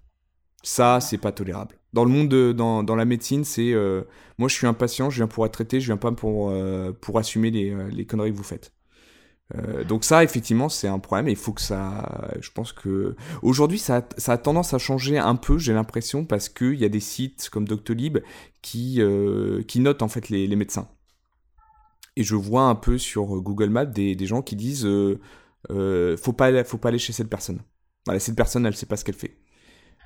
[0.63, 1.75] Ça, c'est pas tolérable.
[1.93, 4.01] Dans le monde, de, dans, dans, la médecine, c'est euh,
[4.37, 6.91] moi, je suis un patient, je viens pour être traité, je viens pas pour euh,
[6.91, 8.73] pour assumer les, les, conneries que vous faites.
[9.87, 11.29] donc ça, effectivement, c'est un problème.
[11.29, 15.19] Il faut que ça, je pense que aujourd'hui, ça, a, ça a tendance à changer
[15.19, 15.59] un peu.
[15.59, 18.17] J'ai l'impression parce qu'il y a des sites comme Doctolib
[18.63, 18.99] qui
[19.67, 20.89] qui notent en fait les, les médecins.
[22.15, 25.19] Et je vois un peu sur euh, Google Maps des, des gens qui disent euh,
[25.71, 27.61] euh, faut pas faut pas aller chez cette personne.
[28.19, 29.37] Cette personne, elle sait pas ce qu'elle fait.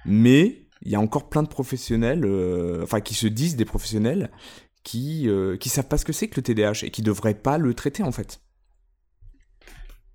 [0.05, 4.31] Mais il y a encore plein de professionnels, euh, enfin qui se disent des professionnels,
[4.83, 5.27] qui
[5.59, 8.03] qui savent pas ce que c'est que le TDAH et qui devraient pas le traiter
[8.03, 8.41] en fait.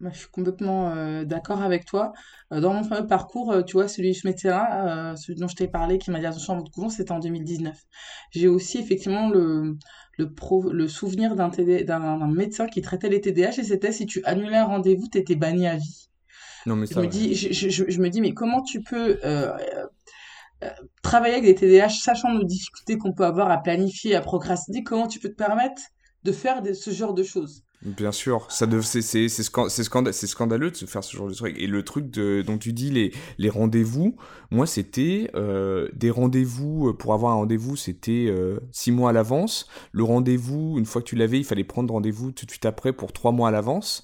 [0.00, 2.12] Bah, je suis complètement d'accord avec toi.
[2.50, 6.10] dans mon fameux parcours, tu vois, celui ce médecin, celui dont je t'ai parlé, qui
[6.10, 7.76] m'a dit à votre couvent, c'était en 2019.
[8.30, 9.76] J'ai aussi effectivement le,
[10.18, 10.32] le,
[10.72, 14.64] le souvenir d'un d'un médecin qui traitait les TDAH et c'était si tu annulais un
[14.64, 16.08] rendez-vous, tu étais banni à vie.
[16.66, 19.18] Non, mais ça, je, me dis, je, je, je, me dis, mais comment tu peux
[19.24, 19.52] euh,
[20.62, 20.70] euh,
[21.02, 25.06] travailler avec des TDAH, sachant nos difficultés qu'on peut avoir à planifier, à procrastiner, comment
[25.06, 25.82] tu peux te permettre
[26.22, 27.63] de faire ce genre de choses?
[27.84, 29.28] Bien sûr, ça c'est
[30.26, 31.54] scandaleux de se faire ce genre de truc.
[31.58, 32.90] Et le truc de, dont tu dis
[33.36, 34.16] les, rendez-vous,
[34.50, 39.12] moi c'était euh, des rendez-vous euh, pour avoir un rendez-vous, c'était euh, six mois à
[39.12, 39.68] l'avance.
[39.92, 42.94] Le rendez-vous, une fois que tu l'avais, il fallait prendre rendez-vous tout de suite après
[42.94, 44.02] pour trois mois à l'avance.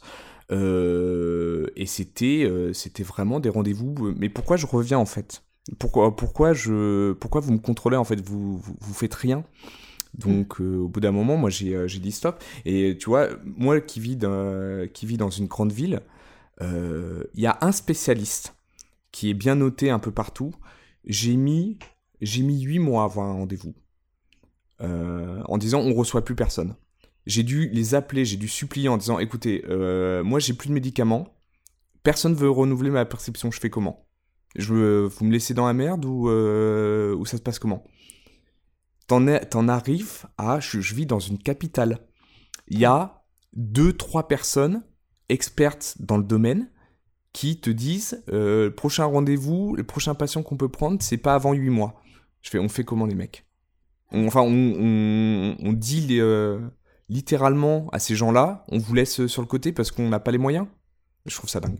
[0.51, 4.13] et c'était vraiment des rendez-vous.
[4.19, 5.43] Mais pourquoi je reviens en fait?
[5.79, 6.53] Pourquoi pourquoi
[7.19, 8.21] pourquoi vous me contrôlez en fait?
[8.21, 9.43] Vous vous, vous faites rien?
[10.15, 12.43] Donc euh, au bout d'un moment, moi j'ai euh, j'ai dit stop.
[12.65, 16.01] Et tu vois, moi qui vis dans, une grande ville,
[16.61, 18.55] euh, il y a un spécialiste
[19.13, 20.53] qui est bien noté un peu partout.
[21.05, 21.79] J'ai mis
[22.21, 23.75] mis 8 mois à avoir un rendez-vous
[24.81, 26.75] en disant on reçoit plus personne.
[27.27, 29.65] J'ai dû les appeler, j'ai dû supplier en disant écoutez,
[30.25, 31.29] moi j'ai plus de médicaments,
[32.03, 34.07] personne veut renouveler ma prescription, je fais comment?
[34.57, 37.85] Je, Vous me laissez dans la merde ou ça se passe comment?
[39.11, 41.99] T'en arrives à, je, vis dans une capitale.
[42.69, 44.85] Il y a deux, trois personnes
[45.29, 46.71] expertes dans le domaine
[47.33, 51.35] qui te disent euh, le prochain rendez-vous, le prochain patient qu'on peut prendre, c'est pas
[51.35, 52.01] avant huit mois.
[52.43, 53.47] Je fais, on fait comment les mecs?
[54.13, 56.61] Enfin, on, dit euh,
[57.09, 60.39] littéralement à ces gens-là, on vous laisse sur le côté parce qu'on n'a pas les
[60.39, 60.67] moyens?
[61.27, 61.79] Je trouve ça dingue.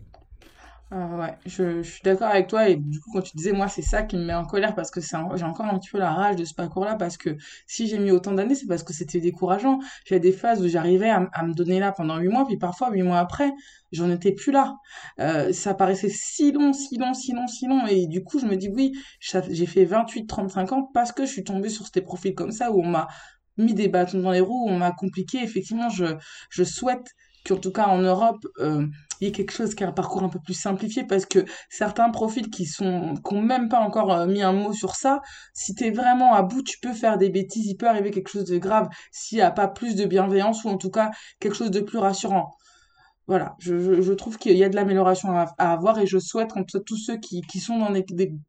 [0.91, 2.67] Ouais, je, je suis d'accord avec toi.
[2.67, 4.91] Et du coup, quand tu disais, moi, c'est ça qui me met en colère parce
[4.91, 7.87] que c'est j'ai encore un petit peu la rage de ce parcours-là parce que si
[7.87, 9.79] j'ai mis autant d'années, c'est parce que c'était décourageant.
[10.03, 12.91] J'ai des phases où j'arrivais à, à, me donner là pendant huit mois, puis parfois,
[12.91, 13.53] huit mois après,
[13.93, 14.75] j'en étais plus là.
[15.21, 17.87] Euh, ça paraissait si long, si long, si long, si long.
[17.87, 21.31] Et du coup, je me dis, oui, j'ai fait 28, 35 ans parce que je
[21.31, 23.07] suis tombée sur ces profils comme ça où on m'a
[23.57, 25.39] mis des bâtons dans les roues, on m'a compliqué.
[25.41, 26.17] Effectivement, je,
[26.49, 27.11] je souhaite
[27.45, 28.85] qu'en tout cas en Europe, euh,
[29.21, 31.45] il y ait quelque chose qui a un parcours un peu plus simplifié parce que
[31.69, 35.21] certains profils qui sont qui même pas encore euh, mis un mot sur ça,
[35.53, 38.29] si tu es vraiment à bout, tu peux faire des bêtises, il peut arriver quelque
[38.29, 41.55] chose de grave s'il n'y a pas plus de bienveillance ou en tout cas quelque
[41.55, 42.55] chose de plus rassurant
[43.31, 46.77] voilà, je, je, trouve qu'il y a de l'amélioration à, avoir et je souhaite que
[46.79, 48.03] tous ceux qui, qui sont dans des,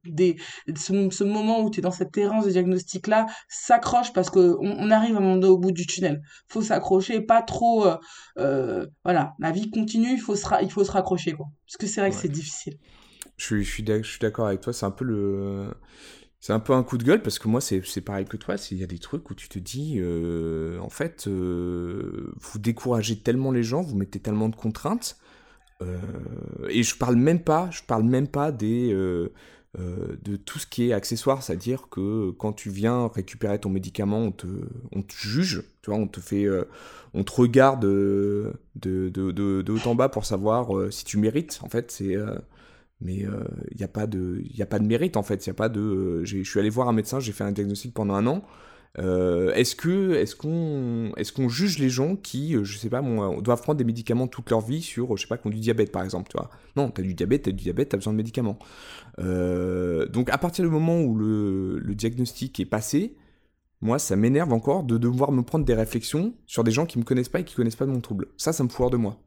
[0.05, 0.37] des,
[0.75, 5.15] ce, moment où tu es dans cette errance de diagnostic-là s'accrochent parce qu'on on arrive
[5.15, 6.21] à un moment au bout du tunnel.
[6.49, 7.87] faut s'accrocher, pas trop...
[7.87, 7.97] Euh,
[8.39, 11.47] euh, voilà, la vie continue, il faut se, il faut se raccrocher, quoi.
[11.65, 12.77] Parce que c'est vrai que c'est difficile.
[13.37, 15.71] Je suis, je suis d'accord avec toi, c'est un peu le
[16.43, 18.79] c'est un peu un coup de gueule parce que moi c'est pareil que toi, il
[18.79, 23.53] y a des trucs où tu te dis euh, en fait euh, vous découragez tellement
[23.53, 25.19] les gens, vous mettez tellement de contraintes
[25.83, 26.01] euh,
[26.69, 28.93] et je parle même pas, je parle même pas des
[29.75, 34.33] de tout ce qui est accessoire, c'est-à-dire que quand tu viens récupérer ton médicament, on
[34.33, 34.47] te,
[34.91, 36.47] on te juge, tu vois, on te fait,
[37.15, 41.61] on te regarde de, de, de, de, haut en bas pour savoir si tu mérites.
[41.63, 42.17] En fait, c'est
[43.03, 43.45] mais il euh,
[43.77, 45.45] n'y a pas de il a pas de mérite en fait.
[45.45, 47.53] Il y a pas de euh, je suis allé voir un médecin j'ai fait un
[47.53, 48.43] diagnostic pendant un an.
[48.99, 53.01] Euh, est-ce que est-ce qu'on est-ce qu'on juge les gens qui je sais pas
[53.41, 55.91] doivent prendre des médicaments toute leur vie sur je sais pas qui ont du diabète
[55.91, 56.51] par exemple tu vois?
[56.77, 58.59] Non t'as du diabète t'as du diabète t'as besoin de médicaments.
[59.19, 63.17] Donc à partir du moment où le, diagnostic est passé
[63.81, 67.05] moi ça m'énerve encore de devoir me prendre des réflexions sur des gens qui me
[67.05, 68.29] connaissent pas et qui connaissent pas mon trouble.
[68.37, 69.19] Ça ça me foire de moi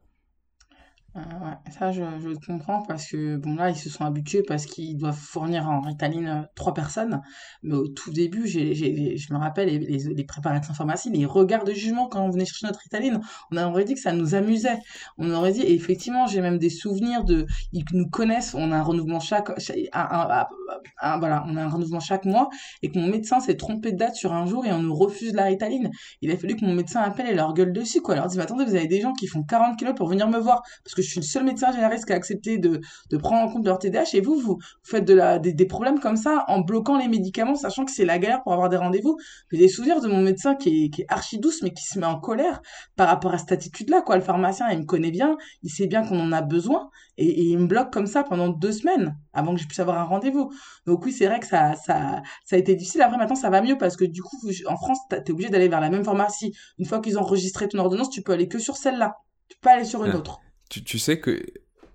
[1.16, 4.66] euh, ouais, ça je, je comprends parce que bon là ils se sont habitués parce
[4.66, 7.22] qu'ils doivent fournir en Ritaline euh, trois personnes.
[7.62, 11.24] Mais au tout début j'ai, j'ai, je me rappelle les, les, les préparateurs pharmacie les
[11.24, 13.20] regards de jugement quand on venait chercher notre Ritaline.
[13.50, 14.78] On aurait dit que ça nous amusait.
[15.16, 18.76] On aurait dit et effectivement j'ai même des souvenirs de ils nous connaissent on a
[18.76, 20.48] un renouvellement chaque, voilà
[21.48, 22.50] on a un renouvellement chaque mois
[22.82, 25.32] et que mon médecin s'est trompé de date sur un jour et on nous refuse
[25.32, 25.90] la Ritaline.
[26.20, 28.16] Il a fallu que mon médecin appelle et leur gueule dessus quoi.
[28.16, 30.38] Leur dit mais attendez vous avez des gens qui font 40 kilos pour venir me
[30.38, 30.62] voir.
[30.84, 32.80] Parce que je suis le seul médecin généraliste qui a accepté de,
[33.10, 36.00] de prendre en compte leur TDAH et vous, vous faites de la, des, des problèmes
[36.00, 39.16] comme ça en bloquant les médicaments, sachant que c'est la galère pour avoir des rendez-vous.
[39.52, 41.98] J'ai des souvenirs de mon médecin qui est, qui est archi douce, mais qui se
[41.98, 42.60] met en colère
[42.96, 44.16] par rapport à cette attitude-là, quoi.
[44.16, 47.44] Le pharmacien, il me connaît bien, il sait bien qu'on en a besoin, et, et,
[47.44, 50.52] il me bloque comme ça pendant deux semaines avant que je puisse avoir un rendez-vous.
[50.86, 53.02] Donc oui, c'est vrai que ça, ça, ça a été difficile.
[53.02, 54.36] Après, maintenant, ça va mieux parce que du coup,
[54.66, 56.52] en France, t'es obligé d'aller vers la même pharmacie.
[56.78, 59.16] Une fois qu'ils ont enregistré ton ordonnance, tu peux aller que sur celle-là.
[59.48, 60.40] Tu peux pas aller sur une autre.
[60.68, 61.42] Tu, sais que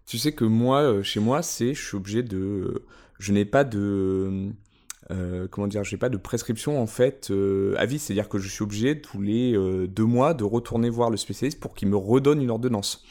[0.06, 2.86] tu sais que moi, euh, chez moi, c'est je suis obligé de,
[3.20, 4.50] je n'ai pas de,
[5.12, 8.48] euh, comment dire, j'ai pas de prescription en fait euh, à vie, c'est-à-dire que je
[8.48, 9.54] suis obligé tous les
[9.88, 13.04] deux mois de retourner voir le spécialiste pour qu'il me redonne une ordonnance.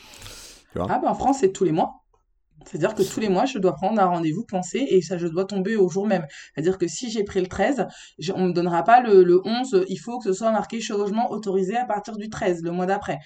[0.76, 1.99] ah bah en France c'est tous les mois.
[2.66, 5.44] C'est-à-dire que tous les mois, je dois prendre un rendez-vous pensé et ça, je dois
[5.44, 6.26] tomber au jour même.
[6.54, 7.86] C'est-à-dire que si j'ai pris le 13,
[8.34, 11.76] on me donnera pas le, le 11, il faut que ce soit marqué chirurgiment autorisé
[11.76, 13.18] à partir du 13, le mois d'après.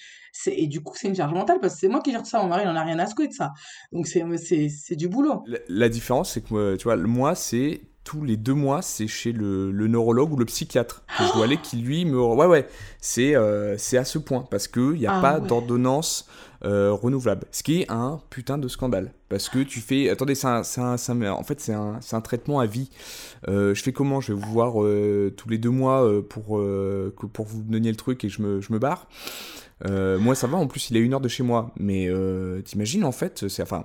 [0.46, 2.40] Et du coup, c'est une charge mentale parce que c'est moi qui gère ça.
[2.42, 3.52] Mon mari, il a rien à secouer de ça.
[3.92, 5.44] Donc, c'est du boulot.
[5.68, 9.72] La, différence, c'est que, tu vois, moi, c'est tous les deux mois, c'est chez le,
[9.72, 12.20] neurologue ou le psychiatre que je dois aller qui lui me...
[12.20, 12.68] Ouais, ouais,
[13.00, 13.34] c'est
[13.78, 16.28] c'est à ce point parce qu'il n'y a ah pas d'ordonnance
[16.62, 17.46] renouvelable.
[17.50, 19.12] Ce qui est un putain de scandale.
[19.28, 20.08] Parce que tu fais...
[20.10, 22.90] Attendez, c'est un, un, en fait, c'est un, un, traitement à vie.
[23.48, 24.20] je fais comment?
[24.20, 24.74] Je vais vous voir
[25.36, 28.72] tous les deux mois pour, que, pour vous donner le truc et je me, je
[28.72, 29.08] me barre.
[29.84, 30.56] Euh, moi, ça va.
[30.56, 31.72] En plus, il est une heure de chez moi.
[31.78, 33.84] Mais euh, t'imagines, en fait, c'est enfin,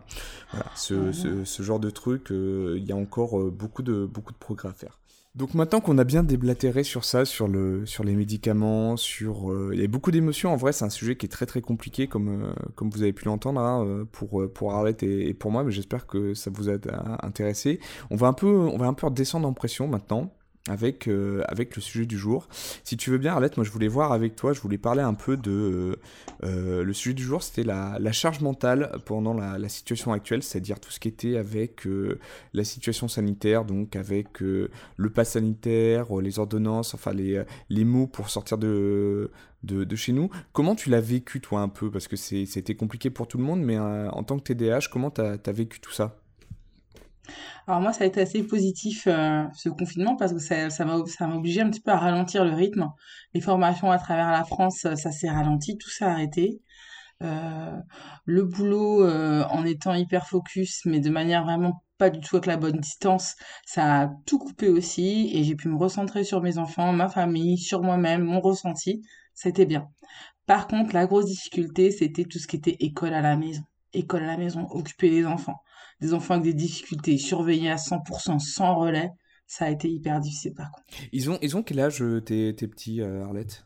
[0.76, 4.70] ce, ce, genre de truc, euh, il y a encore beaucoup de beaucoup de progrès
[4.70, 5.00] à faire.
[5.36, 9.54] Donc maintenant qu'on a bien déblatéré sur ça, sur, le, sur les médicaments, sur...
[9.72, 12.08] il y a beaucoup d'émotions, en vrai c'est un sujet qui est très très compliqué
[12.08, 15.72] comme, comme vous avez pu l'entendre hein, pour, pour Arlette et, et, pour moi, mais
[15.72, 16.78] j'espère que ça vous a
[17.24, 17.80] intéressé.
[18.10, 20.34] On va un peu, on va un peu redescendre en pression maintenant
[20.68, 22.48] avec, euh, avec le sujet du jour.
[22.84, 25.14] Si tu veux bien, Arlette, moi je voulais voir avec toi, je voulais parler un
[25.14, 25.52] peu de...
[25.52, 25.96] Euh,
[26.44, 30.80] euh, le sujet du jour, c'était la, la, charge mentale pendant la, situation actuelle, c'est-à-dire
[30.80, 31.88] tout ce qui était avec
[32.54, 34.70] la situation sanitaire, donc avec le
[35.14, 39.32] pass sanitaire, les ordonnances, enfin les, les mots pour sortir de,
[39.64, 40.30] de, de, chez nous.
[40.54, 41.92] Comment tu l'as vécu toi un peu?
[41.92, 45.22] Parce que c'était compliqué pour tout le monde, mais en tant que TDAH, comment tu
[45.22, 46.20] as vécu tout ça?
[47.68, 50.96] Alors moi, ça a été assez positif euh, ce confinement parce que ça, m'a
[51.36, 52.90] obligé un petit peu à ralentir le rythme.
[53.34, 56.62] Les formations à travers la France, euh, ça s'est ralenti, tout s'est arrêté.
[57.22, 57.78] Euh,
[58.26, 62.58] le boulot en étant hyper focus, mais de manière vraiment pas du tout avec la
[62.58, 66.94] bonne distance, ça a tout coupé aussi et j'ai pu me recentrer sur mes enfants,
[66.94, 69.04] ma famille, sur moi-même, mon ressenti.
[69.34, 69.90] C'était bien.
[70.48, 73.62] Par contre, la grosse difficulté, c'était tout ce qui était école à la maison.
[73.94, 75.62] École à la maison, occuper les enfants
[76.00, 79.12] des enfants avec des difficultés, surveillés à 100% sans relais,
[79.48, 80.86] ça a été hyper difficile par contre.
[81.12, 83.66] Ils ont, ils ont quel âge euh, tes, tes petits, euh, Arlette?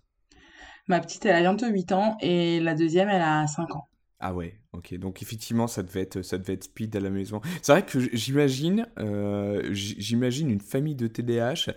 [0.87, 3.87] Ma petite, elle a bientôt 8 ans et la deuxième, elle a 5 ans.
[4.19, 4.95] Ah ouais, ok.
[4.95, 7.41] Donc effectivement, ça devait être, ça devait être speed à la maison.
[7.61, 11.73] C'est vrai que j'imagine, euh, j'imagine une famille de TDAH,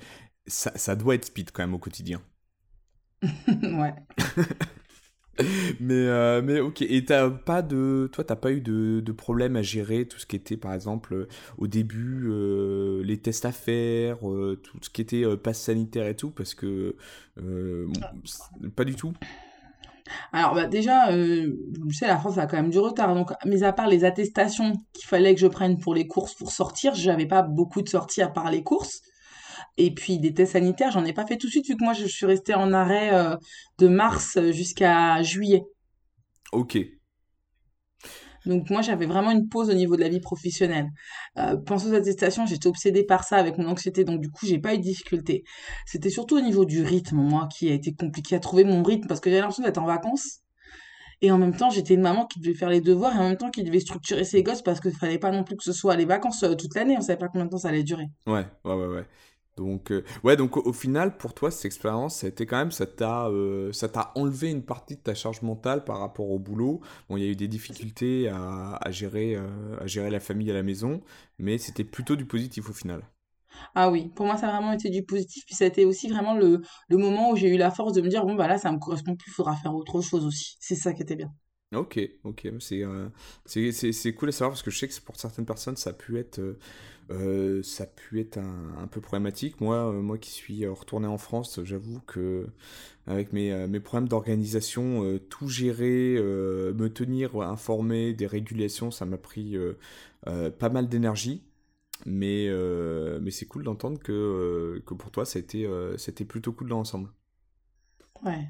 [0.46, 2.22] ça, ça doit être speed quand même au quotidien.
[3.22, 3.94] ouais.
[5.80, 9.56] mais, euh, mais ok, et t'as pas de, toi, t'as pas eu de, de, problème
[9.56, 11.28] à gérer tout ce qui était, par exemple, euh,
[11.58, 16.30] au début, euh, les tests à faire, tout ce qui était passe sanitaire et tout,
[16.30, 16.96] parce que
[18.74, 19.12] pas du tout.
[20.32, 21.50] Alors bah, déjà, je
[21.90, 23.14] sais, la France a quand même du retard.
[23.14, 26.52] Donc, mis à part les attestations qu'il fallait que je prenne pour les courses pour
[26.52, 29.02] sortir, j'avais pas beaucoup de sorties à part les courses.
[29.78, 31.92] Et puis des tests sanitaires, j'en ai pas fait tout de suite vu que moi
[31.92, 33.36] je suis restée en arrêt euh,
[33.78, 35.64] de mars jusqu'à juillet.
[36.52, 36.78] Ok.
[38.46, 40.88] Donc moi j'avais vraiment une pause au niveau de la vie professionnelle.
[41.36, 44.74] Euh, aux attestations, j'étais obsédée par ça avec mon anxiété, donc du coup j'ai pas
[44.74, 45.42] eu de difficulté.
[45.84, 49.08] C'était surtout au niveau du rythme, moi, qui a été compliqué à trouver mon rythme
[49.08, 50.40] parce que j'avais l'impression d'être en vacances.
[51.22, 53.38] Et en même temps, j'étais une maman qui devait faire les devoirs et en même
[53.38, 55.96] temps qui devait structurer ses gosses parce qu'il fallait pas non plus que ce soit
[55.96, 56.94] les vacances euh, toute l'année.
[56.98, 58.06] On savait pas combien de temps ça allait durer.
[58.26, 59.06] Ouais, ouais, ouais, ouais.
[59.56, 62.70] Donc, euh, ouais, donc au, final, pour toi, cette expérience, ça a été quand même,
[62.70, 66.38] ça t'a, euh, ça t'a enlevé une partie de ta charge mentale par rapport au
[66.38, 66.80] boulot.
[67.08, 70.50] Bon, il y a eu des difficultés à, à gérer, euh, à gérer la famille
[70.50, 71.00] à la maison,
[71.38, 73.02] mais c'était plutôt du positif au final.
[73.74, 75.46] Ah oui, pour moi, ça a vraiment été du positif.
[75.46, 78.02] Puis ça a été aussi vraiment le, le moment où j'ai eu la force de
[78.02, 80.56] me dire, bon, bah là, ça me correspond plus, il faudra faire autre chose aussi.
[80.60, 81.32] C'est ça qui était bien.
[81.74, 82.84] Ok, ok, c'est,
[83.44, 85.92] c'est, c'est, cool à savoir parce que je sais que pour certaines personnes, ça a
[85.94, 86.56] pu être
[87.10, 89.60] euh, ça a pu être un, peu problématique.
[89.60, 92.48] Moi, euh, moi qui suis euh, retourné en France, j'avoue que
[93.06, 99.56] avec mes, mes problèmes d'organisation, tout gérer, me tenir informé des régulations, ça m'a pris
[100.24, 101.44] pas mal d'énergie.
[102.04, 102.50] Mais,
[103.20, 107.10] mais c'est cool d'entendre que, que pour toi, c'était c'était plutôt cool dans l'ensemble.
[108.24, 108.48] Ouais.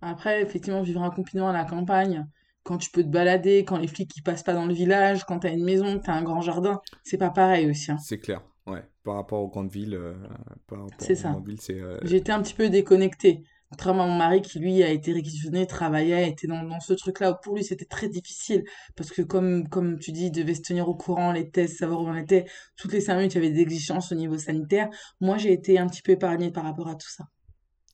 [0.00, 2.26] Après, effectivement, vivre un confinement à la campagne,
[2.68, 5.38] quand tu peux te balader, quand les flics ils passent pas dans le village, quand
[5.38, 7.90] t'as une maison, t'as un grand jardin, c'est pas pareil aussi.
[7.90, 7.96] Hein.
[7.96, 8.84] C'est clair, ouais.
[9.04, 10.12] Par rapport aux grandes villes, euh,
[10.98, 11.34] c'est ça.
[11.70, 13.42] Euh, J'étais un petit peu déconnectée.
[13.70, 17.32] Contrairement à mon mari qui lui a été réquisitionné, travaillait, était dans, dans ce truc-là.
[17.42, 18.64] Pour lui, c'était très difficile
[18.96, 22.02] parce que comme, comme tu dis, il devait se tenir au courant, les tests, savoir
[22.02, 22.44] où on était.
[22.76, 24.90] Toutes les cinq minutes, il y avait des exigences au niveau sanitaire.
[25.22, 27.24] Moi, j'ai été un petit peu épargnée par rapport à tout ça.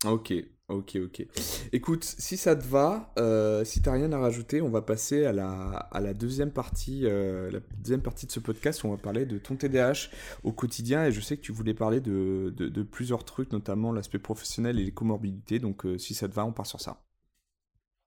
[0.05, 0.33] Ok,
[0.69, 1.27] Ok, ok.
[1.73, 5.33] Écoute, si ça te va, euh, si t'as rien à rajouter, on va passer à
[5.33, 8.83] la, la deuxième partie, euh, la deuxième partie de ce podcast.
[8.87, 10.09] On va parler de ton TDAH
[10.43, 11.05] au quotidien.
[11.05, 14.91] Et je sais que tu voulais parler de, plusieurs trucs, notamment l'aspect professionnel et les
[14.91, 15.59] comorbidités.
[15.59, 17.05] Donc, euh, si ça te va, on part sur ça.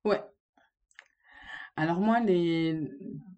[0.04, 0.22] Ouais.
[1.76, 2.90] Alors moi, les...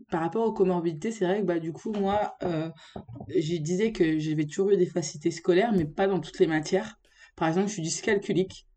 [0.10, 2.38] par rapport aux comorbidités, c'est vrai que bah, du coup, moi,
[3.28, 6.99] je disais que j'avais toujours eu des facilités scolaires, mais pas dans toutes les matières.
[7.40, 8.68] Par exemple, je suis dyscalculique.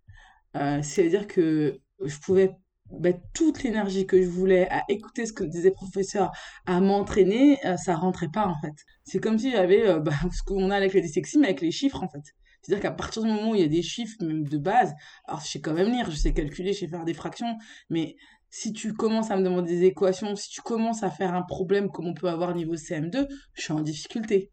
[0.57, 2.53] Euh, c'est-à-dire que je pouvais
[2.91, 6.31] ben, toute l'énergie que je voulais à écouter ce que disaient les professeurs,
[6.67, 8.75] à m'entraîner, euh, ça rentrait pas en fait.
[9.05, 11.73] C'est comme si j'avais euh, bah, ce qu'on a avec la dyslexie, mais avec les
[11.73, 12.23] chiffres en fait.
[12.63, 14.95] C'est-à-dire qu'à partir du moment où il y a des chiffres, même de base,
[15.27, 17.57] alors je sais quand même lire, je sais calculer, je sais faire des fractions,
[17.91, 18.15] mais
[18.51, 21.89] si tu commences à me demander des équations, si tu commences à faire un problème
[21.89, 24.53] comme on peut avoir niveau CM2, je suis en difficulté.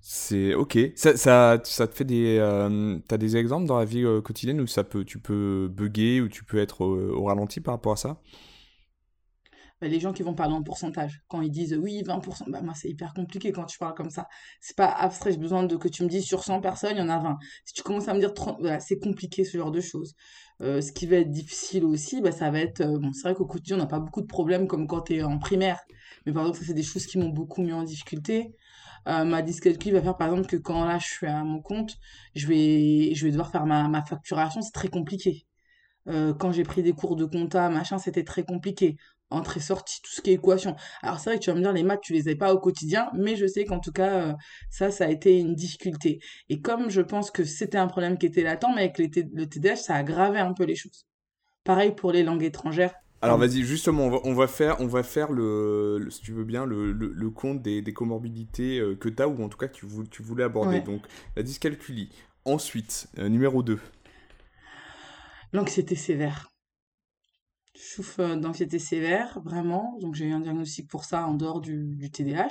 [0.00, 0.78] C'est ok.
[0.96, 2.38] Ça, ça, ça, te fait des.
[2.38, 6.20] Euh, t'as des exemples dans la vie euh, quotidienne où ça peut, tu peux bugger
[6.20, 8.20] ou tu peux être au, ralenti par rapport à ça?
[9.80, 12.74] Bah, Les gens qui vont parler en pourcentage, quand ils disent oui, 20%, bah, moi
[12.74, 14.28] c'est hyper compliqué quand tu parles comme ça.
[14.60, 17.02] C'est pas abstrait, j'ai besoin de que tu me dises sur 100 personnes, il y
[17.02, 17.38] en a 20.
[17.64, 20.14] Si tu commences à me dire 30, c'est compliqué ce genre de choses.
[20.60, 22.82] Euh, ce qui va être difficile aussi, bah, ça va être.
[22.84, 25.22] bon, c'est vrai qu'au quotidien, on n'a pas beaucoup de problèmes comme quand tu es
[25.22, 25.80] en primaire.
[26.26, 28.54] Mais par exemple, ça, c'est des choses qui m'ont beaucoup mis en difficulté.
[29.08, 31.96] Euh, ma dyscalculie va faire par exemple que quand là je suis à mon compte,
[32.34, 35.46] je vais, je vais devoir faire ma, ma facturation, c'est très compliqué.
[36.08, 38.96] Euh, quand j'ai pris des cours de compta, machin, c'était très compliqué.
[39.30, 40.76] Entrée-sortie, tout ce qui est équation.
[41.02, 42.58] Alors c'est vrai que tu vas me dire, les maths, tu les as pas au
[42.58, 44.34] quotidien, mais je sais qu'en tout cas, euh,
[44.70, 46.20] ça, ça a été une difficulté.
[46.48, 49.76] Et comme je pense que c'était un problème qui était latent, mais avec le TDAH,
[49.76, 51.06] ça a aggravé un peu les choses.
[51.64, 52.94] Pareil pour les langues étrangères.
[53.22, 57.30] Alors vas-y, justement, on va, faire, on va faire le, si tu veux bien, le,
[57.30, 60.22] compte des, comorbidités euh, que tu as, ou en tout cas que tu, voulais, tu
[60.22, 60.80] voulais aborder.
[60.80, 61.02] Donc
[61.36, 62.10] la dyscalculie.
[62.44, 63.78] Ensuite, euh, numéro 2.
[65.52, 66.50] L'anxiété sévère.
[67.76, 69.96] Je souffre d'anxiété sévère, vraiment.
[70.00, 72.48] Donc j'ai eu un diagnostic pour ça en dehors du, du TDAH.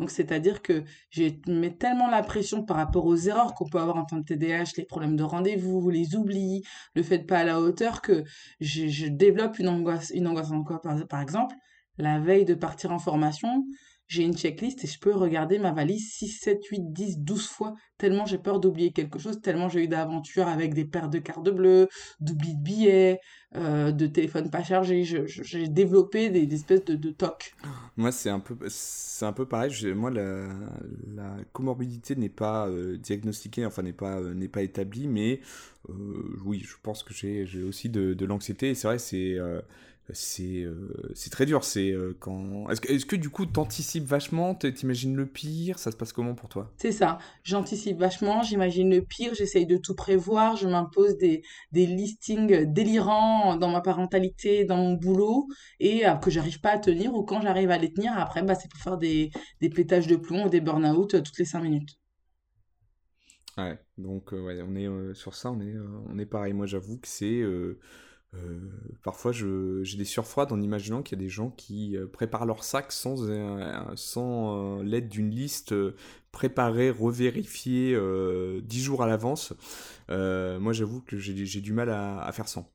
[0.00, 3.98] Donc, c'est-à-dire que j'ai mis tellement la pression par rapport aux erreurs qu'on peut avoir
[3.98, 6.62] en tant que TDAH, les problèmes de rendez-vous, les oublis,
[6.94, 8.24] le fait de pas à la hauteur, que
[8.60, 10.80] je, développe une angoisse, une angoisse encore.
[10.80, 11.54] Par exemple,
[11.98, 13.66] la veille de partir en formation,
[14.10, 17.76] j'ai une checklist et je peux regarder ma valise 6, 7, 8, 10, 12 fois,
[17.96, 21.48] tellement j'ai peur d'oublier quelque chose, tellement j'ai eu d'aventures avec des paires de cartes
[21.48, 21.88] bleues,
[22.18, 23.20] d'oubli de billets,
[23.54, 25.04] euh, de téléphone pas chargé.
[25.04, 27.54] J'ai développé des, espèces de, de tocs.
[27.96, 28.56] Moi, c'est un peu,
[29.22, 29.72] un peu pareil.
[29.94, 35.40] moi, la, comorbidité n'est pas euh, diagnostiquée, enfin n'est pas, euh, pas établie, mais
[36.44, 38.74] oui, je pense que j'ai aussi de, de l'anxiété.
[38.74, 39.38] C'est vrai, c'est
[40.12, 41.64] c'est euh, c'est très dur.
[41.64, 45.90] C'est euh, quand est-ce que, est que, du coup t'anticipes vachement, t'imagines le pire, ça
[45.90, 46.70] se passe comment pour toi?
[46.76, 47.18] C'est ça.
[47.44, 51.42] J'anticipe vachement, j'imagine le pire, j'essaye de tout prévoir, je m'impose des
[51.72, 55.46] des listings délirants dans ma parentalité, dans mon boulot
[55.78, 58.54] et euh, que j'arrive pas à tenir ou quand j'arrive à les tenir après bah
[58.54, 59.30] c'est pour faire des
[59.60, 61.98] des pétages de plomb ou des burn-out toutes les cinq minutes.
[63.58, 65.74] Ouais, donc ouais, on est sur ça, on est
[66.08, 66.52] on est pareil.
[66.52, 67.42] Moi j'avoue que c'est
[68.34, 68.60] euh,
[69.02, 72.62] parfois, j'ai des surfroides en imaginant qu'il y a des gens qui euh, préparent leur
[72.62, 73.16] sac sans,
[73.96, 75.96] sans l'aide d'une liste euh,
[76.32, 77.98] préparée, revérifiée
[78.62, 79.52] dix jours à l'avance.
[80.08, 82.70] moi, j'avoue que j'ai du mal à, à faire sans.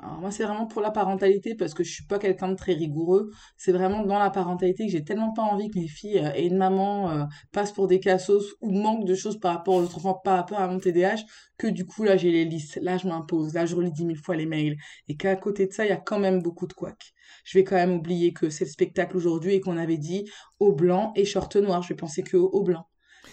[0.00, 2.72] Alors moi, c'est vraiment pour la parentalité parce que je suis pas quelqu'un de très
[2.72, 3.30] rigoureux.
[3.56, 6.46] C'est vraiment dans la parentalité que j'ai tellement pas envie que mes filles euh, et
[6.46, 9.98] une maman euh, passent pour des cassos ou manquent de choses par rapport aux autres
[9.98, 11.24] enfants, par rapport à mon TDAH,
[11.58, 12.78] que du coup, là, j'ai les listes.
[12.80, 13.54] Là, je m'impose.
[13.54, 14.76] Là, je relis dix mille fois les mails.
[15.08, 17.12] Et qu'à côté de ça, il y a quand même beaucoup de couacs.
[17.44, 20.30] Je vais quand même oublier que c'est le spectacle aujourd'hui et qu'on avait dit
[20.60, 21.82] au blanc et short noir.
[21.82, 22.86] Je vais penser que au blanc.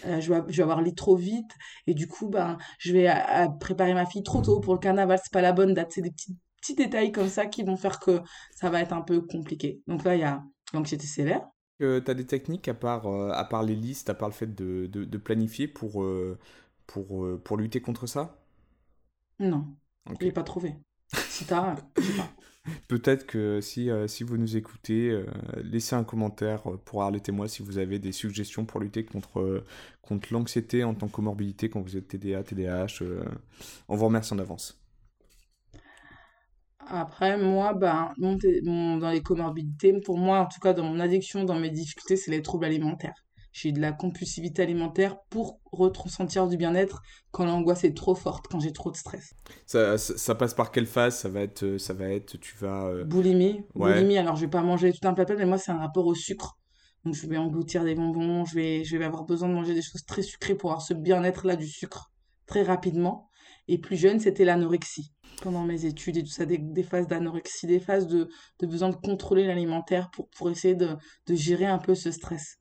[0.04, 1.50] Euh, je, vais, avoir lit trop vite
[1.86, 3.08] et du coup ben je vais
[3.60, 6.10] préparer ma fille trop tôt pour le carnaval c'est pas la bonne date c'est des
[6.10, 6.36] petites
[6.66, 8.20] petits détails comme ça qui vont faire que
[8.54, 9.82] ça va être un peu compliqué.
[9.86, 10.42] Donc là, il y a
[10.72, 11.46] l'anxiété sévère.
[11.82, 14.34] Euh, tu as des techniques à part, euh, à part les listes, à part le
[14.34, 16.38] fait de, de, planifier pour, euh,
[16.86, 18.40] pour, euh, pour lutter contre ça?
[19.38, 19.66] Non,
[20.06, 20.16] okay.
[20.20, 20.74] je l'ai pas trouvé.
[21.28, 22.30] Si t'as, je sais pas.
[22.88, 25.24] Peut-être que si, si vous nous écoutez,
[25.62, 29.62] laissez un commentaire pour arrêter moi si vous avez des suggestions pour lutter contre,
[30.02, 33.04] contre l'anxiété en tant que comorbidité quand vous êtes TDA, TDAH.
[33.86, 34.84] on vous remercie en avance.
[36.88, 41.58] Après, moi, ben, dans les comorbidités, pour moi, en tout cas, dans mon addiction, dans
[41.58, 43.14] mes difficultés, c'est les troubles alimentaires.
[43.52, 48.60] J'ai de la compulsivité alimentaire pour ressentir du bien-être quand l'angoisse est trop forte, quand
[48.60, 49.32] j'ai trop de stress.
[49.64, 51.16] Ça, ça, passe par quelle phase?
[51.16, 52.86] Ça va être, ça va être, tu vas.
[52.88, 53.64] Euh, boulimie.
[53.74, 54.18] Boulimie.
[54.18, 56.58] Alors, je vais pas manger tout un plat, mais moi, c'est un rapport au sucre.
[57.04, 58.44] Donc, je vais engloutir des bonbons.
[58.44, 60.92] Je vais, je vais avoir besoin de manger des choses très sucrées pour avoir ce
[60.92, 62.12] bien-être là du sucre
[62.46, 63.30] très rapidement.
[63.68, 65.12] Et plus jeune, c'était l'anorexie
[65.42, 68.28] pendant mes études et tout ça, des, des phases d'anorexie, des phases de,
[68.60, 72.58] de, besoin de contrôler l'alimentaire pour, pour essayer de, de, gérer un peu ce stress.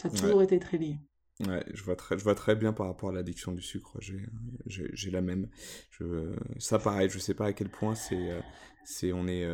[0.00, 0.98] Ça a toujours été très lié.
[1.46, 3.98] Ouais, je vois très, je vois très bien par rapport à l'addiction du sucre.
[4.00, 5.48] J'ai la même.
[5.90, 8.40] Je, ça, pareil, je sais pas à quel point c'est,
[8.84, 9.46] c'est, on est,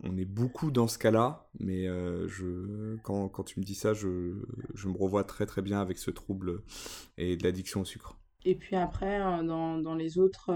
[0.00, 4.34] on est beaucoup dans ce cas-là, mais je, quand, quand tu me dis ça, je,
[4.74, 6.62] je me revois très très bien avec ce trouble
[7.16, 8.18] et de l'addiction au sucre.
[8.44, 10.50] Et puis après, dans, dans les autres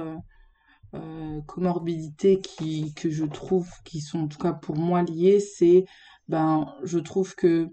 [1.46, 5.84] comorbidités qui, que je trouve qui sont en tout cas pour moi liées, c'est
[6.28, 7.68] ben je trouve que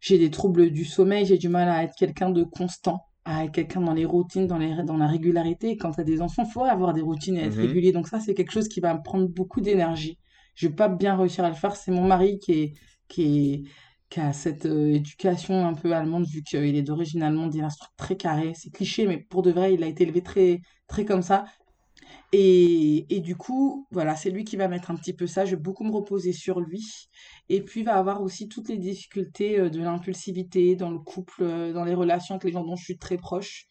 [0.00, 3.52] j'ai des troubles du sommeil, j'ai du mal à être quelqu'un de constant, à être
[3.52, 5.76] quelqu'un dans les routines, dans, les, dans la régularité.
[5.76, 7.66] quand tu as des enfants, il faut avoir des routines et être mhm.
[7.66, 7.92] régulier.
[7.92, 10.18] Donc ça, c'est quelque chose qui va me prendre beaucoup d'énergie.
[10.54, 11.74] Je vais pas bien réussir à le faire.
[11.74, 12.72] C'est mon mari qui est,
[13.08, 13.62] qui est,
[14.10, 17.66] qui a cette euh, éducation un peu allemande, vu qu'il est d'origine allemande, il a
[17.66, 18.52] un truc très carré.
[18.54, 21.46] C'est cliché, mais pour de vrai, il a été élevé très, très comme ça.
[22.32, 25.44] Et, et du coup, voilà, c'est lui qui va mettre un petit peu ça.
[25.44, 26.84] Je vais beaucoup me reposer sur lui.
[27.48, 31.42] Et puis, il va avoir aussi toutes les difficultés euh, de l'impulsivité dans le couple,
[31.42, 33.66] euh, dans les relations avec les gens dont je suis très proche.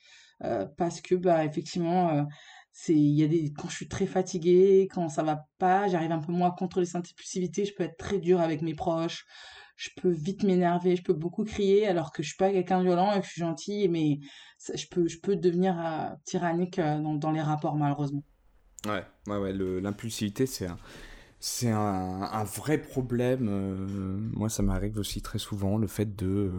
[0.77, 2.25] parce que, bah, effectivement,
[2.87, 6.31] y a des quand je suis très fatiguée quand ça va pas j'arrive un peu
[6.31, 9.25] moins à contrôler cette impulsivité je peux être très dure avec mes proches
[9.75, 12.85] je peux vite m'énerver, je peux beaucoup crier alors que je suis pas quelqu'un de
[12.85, 14.19] violent et que je suis gentil, mais
[14.73, 18.23] je peux, je peux devenir euh, tyrannique euh, dans, dans, les rapports malheureusement.
[18.85, 20.67] Ouais, ouais, ouais l'impulsivité c'est
[21.69, 23.47] un, un, vrai problème.
[23.49, 26.51] Euh, moi ça m'arrive aussi très souvent, le fait de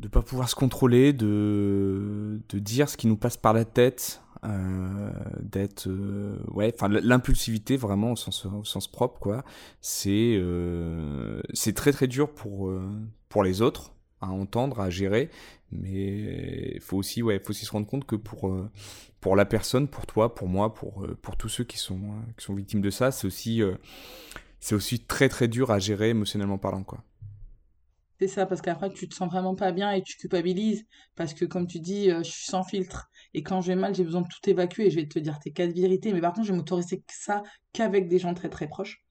[0.00, 4.22] de pas pouvoir se contrôler, de, de dire ce qui nous passe par la tête,
[4.44, 5.10] euh,
[5.40, 9.44] d'être euh, ouais enfin l'impulsivité vraiment au sens, au sens propre quoi
[9.80, 12.72] c'est euh, c'est très très dur pour
[13.28, 15.28] pour les autres à entendre à gérer
[15.72, 18.56] mais il faut aussi ouais faut aussi se rendre compte que pour
[19.20, 22.00] pour la personne pour toi pour moi pour pour tous ceux qui sont
[22.36, 23.60] qui sont victimes de ça c'est aussi
[24.60, 27.02] c'est aussi très très dur à gérer émotionnellement parlant quoi
[28.20, 30.84] c'est ça, parce qu'après, tu te sens vraiment pas bien et tu culpabilises.
[31.14, 33.08] Parce que, comme tu dis, je suis sans filtre.
[33.34, 35.38] Et quand je vais mal, j'ai besoin de tout évacuer et je vais te dire
[35.38, 36.12] tes quatre vérités.
[36.12, 39.02] Mais par contre, je vais m'autoriser ça qu'avec des gens très très proches.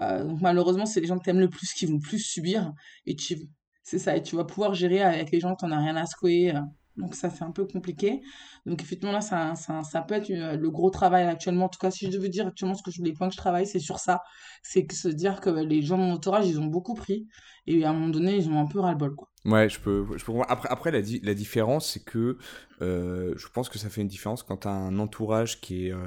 [0.00, 2.72] Euh, donc malheureusement, c'est les gens que t'aimes le plus qui vont plus subir.
[3.06, 3.36] Et tu,
[3.82, 4.16] c'est ça.
[4.16, 6.54] Et tu vas pouvoir gérer avec les gens que t'en as rien à secouer.
[6.54, 6.60] Euh.
[6.96, 8.20] Donc ça, c'est un peu compliqué.
[8.66, 11.66] Donc effectivement, là, ça, ça, ça peut être le gros travail actuellement.
[11.66, 13.38] En tout cas, si je devais dire actuellement ce que je, les points que je
[13.38, 14.20] travaille, c'est sur ça.
[14.62, 17.26] C'est se dire que les gens de mon entourage, ils ont beaucoup pris.
[17.66, 19.28] Et à un moment donné, ils ont un peu ras-le-bol, quoi.
[19.48, 22.36] Ouais, je peux, je peux Après, après la, la différence, c'est que
[22.82, 25.98] euh, je pense que ça fait une différence quand tu un entourage qui est euh,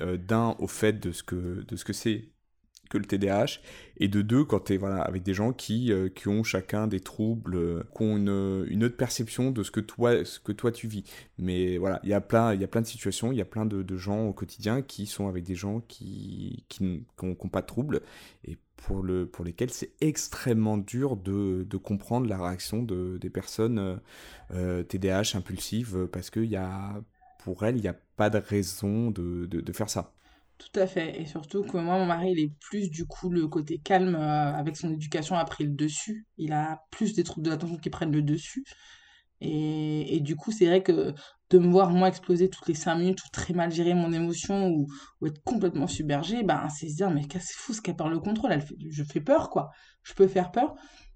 [0.00, 2.33] euh, d'un au fait de ce que, de ce que c'est
[2.98, 3.60] le TDAH,
[3.98, 7.00] et de deux, quand tu es voilà, avec des gens qui, qui ont chacun des
[7.00, 10.88] troubles, qui ont une, une, autre perception de ce que toi, ce que toi tu
[10.88, 11.04] vis.
[11.38, 14.26] Mais voilà, il y a plein, de situations, il y a plein de, de, gens
[14.26, 16.64] au quotidien qui sont avec des gens qui
[17.22, 18.00] n'ont pas de troubles,
[18.44, 23.30] et pour, le, pour lesquels c'est extrêmement dur de, de, comprendre la réaction de, des
[23.30, 24.00] personnes
[24.52, 27.02] euh, TDAH impulsives parce que y a,
[27.42, 30.13] pour elles, il n'y a pas de raison de, de, faire ça.
[30.58, 31.20] Tout à fait.
[31.20, 34.54] Et surtout que moi, mon mari, il est plus du coup le côté calme euh,
[34.54, 36.26] avec son éducation a pris le dessus.
[36.38, 38.64] Il a plus des troubles de l'attention qui prennent le dessus.
[39.40, 41.12] Et, et, du coup, c'est vrai que
[41.50, 44.68] de me voir moi exploser toutes les 5 minutes ou très mal gérer mon émotion
[44.70, 44.86] ou,
[45.26, 48.52] être complètement submergé, ben, c'est se dire, mais c'est fou ce qu'elle perd le contrôle,
[48.52, 49.70] elle je fais peur, quoi.
[50.02, 50.74] Je peux faire peur.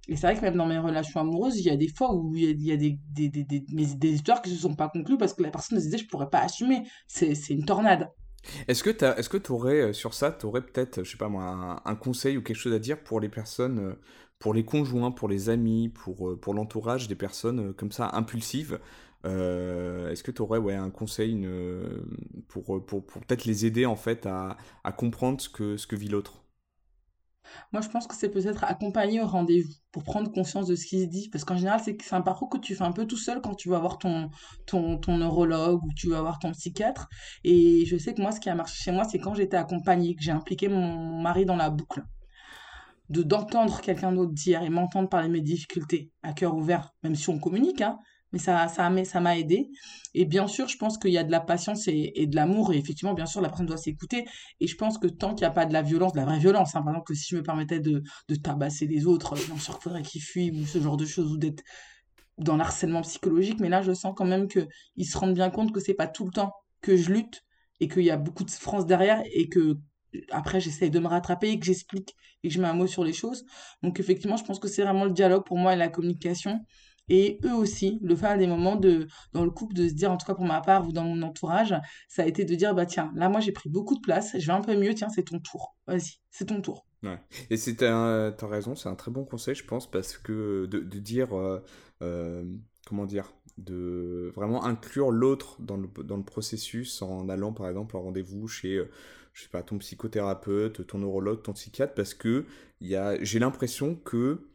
[0.09, 2.35] Et c'est vrai que même dans mes relations amoureuses, il y a des fois où
[2.35, 5.35] il y a, des, des, des, des, histoires qui ne se sont pas conclues parce
[5.35, 6.83] que la personne se disait, je pourrais pas assumer.
[7.07, 8.09] C'est une tornade.
[8.69, 12.57] Est-ce que tu aurais, euh, sur ça, tu aurais peut-être, moi, un, conseil ou quelque
[12.57, 13.93] chose à dire pour les personnes euh,
[14.39, 18.79] pour les conjoints, pour les amis, pour, euh, l'entourage des personnes euh, comme ça impulsives.
[19.25, 21.47] Euh, est-ce que tu aurais un conseil
[22.49, 24.57] pour, peut-être les aider en fait à,
[24.97, 26.41] comprendre ce que vit l'autre?
[27.73, 31.01] Moi, je pense que c'est peut-être accompagner au rendez-vous pour prendre conscience de ce qui
[31.03, 31.29] se dit.
[31.31, 33.69] Parce qu'en général, c'est un parcours que tu fais un peu tout seul quand tu
[33.69, 34.31] vas voir ton,
[34.67, 37.09] ton, ton neurologue ou tu vas voir ton psychiatre.
[37.45, 40.15] Et je sais que moi, ce qui a marché chez moi, c'est quand j'étais accompagnée,
[40.15, 42.03] que j'ai impliqué mon mari dans la boucle
[43.09, 47.15] de d'entendre quelqu'un d'autre dire et m'entendre parler de mes difficultés à cœur ouvert, même
[47.15, 47.99] si on communique, hein,
[48.33, 49.71] mais ça ça m'a aidé
[50.15, 52.77] et bien sûr je pense qu'il y a de la patience et, de l'amour et
[52.77, 54.25] effectivement bien sûr la personne doit s'écouter
[54.61, 56.39] et je pense que tant qu'il n'y a pas de la violence de la vraie
[56.39, 59.59] violence hein, par exemple que si je me permettais de, de tabasser les autres bien
[59.59, 61.63] sûr qu'il faudrait qu'ils fuient ou ce genre de choses ou d'être
[62.39, 64.67] dans l'harcèlement psychologique mais là je sens quand même que
[64.97, 67.43] ils se rendent bien compte que c'est pas tout le temps que je lutte
[67.81, 69.77] et qu'il y a beaucoup de souffrance derrière et que
[70.31, 73.05] après j'essaye de me rattraper et que j'explique et que je mets un mot sur
[73.05, 73.45] les choses.
[73.83, 76.61] Donc effectivement, je pense que c'est vraiment le dialogue pour moi et la communication.
[77.09, 80.17] Et eux aussi, le faire des moments de, dans le couple, de se dire, en
[80.17, 81.75] tout cas pour ma part ou dans mon entourage,
[82.09, 84.47] ça a été de dire, bah tiens, là moi j'ai pris beaucoup de place, je
[84.47, 85.77] vais un peu mieux, tiens, c'est ton tour.
[85.87, 86.87] Vas-y, c'est ton tour.
[87.03, 87.21] Ouais.
[87.51, 90.99] Et c'est t'as raison, c'est un très bon conseil, je pense, parce que de, de
[90.99, 91.65] dire, euh,
[92.03, 92.45] euh,
[92.87, 97.97] comment dire, de vraiment inclure l'autre dans le, dans le processus en allant par exemple
[97.97, 98.89] en rendez-vous chez euh,
[99.33, 102.45] je sais pas, ton psychothérapeute, ton neurologue, ton psychiatre, parce que
[102.81, 104.49] j'ai l'impression que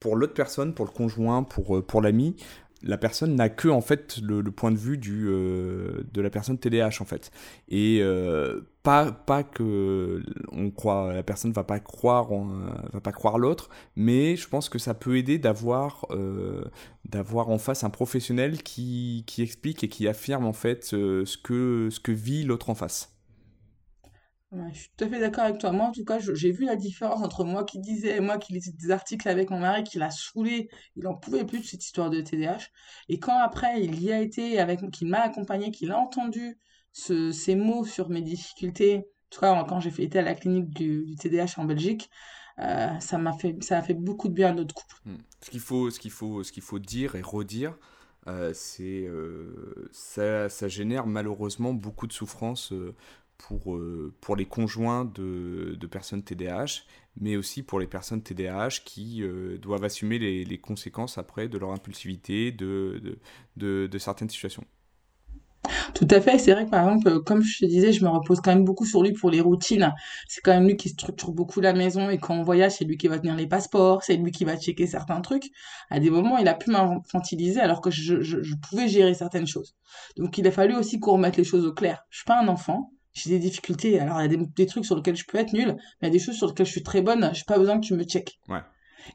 [0.00, 2.36] pour l'autre personne, pour le conjoint, pour, euh, pour l'ami,
[2.82, 6.58] la personne n'a que en fait le, point de vue du, euh, de la personne
[6.58, 7.32] TDAH en fait.
[7.68, 10.22] Et euh, pas pas que
[10.52, 12.28] on croit la personne va pas croire
[12.92, 16.06] va pas croire l'autre mais je pense que ça peut aider d'avoir
[17.04, 21.88] d'avoir en face un professionnel qui, qui explique et qui affirme en fait ce que
[21.90, 23.17] ce que vit l'autre en face
[24.50, 25.72] Je suis tout à fait d'accord avec toi.
[25.72, 28.54] Moi, en tout cas, j'ai vu la différence entre moi qui disais et moi qui
[28.54, 31.84] lisais des articles avec mon mari qui l'a saoulé, il en pouvait plus de cette
[31.84, 32.68] histoire de TDAH.
[33.10, 36.58] Et quand après, il y a été avec, qu'il m'a accompagné, qu'il a entendu
[36.92, 40.70] ce, ces mots sur mes difficultés, en tout cas, quand j'ai été à la clinique
[40.70, 42.08] du, du TDAH en Belgique,
[42.58, 44.96] euh, ça m'a fait, ça a fait beaucoup de bien à notre couple.
[45.04, 45.18] Hmm.
[45.42, 47.76] Ce qu'il faut, ce qu'il faut, ce qu'il faut dire et redire,
[48.26, 52.72] euh, c'est euh, ça, ça, génère malheureusement beaucoup de souffrance
[53.38, 56.82] pour, euh, pour les conjoints de, de, personnes TDAH,
[57.20, 61.56] mais aussi pour les personnes TDAH qui euh, doivent assumer les, les, conséquences après de
[61.56, 63.18] leur impulsivité, de,
[63.56, 64.64] de, de, certaines situations.
[65.94, 68.40] Tout à fait, c'est vrai que par exemple, comme je te disais, je me repose
[68.40, 69.92] quand même beaucoup sur lui pour les routines.
[70.26, 72.96] C'est quand même lui qui structure beaucoup la maison et quand on voyage, c'est lui
[72.96, 75.50] qui va tenir les passeports, c'est lui qui va checker certains trucs.
[75.90, 79.46] À des moments, il a pu m'infantiliser alors que je, je, je, pouvais gérer certaines
[79.46, 79.76] choses.
[80.16, 82.04] Donc il a fallu aussi qu'on remette les choses au clair.
[82.10, 83.98] Je suis pas un enfant, j'ai des difficultés.
[84.00, 86.08] Alors, il y a des, trucs sur lesquels je peux être nulle, mais il y
[86.08, 87.30] a des choses sur lesquelles je suis très bonne.
[87.32, 88.38] Je n'ai pas besoin que tu me checkes.
[88.48, 88.60] Ouais.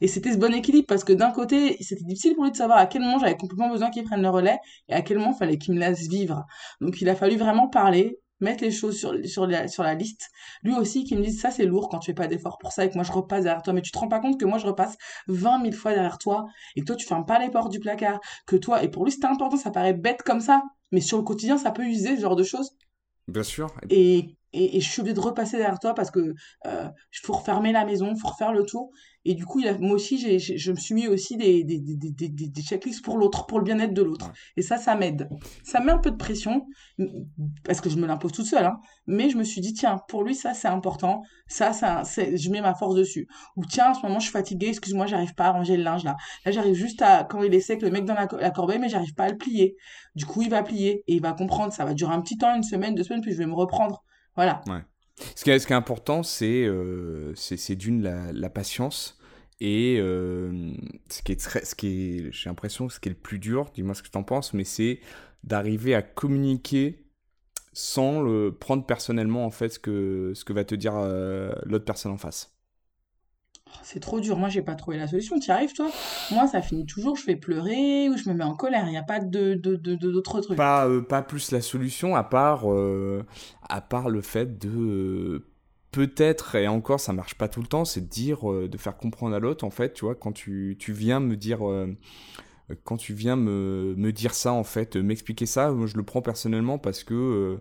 [0.01, 2.79] Et c'était ce bon équilibre parce que d'un côté, c'était difficile pour lui de savoir
[2.79, 4.57] à quel moment j'avais complètement besoin qu'il prenne le relais
[4.89, 6.45] et à quel moment il fallait qu'il me laisse vivre.
[6.81, 10.29] Donc, il a fallu vraiment parler, mettre les choses sur, sur, la, sur la liste.
[10.63, 12.85] Lui aussi, qui me dise ça, c'est lourd quand tu fais pas d'effort pour ça
[12.85, 13.73] et que moi je repasse derrière toi.
[13.73, 14.97] Mais tu te rends pas compte que moi je repasse
[15.27, 16.45] 20 000 fois derrière toi
[16.75, 18.19] et que toi tu fermes pas les portes du placard.
[18.45, 20.63] Que toi, et pour lui c'était important, ça paraît bête comme ça.
[20.91, 22.71] Mais sur le quotidien, ça peut user ce genre de choses.
[23.27, 23.73] Bien sûr.
[23.89, 26.35] Et, et, je suis obligée de repasser derrière toi parce que
[26.67, 26.87] euh,
[27.23, 28.91] faut refermer la maison, il faut refaire le tour.
[29.25, 31.79] Et du coup, il a, moi aussi, j'ai, je me suis mis aussi des, des,
[31.79, 34.31] des, des, des checklists pour l'autre, pour le bien-être de l'autre.
[34.57, 35.29] Et ça, ça m'aide.
[35.63, 36.67] Ça met un peu de pression,
[37.63, 38.65] parce que je me l'impose toute seule.
[38.65, 38.79] Hein.
[39.07, 41.21] Mais je me suis dit, tiens, pour lui, ça, c'est important.
[41.47, 43.27] Ça, ça je mets ma force dessus.
[43.55, 46.03] Ou tiens, en ce moment, je suis fatiguée, excuse-moi, j'arrive pas à ranger le linge
[46.03, 46.17] là.
[46.45, 48.89] Là, j'arrive juste à, quand il est sec, le mec dans la, la corbeille, mais
[48.89, 49.77] j'arrive pas à le plier.
[50.15, 51.71] Du coup, il va plier et il va comprendre.
[51.71, 54.03] Ça va durer un petit temps, une semaine, deux semaines, puis je vais me reprendre.
[54.35, 54.61] Voilà.
[54.67, 54.81] Ouais.
[55.35, 59.19] Ce qui est, important, c'est euh, c'est d'une la, la, patience.
[59.59, 60.73] Et euh,
[61.09, 64.01] ce qui est très, ce j'ai l'impression, ce qui est le plus dur, dis-moi ce
[64.01, 64.99] que tu en penses, mais c'est
[65.43, 67.05] d'arriver à communiquer
[67.73, 71.85] sans le prendre personnellement en fait ce que, ce que va te dire euh, l'autre
[71.85, 72.52] personne en face.
[73.81, 74.37] C'est trop dur.
[74.37, 75.39] Moi, j'ai pas trouvé la solution.
[75.39, 75.89] Tu arrives, toi?
[76.31, 77.15] Moi, ça finit toujours.
[77.15, 78.85] Je fais pleurer ou je me mets en colère.
[78.85, 80.57] Il n'y a pas de, d'autres trucs.
[80.57, 83.23] Pas, euh, pas plus la solution, à part, euh,
[84.09, 84.69] le fait de.
[84.69, 85.45] Euh,
[85.91, 89.35] peut-être, et encore, ça marche pas tout le temps, c'est de dire, de faire comprendre
[89.35, 91.59] à l'autre, en fait, tu vois, quand tu, viens me dire
[92.83, 96.79] quand tu viens me, dire ça, en fait, m'expliquer ça, moi, je le prends personnellement
[96.79, 97.59] parce que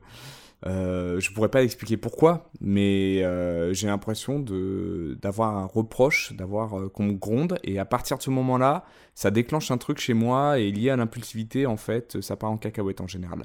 [0.67, 6.79] euh, je pourrais pas expliquer pourquoi, mais euh, j'ai l'impression de d'avoir un reproche, d'avoir
[6.79, 8.85] euh, qu'on me gronde, et à partir de ce moment-là,
[9.15, 12.57] ça déclenche un truc chez moi et lié à l'impulsivité, en fait, ça part en
[12.59, 13.45] cacahuète en général.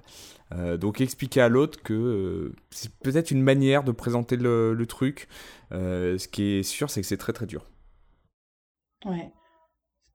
[0.53, 5.27] Euh, donc expliquer à l'autre que c'est peut-être une manière de présenter le, le truc.
[5.71, 7.65] ce qui est sûr, c'est que c'est très très dur.
[9.05, 9.31] Ouais.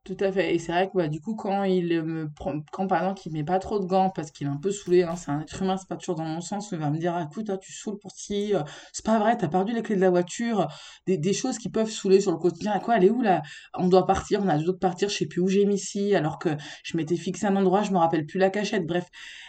[0.04, 0.52] Tout à fait.
[0.52, 3.32] Et c'est vrai que bah, du coup, quand il me prend, quand par exemple, il
[3.32, 5.62] met pas trop de gants parce qu'il est un peu saoulé, hein, c'est un être
[5.62, 7.98] humain, c'est pas toujours dans mon sens, il va me dire, écoute, toi, tu saoules
[8.00, 10.66] pour ci, euh, c'est pas vrai, t'as perdu les clés de la voiture,
[11.06, 12.72] des, des choses qui peuvent saouler sur le quotidien.
[12.72, 13.42] À quoi, elle est où là?
[13.74, 15.80] On doit partir, on a d'autres partir, je sais plus où j'ai mis
[16.16, 16.48] alors que
[16.82, 19.06] je m'étais fixé un endroit, je me rappelle plus la cachette, bref.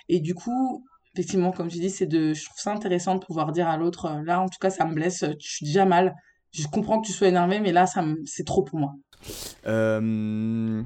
[0.08, 0.86] Et du coup,
[1.16, 4.06] effectivement, comme tu dis, c'est de, je trouve ça intéressant de pouvoir dire à l'autre,
[4.06, 6.14] euh, là, en tout cas, ça me blesse, je suis déjà mal.
[6.52, 8.94] Je comprends que tu sois énervé, mais là, ça c'est trop pour moi.
[9.68, 10.84] Euh,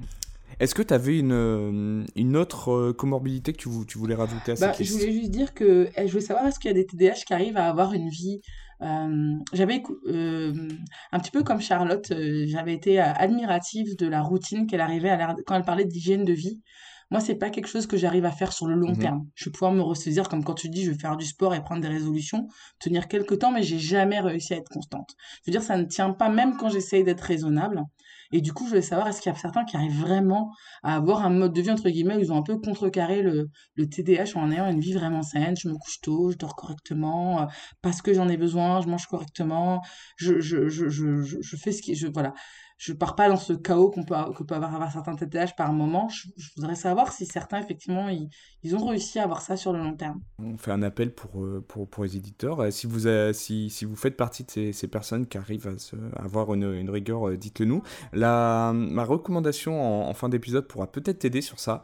[0.60, 4.54] est-ce que tu avais une, euh, une autre euh, comorbidité que tu, tu voulais rajouter
[4.54, 6.74] à bah, cette Je voulais juste dire que eh, je voulais savoir est-ce qu'il y
[6.74, 8.42] a des TDAH qui arrivent à avoir une vie.
[8.82, 12.12] j'avais un petit peu comme Charlotte,
[12.46, 16.62] j'avais été admirative de la routine qu'elle arrivait à quand elle parlait d'hygiène de vie.
[17.10, 19.28] Moi, c'est pas quelque chose que j'arrive à faire sur le long mmh terme.
[19.36, 21.62] Je vais pouvoir me ressaisir, comme quand tu dis, je vais faire du sport et
[21.62, 22.48] prendre des résolutions,
[22.80, 25.16] tenir quelques temps, mais j'ai jamais réussi à être constante.
[25.44, 27.84] Je veux dire, ça ne tient pas même quand j'essaye d'être raisonnable.
[28.32, 30.52] Et du coup, je voulais savoir, est-ce qu'il y a certains qui arrivent vraiment
[30.84, 33.50] à avoir un mode de vie, entre guillemets, où ils ont un peu contrecarré le,
[33.76, 35.56] le TDAH en ayant une vie vraiment saine.
[35.58, 37.46] Je me couche tôt, je dors correctement, euh,
[37.82, 39.82] parce que j'en ai besoin, je mange correctement,
[40.18, 41.96] je, je, je, je, je fais ce qui...
[41.96, 42.34] Je, voilà.
[42.78, 45.74] Je pars pas dans ce chaos qu'on peut, que peut avoir, avoir certains TDAH par
[45.74, 46.10] moment.
[46.10, 48.30] Je, voudrais savoir si certains, effectivement, ils,
[48.62, 50.22] ils, ont réussi à avoir ça sur le long terme.
[50.38, 52.60] On fait un appel pour, euh, pour, pour les éditeurs.
[52.60, 56.22] Euh, si vous, si, si, vous faites partie de ces, ces personnes qui arrivent à,
[56.22, 57.82] avoir une, une rigueur, euh, dites-le nous.
[58.14, 61.84] La, ma recommandation en, fin d'épisode pourra peut-être t'aider sur ça.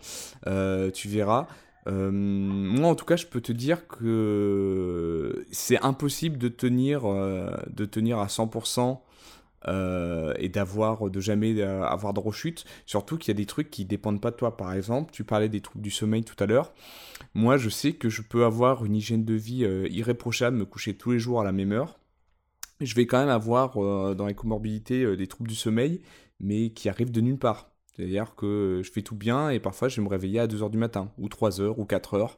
[0.93, 1.47] tu verras.
[1.87, 8.19] moi, en tout cas, je peux te dire que c'est impossible de tenir, de tenir
[8.19, 8.99] à 100%
[9.67, 12.65] euh, et d'avoir de jamais euh, avoir de rechute.
[12.85, 14.57] Surtout qu'il y a des trucs qui dépendent pas de toi.
[14.57, 16.73] Par exemple, tu parlais des troubles du sommeil tout à l'heure.
[17.33, 20.95] Moi, je sais que je peux avoir une hygiène de vie euh, irréprochable, me coucher
[20.95, 21.99] tous les jours à la même heure.
[22.81, 23.75] Je vais quand même avoir
[24.15, 26.01] dans les comorbidités des troubles du sommeil,
[26.41, 27.72] mais qui arrivent de nulle part.
[27.95, 30.79] C'est-à-dire que je fais tout bien et parfois je vais me réveiller à 2h du
[30.79, 32.37] matin, ou 3h, ou 4h.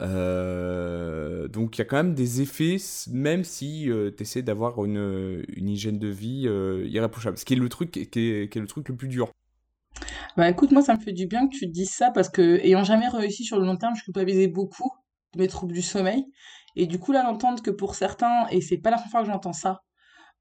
[0.00, 2.76] Euh, donc il y a quand même des effets,
[3.12, 7.38] même si euh, tu essaies d'avoir une, hygiène de vie euh, irréprochable.
[7.38, 9.30] Ce qui est le truc qui est, qui est, le truc le plus dur.
[10.36, 12.58] Bah écoute, moi ça me fait du bien que tu te dises ça parce que,
[12.64, 14.90] ayant jamais réussi sur le long terme, je culpabilisais beaucoup
[15.34, 16.24] de mes troubles du sommeil.
[16.74, 19.28] Et du coup, là, d'entendre que pour certains, et c'est pas la première fois que
[19.28, 19.82] j'entends ça,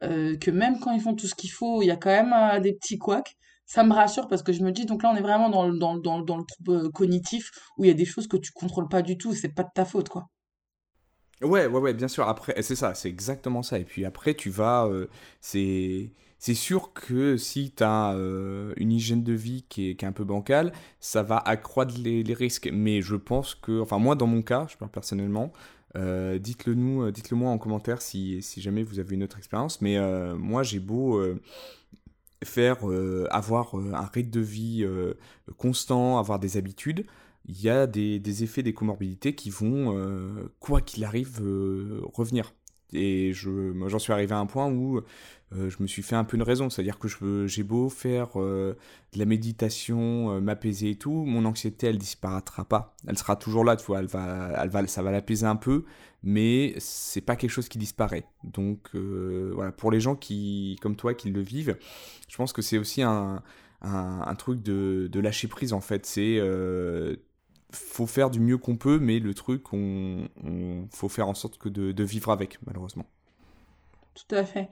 [0.02, 2.74] que même quand ils font tout ce qu'il faut, il y a quand même des
[2.74, 5.50] petits couacs ça me rassure parce que je me dis, donc là, on est vraiment
[5.50, 8.28] dans, le, dans, dans, dans le trouble euh, cognitif où il y a des choses
[8.28, 10.28] que tu contrôles pas du tout, c'est pas de ta faute, quoi.
[11.42, 12.28] Ouais, ouais, ouais, bien sûr.
[12.28, 13.78] Après, c'est ça, c'est exactement ça.
[13.78, 14.86] Et puis après, tu vas.
[14.86, 15.08] Euh,
[15.42, 16.12] c'est.
[16.38, 20.08] C'est sûr que si tu as euh, une hygiène de vie qui est, qui est,
[20.08, 22.70] un peu bancale, ça va accroître les, les, risques.
[22.72, 25.54] Mais je pense que, enfin moi dans mon cas, je parle personnellement,
[25.96, 29.82] dites-le nous, dites-le moi en commentaire si, si, jamais vous avez une autre expérience.
[29.82, 29.98] Mais
[30.36, 31.20] moi j'ai beau
[32.44, 35.14] faire euh, avoir euh, un rythme de vie euh,
[35.58, 37.06] constant, avoir des habitudes,
[37.48, 39.96] il y a des, des effets des comorbidités qui vont,
[40.60, 41.44] quoi qu'il arrive,
[42.12, 42.56] revenir.
[42.92, 45.02] Et je, j'en suis arrivé à un point où
[45.52, 46.72] je me suis fait un peu une raison.
[46.72, 48.76] C'est-à-dire que j'ai beau faire de
[49.16, 52.96] la méditation, m'apaiser et tout, mon anxiété, elle disparaîtra pas.
[53.06, 55.86] Elle sera toujours là, tu vois, elle va, elle va, ça va l'apaiser un peu,
[56.26, 58.26] mais c'est pas quelque chose qui disparaît.
[58.44, 61.78] Donc euh, voilà, pour les gens qui, comme toi, qui le vivent,
[62.28, 63.44] je pense que c'est aussi un,
[63.82, 66.06] un, truc de, de, lâcher prise en fait.
[66.08, 67.16] C'est euh,
[67.72, 70.28] faut faire du mieux qu'on peut, mais le truc, on,
[70.92, 73.06] faut faire en sorte que de, de, vivre avec, malheureusement.
[74.16, 74.70] Tout à fait.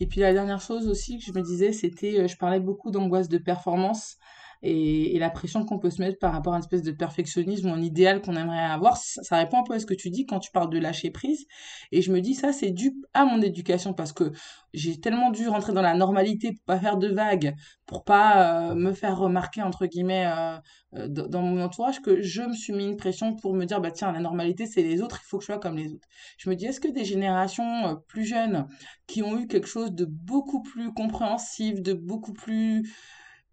[0.00, 2.90] Et puis la dernière chose aussi que je me disais, c'était, euh, je parlais beaucoup
[2.90, 4.16] d'angoisse de performance
[4.64, 7.72] et, la pression qu'on peut se mettre par rapport à une espèce de perfectionnisme ou
[7.72, 8.96] un idéal qu'on aimerait avoir.
[8.96, 11.46] Ça, répond un peu à ce que tu dis quand tu parles de lâcher prise.
[11.92, 14.32] Et je me dis, ça, c'est dû à mon éducation parce que
[14.72, 17.54] j'ai tellement dû rentrer dans la normalité pour pas faire de vagues,
[17.86, 20.56] pour pas euh, me faire remarquer, entre guillemets, euh,
[20.94, 23.90] euh, dans mon entourage, que je me suis mis une pression pour me dire, bah
[23.90, 26.08] tiens, la normalité, c'est les autres, il faut que je sois comme les autres.
[26.38, 28.66] Je me dis, est-ce que des générations plus jeunes
[29.06, 32.82] qui ont eu quelque chose de beaucoup plus compréhensif, de beaucoup plus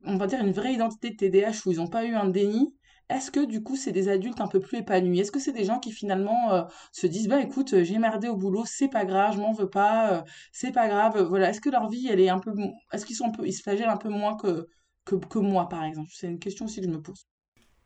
[0.05, 2.73] on va dire, une vraie identité de TDAH où ils n'ont pas eu un déni,
[3.09, 5.19] est-ce que du coup c'est des adultes un peu plus épanouis?
[5.19, 6.63] Est-ce que c'est des gens qui finalement euh,
[6.93, 10.13] se disent bah écoute j'ai merdé au boulot c'est pas grave je m'en veux pas
[10.19, 10.21] euh,
[10.53, 11.49] c'est pas grave voilà.
[11.49, 12.53] Est-ce que leur vie elle est un peu
[12.93, 14.67] est-ce qu'ils sont ils se flagellent un peu moins que,
[15.05, 16.09] que que moi par exemple?
[16.13, 17.25] C'est une question aussi que je me pose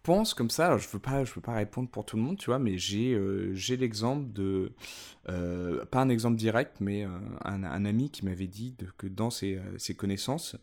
[0.06, 2.60] pense comme ça, alors je veux pas, pas répondre pour tout le monde, tu vois,
[2.60, 4.72] mais j'ai euh, l'exemple de,
[5.30, 7.10] euh, pas un exemple direct, mais euh,
[7.44, 9.60] un, ami qui m'avait dit que dans ses,
[9.98, 10.57] connaissances,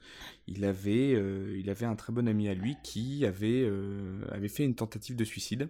[0.47, 1.21] il avait,
[1.59, 3.69] il avait un très bon ami à lui qui avait,
[4.31, 5.69] avait fait une tentative de suicide,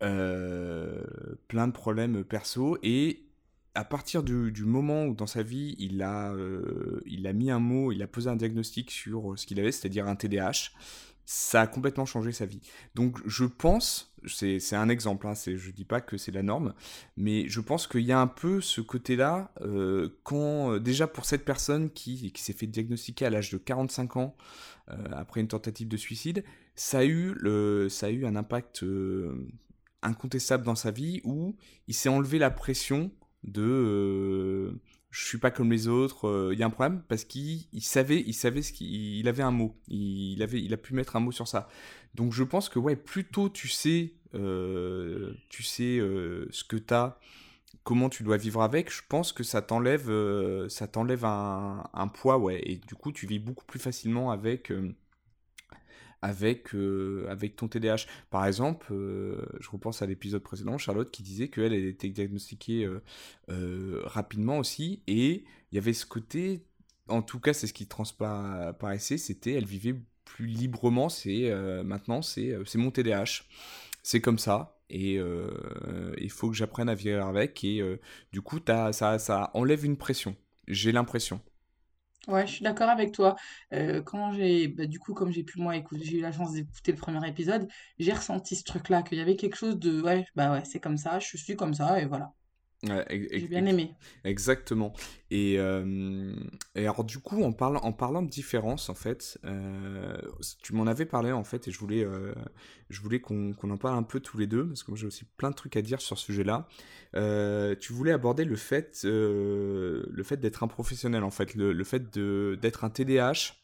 [0.00, 3.24] plein de problèmes perso, et
[3.74, 6.34] à partir du, du, moment où dans sa vie il a,
[7.04, 10.08] il a mis un mot, il a posé un diagnostic sur ce qu'il avait, c'est-à-dire
[10.08, 10.70] un TDAH,
[11.26, 12.60] ça a complètement changé sa vie.
[12.94, 16.72] Donc je pense, c'est un exemple, hein, je dis pas que c'est la norme,
[17.16, 21.24] mais je pense qu'il y a un peu ce côté-là, euh, quand euh, déjà pour
[21.24, 24.36] cette personne qui, qui s'est fait diagnostiquer à l'âge de 45 ans,
[24.88, 26.44] euh, après une tentative de suicide,
[26.76, 28.84] ça a eu, le, ça a eu un impact
[30.02, 31.56] incontestable dans sa vie où
[31.88, 33.10] il s'est enlevé la pression
[33.42, 34.78] de
[35.10, 38.22] je suis pas comme les autres, euh, il y a un problème parce qu'il savait,
[38.26, 41.32] il savait ce qu'il avait un mot, il, avait, il a pu mettre un mot
[41.32, 41.68] sur ça.
[42.14, 46.76] Donc je pense que ouais, plus tôt tu sais, euh, tu sais euh, ce que
[46.76, 47.18] tu as,
[47.84, 50.10] comment tu dois vivre avec, je pense que ça t'enlève,
[50.68, 54.72] ça t'enlève un, un, poids, ouais, et du coup tu vis beaucoup plus facilement avec
[56.22, 58.06] avec, euh, avec ton TDAH.
[58.30, 62.88] Par exemple, euh, je repense à l'épisode précédent, Charlotte qui disait qu'elle elle était diagnostiquée
[63.50, 66.64] euh, rapidement aussi, et il y avait ce côté,
[67.08, 69.94] en tout cas c'est ce qui transparaissait, c'était elle vivait
[70.24, 71.52] plus librement, c'est
[71.84, 73.44] maintenant c'est mon TDAH,
[74.02, 75.20] c'est comme ça, et
[76.18, 77.82] il faut que j'apprenne à vivre avec, et
[78.32, 80.36] du coup ça, ça enlève une pression,
[80.66, 81.40] j'ai l'impression.
[82.26, 83.36] Ouais, je suis d'accord avec toi.
[83.72, 86.52] Euh, quand j'ai, bah, du coup, comme j'ai pu moi écouter, j'ai eu la chance
[86.52, 90.26] d'écouter le premier épisode, j'ai ressenti ce truc-là, qu'il y avait quelque chose de, ouais,
[90.34, 92.32] bah ouais, c'est comme ça, je suis comme ça, et voilà.
[92.82, 93.94] Ouais, J'ai bien aimé.
[94.24, 94.92] exactement.
[95.30, 96.34] Et, euh,
[96.74, 100.16] et alors du coup, en parlant, en parlant de différence, en fait, euh,
[100.62, 102.34] tu m'en avais parlé en fait, et je voulais, euh,
[102.90, 105.06] je voulais qu'on qu'on en parle un peu tous les deux, parce que moi j'ai
[105.06, 106.68] aussi plein de trucs à dire sur ce sujet-là.
[107.80, 112.16] Tu voulais aborder le fait, le fait d'être un professionnel, en fait, le, le fait
[112.18, 113.54] d'être un TDAH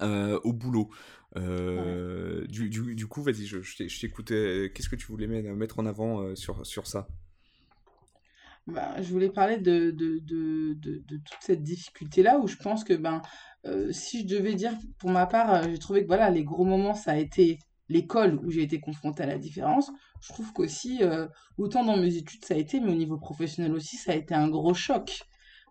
[0.00, 0.90] au boulot.
[1.36, 2.00] Ouais.
[2.48, 4.72] Du, du, du coup, vas-y, je, je t'ai- je t'écoutais.
[4.74, 7.08] Qu'est-ce que tu voulais mettre en avant sur, sur ça?
[8.66, 13.20] Bah, je voulais parler de, toute cette difficulté-là où je pense que ben
[13.66, 16.64] euh, si je devais dire pour ma part, euh, j'ai trouvé que voilà, les gros
[16.64, 17.58] moments, ça a été
[17.88, 19.90] l'école où j'ai été confrontée à la différence.
[20.22, 21.26] Je trouve qu'aussi, euh,
[21.58, 24.34] autant dans mes études ça a été, mais au niveau professionnel aussi, ça a été
[24.34, 25.22] un gros choc.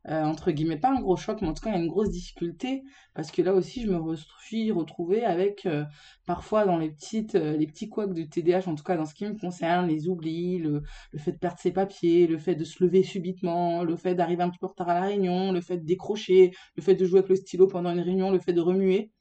[0.10, 1.88] Euh, entre guillemets, pas un gros choc, mais en tout cas, il y a une
[1.90, 4.16] grosse difficulté, parce que là aussi, je me
[4.46, 5.86] suis retrouvée avec, euh,
[6.26, 9.14] parfois, dans les petites, euh, les petits couacs de TDAH, en tout cas, dans ce
[9.14, 10.82] qui me concerne, les oublis, le,
[11.12, 14.44] le fait de perdre ses papiers, le fait de se lever subitement, le fait d'arriver
[14.44, 17.06] un petit peu en retard à la réunion, le fait de décrocher, le fait de
[17.06, 19.12] jouer avec le stylo pendant une réunion, le fait de remuer,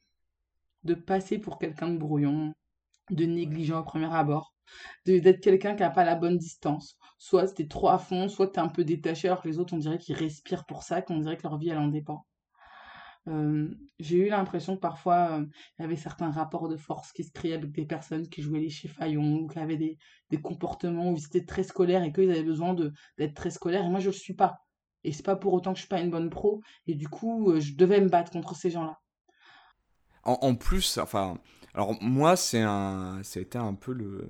[0.85, 2.55] de passer pour quelqu'un de brouillon,
[3.11, 4.52] de négligent au premier abord,
[5.05, 6.97] d'être quelqu'un qui n'a pas la bonne distance.
[7.19, 9.79] Soit t'es trop à fond, soit t'es un peu détaché, alors que les autres, on
[9.79, 12.27] dirait qu'ils respirent pour ça, qu'on dirait que leur vie, elle en dépend.
[14.01, 15.47] J'ai eu l'impression que parfois, euh,
[15.79, 18.59] il y avait certains rapports de force qui se créaient avec des personnes qui jouaient
[18.59, 19.97] les chifaillons, ou qui avaient des,
[20.31, 23.89] des comportements où ils étaient très scolaires et qu'ils avaient besoin d'être très scolaires, et
[23.89, 24.59] moi, je le suis pas.
[25.05, 27.53] Et c'est pas pour autant que je suis pas une bonne pro, et du coup,
[27.53, 28.99] euh, je devais me battre contre ces gens-là.
[30.25, 31.39] En, en plus, enfin,
[31.75, 34.29] alors moi, c'est un, ça a été un peu le,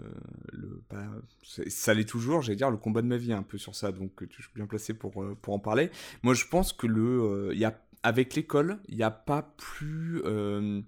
[0.89, 1.05] bah,
[1.43, 4.12] ça l'est toujours, j'allais dire, le combat de ma vie un peu sur ça, donc
[4.31, 5.90] je suis bien placé pour, euh, pour en parler.
[6.23, 10.23] Moi, je pense que le, euh, il a, avec l'école, il n'y a pas plus,
[10.24, 10.81] euh,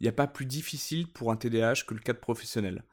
[0.00, 2.84] il y a pas plus difficile pour un TDAH que le cadre professionnel.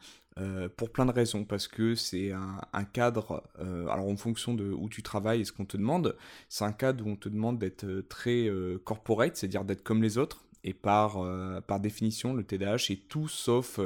[0.75, 5.01] Pour plein de raisons, parce que c'est un, cadre, alors en fonction de où tu
[5.01, 6.15] travailles et ce qu'on te demande,
[6.47, 8.47] c'est un cadre où on te demande d'être très
[8.83, 13.29] corporate, c'est-à-dire d'être comme les autres, et par, euh, par définition, le TDAH est tout
[13.29, 13.79] sauf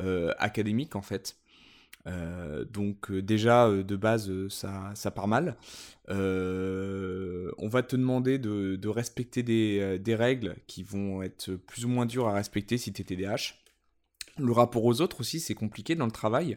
[0.00, 1.36] euh, académique en fait.
[2.06, 5.56] Euh, donc déjà de base ça, ça part mal.
[6.08, 12.06] On va te demander de, respecter des, des règles qui vont être plus ou moins
[12.06, 13.61] dures à respecter si tu es TDAH.
[14.38, 16.56] Le rapport aux autres aussi, c'est compliqué dans le travail.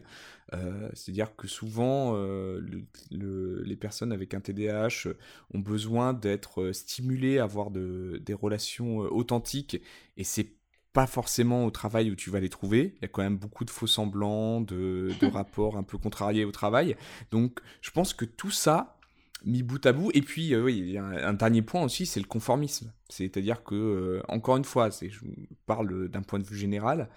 [0.54, 5.08] Euh, C'est-à-dire que souvent, euh, le- le- les personnes avec un TDAH
[5.52, 9.80] ont besoin d'être euh, stimulées, à avoir de- des relations euh, authentiques,
[10.16, 10.48] et c'est
[10.94, 12.94] pas forcément au travail où tu vas les trouver.
[12.96, 16.46] Il y a quand même beaucoup de faux semblants, de, de rapports un peu contrariés
[16.46, 16.96] au travail.
[17.30, 18.96] Donc, je pense que tout ça,
[19.44, 21.82] mis bout à bout, et puis euh, oui, il y a un, un dernier point
[21.84, 22.90] aussi, c'est le conformisme.
[23.10, 25.20] C'est-à-dire que, euh, encore une fois, je
[25.66, 27.08] parle d'un point de vue général,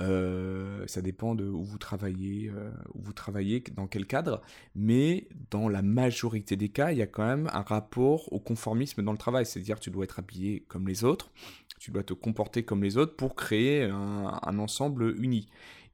[0.00, 4.42] euh, ça dépend de où vous travaillez, euh, où vous travaillez, dans quel cadre,
[4.74, 9.02] mais dans la majorité des cas, il y a quand même un rapport au conformisme
[9.02, 11.30] dans le travail, c'est-à-dire tu dois être habillé comme les autres,
[11.78, 15.48] tu dois te comporter comme les autres pour créer un, ensemble uni.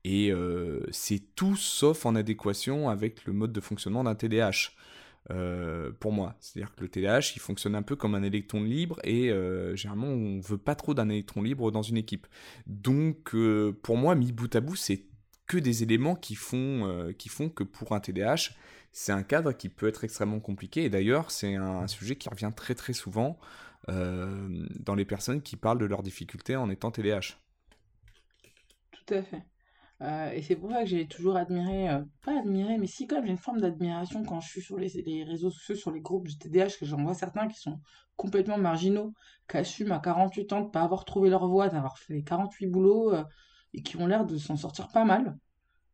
[0.05, 4.71] Et euh, c'est tout sauf en adéquation avec le mode de fonctionnement d'un TDAH.
[5.31, 8.99] Euh, pour moi, c'est-à-dire que le TDAH, il fonctionne un peu comme un électron libre
[9.05, 12.27] et euh, généralement on veut pas trop d'un électron libre dans une équipe.
[12.67, 15.05] Donc, euh, pour moi, mis bout à bout, c'est
[15.47, 18.53] que des éléments qui font, qui font que pour un TDAH,
[18.93, 20.85] c'est un cadre qui peut être extrêmement compliqué.
[20.85, 23.37] Et d'ailleurs, c'est un, sujet qui revient très très souvent
[23.89, 27.35] dans les personnes qui parlent de leurs difficultés en étant TDAH.
[28.93, 29.43] Tout à fait.
[30.03, 33.17] Euh, et c'est pour ça que j'ai toujours admiré, euh, pas admiré, mais si quand
[33.17, 36.27] même j'ai une forme d'admiration quand je suis sur les, réseaux sociaux, sur les groupes
[36.27, 37.79] du TDAH, que j'en vois certains qui sont
[38.17, 39.13] complètement marginaux,
[39.49, 43.13] qui assument à 48 ans de pas avoir trouvé leur voie, d'avoir fait 48 boulots,
[43.13, 43.25] euh,
[43.75, 45.37] et qui ont l'air de s'en sortir pas mal.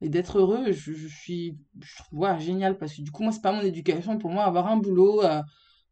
[0.01, 3.43] Et d'être heureux, je, suis, je trouve, ouais, génial, parce que du coup, moi, c'est
[3.43, 4.19] pas mon éducation.
[4.19, 5.23] Pour moi, avoir un boulot,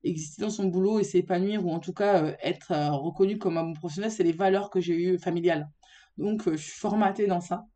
[0.02, 3.72] exister dans son boulot et s'épanouir, ou en tout cas être reconnu comme un bon
[3.72, 5.70] professionnel, c'est les valeurs que j'ai eues familiales.
[6.18, 7.66] Donc, je suis formatée dans ça.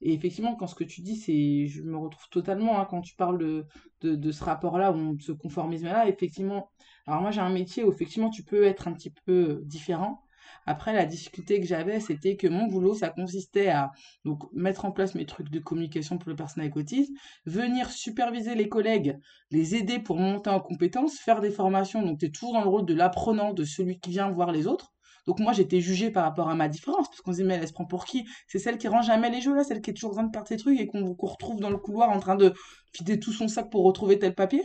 [0.00, 3.14] Et effectivement, quand ce que tu dis, c'est, je me retrouve totalement, hein, quand tu
[3.16, 6.70] parles de, ce rapport-là, ou ce conformisme-là, effectivement.
[7.06, 10.22] Alors moi, j'ai un métier où effectivement, tu peux être un petit peu différent.
[10.66, 13.92] Après, la difficulté que j'avais, c'était que mon boulot, ça consistait à
[14.24, 17.14] donc mettre en place mes trucs de communication pour le personnel avec autisme,
[17.46, 19.18] venir superviser les collègues,
[19.50, 22.02] les aider pour monter en compétences, faire des formations.
[22.02, 24.66] Donc, tu es toujours dans le rôle de l'apprenant, de celui qui vient voir les
[24.66, 24.92] autres.
[25.28, 27.68] Donc moi, j'étais jugée par rapport à ma différence, parce qu'on se dit, mais elle,
[27.68, 28.26] se prend pour qui?
[28.46, 30.30] C'est celle qui rend jamais les jeux, là, celle qui est toujours en train de
[30.30, 32.54] perdre ses trucs et qu'on qu'on retrouve dans le couloir en train de
[32.98, 34.64] vider tout son sac pour retrouver tel papier?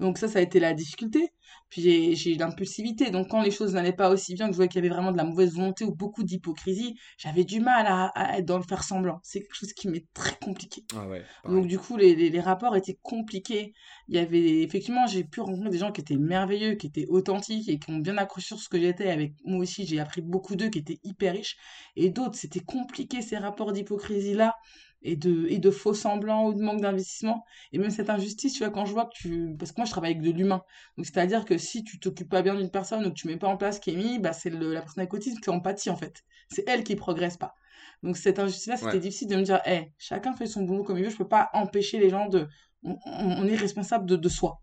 [0.00, 1.30] Donc ça, ça a été la difficulté.
[1.70, 3.10] Puis j'ai eu l'impulsivité.
[3.10, 5.12] Donc quand les choses n'allaient pas aussi bien, que je voyais qu'il y avait vraiment
[5.12, 8.84] de la mauvaise volonté ou beaucoup d'hypocrisie, j'avais du mal à, être dans le faire
[8.84, 9.20] semblant.
[9.22, 10.84] C'est quelque chose qui m'est très compliqué.
[10.96, 11.06] Ah
[11.48, 13.74] Donc du coup, les, les, rapports étaient compliqués.
[14.08, 17.68] Il y avait effectivement, j'ai pu rencontrer des gens qui étaient merveilleux, qui étaient authentiques
[17.68, 19.10] et qui ont bien accroché sur ce que j'étais.
[19.10, 21.56] Avec moi aussi, j'ai appris beaucoup d'eux qui étaient hyper riches.
[21.96, 24.54] Et d'autres, c'était compliqué ces rapports d'hypocrisie là
[25.02, 27.44] et de, et de faux semblants ou de manque d'investissement.
[27.72, 29.54] Et même cette injustice, tu vois, quand je vois que tu...
[29.58, 30.62] Parce que moi, je travaille avec de l'humain.
[30.96, 33.48] Donc, c'est-à-dire que si tu t'occupes pas bien d'une personne ou que tu mets pas
[33.48, 36.24] en place mis, bah, c'est la personne avec autisme qui empathie, en fait.
[36.50, 37.54] C'est elle qui progresse pas.
[38.02, 41.04] Donc, cette injustice-là, c'était difficile de me dire, hé, chacun fait son boulot comme il
[41.04, 42.48] veut, je peux pas empêcher les gens de...
[42.82, 44.62] On, est responsable de, de soi.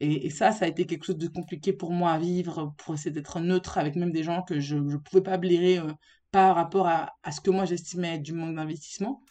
[0.00, 2.94] Et, et, ça, ça a été quelque chose de compliqué pour moi à vivre, pour
[2.94, 5.92] essayer d'être neutre avec même des gens que je ne pouvais pas blairer euh,
[6.30, 9.22] par rapport à, à, ce que moi j'estimais être du manque d'investissement.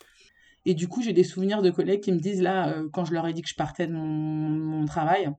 [0.67, 3.13] Et du coup, j'ai des souvenirs de collègues qui me disent là, euh, quand je
[3.13, 5.29] leur ai dit que je partais de mon, travail,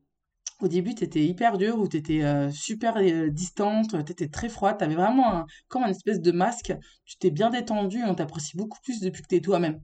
[0.60, 4.28] au début, tu étais hyper dur ou tu étais euh, super euh, distante, tu étais
[4.28, 6.72] très froide, tu avais vraiment comme un espèce de masque,
[7.04, 9.80] tu t'es bien détendue et on t'apprécie beaucoup plus depuis que tu toi-même.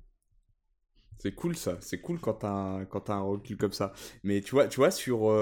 [1.19, 3.93] C'est cool ça, c'est cool quand t'as quand as un recul comme ça.
[4.25, 5.33] Mais tu vois, tu vois sur,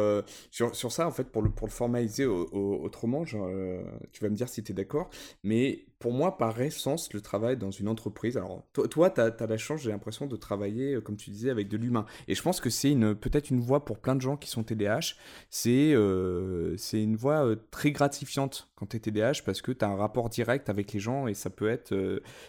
[0.51, 4.71] sur, sur ça, en fait, pour le, formaliser autrement, tu vas me dire si tu
[4.71, 5.11] es d'accord,
[5.43, 8.37] mais pour moi, par essence, le travail dans une entreprise.
[8.37, 11.69] Alors, toi, tu as, la chance, j'ai l'impression, de travailler, euh, comme tu disais, avec
[11.69, 12.07] de l'humain.
[12.27, 15.15] Et je pense que c'est peut-être une voie pour plein de gens qui sont TDAH.
[15.49, 19.89] C'est euh, une voie euh, très gratifiante quand tu es TDAH parce que tu as
[19.89, 21.95] un rapport direct avec les gens et ça peut, être,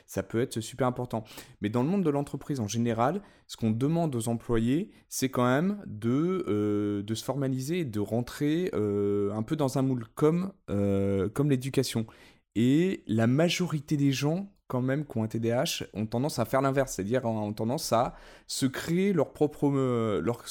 [0.08, 1.24] ça peut être super important.
[1.62, 5.46] Mais dans le monde de l'entreprise en général, ce qu'on demande aux employés, c'est quand
[5.46, 11.52] même de, de se formaliser et de rentrer un peu dans un moule comme, comme
[11.52, 12.08] l'éducation.
[12.56, 16.62] Et la majorité des gens, quand même, qui ont un TDAH, ont tendance à faire
[16.62, 18.16] l'inverse, c'est-à-dire ont tendance à
[18.48, 20.44] se créer leur propre, euh, leur,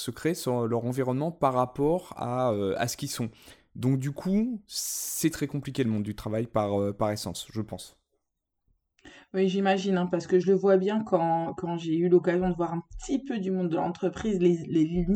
[0.68, 3.30] leur environnement par rapport à, euh, à ce qu'ils sont.
[3.74, 7.96] Donc du coup, c'est très compliqué le monde du travail par, euh, essence, je pense.
[9.34, 12.54] Oui, j'imagine, hein, parce que je le vois bien quand, quand j'ai eu l'occasion de
[12.54, 15.06] voir un petit peu du monde de l'entreprise, les,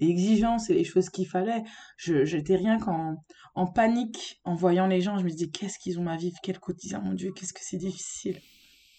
[0.00, 1.62] exigences et les choses qu'il fallait.
[1.98, 3.22] J'étais rien qu'en
[3.56, 5.18] en panique en voyant les gens.
[5.18, 7.78] Je me disais, qu'est-ce qu'ils ont à vivre, quel quotidien, mon Dieu, qu'est-ce que c'est
[7.78, 8.38] difficile.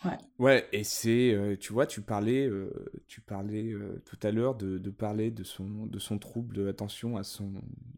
[0.06, 0.18] Ouais.
[0.38, 2.72] Ouais, et c'est, euh, tu vois, tu parlais, euh,
[3.08, 7.18] tu parlais euh, tout à l'heure de, de, parler de son, de son trouble d'attention
[7.18, 7.54] à son,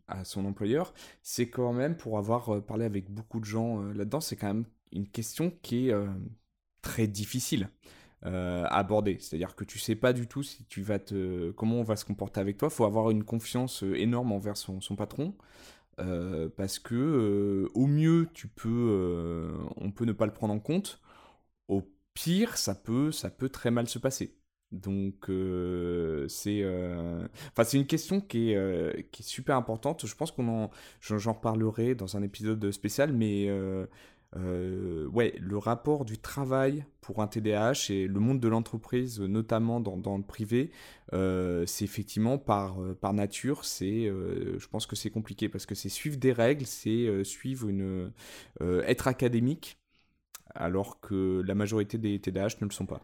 [0.07, 0.93] à son employeur.
[1.23, 5.07] C'est quand même, pour avoir parlé avec beaucoup de gens là-dedans, c'est quand même une
[5.07, 5.95] question qui est
[6.81, 7.69] très difficile
[8.21, 9.17] à aborder.
[9.19, 12.05] C'est-à-dire que tu sais pas du tout si tu vas te, comment on va se
[12.05, 12.69] comporter avec toi.
[12.71, 15.35] Il faut avoir une confiance énorme envers son, patron.
[16.57, 21.01] Parce que au mieux tu peux on peut ne pas le prendre en compte.
[21.67, 24.35] Au pire ça peut ça peut très mal se passer.
[24.71, 25.25] Donc
[26.27, 26.63] c'est
[27.51, 30.05] enfin c'est une question qui est, qui est super importante.
[30.05, 30.71] Je pense qu'on en
[31.01, 33.49] j'en reparlerai dans un épisode spécial mais
[34.35, 39.79] euh, ouais, le rapport du travail pour un TDAH et le monde de l'entreprise, notamment
[39.79, 40.71] dans, le privé,
[41.13, 45.89] euh, c'est effectivement par, euh, par nature, je pense que c'est compliqué parce que c'est
[45.89, 48.11] suivre des règles, c'est suivre une,
[48.61, 49.79] être académique,
[50.55, 53.01] alors que la majorité des TDAH ne le sont pas.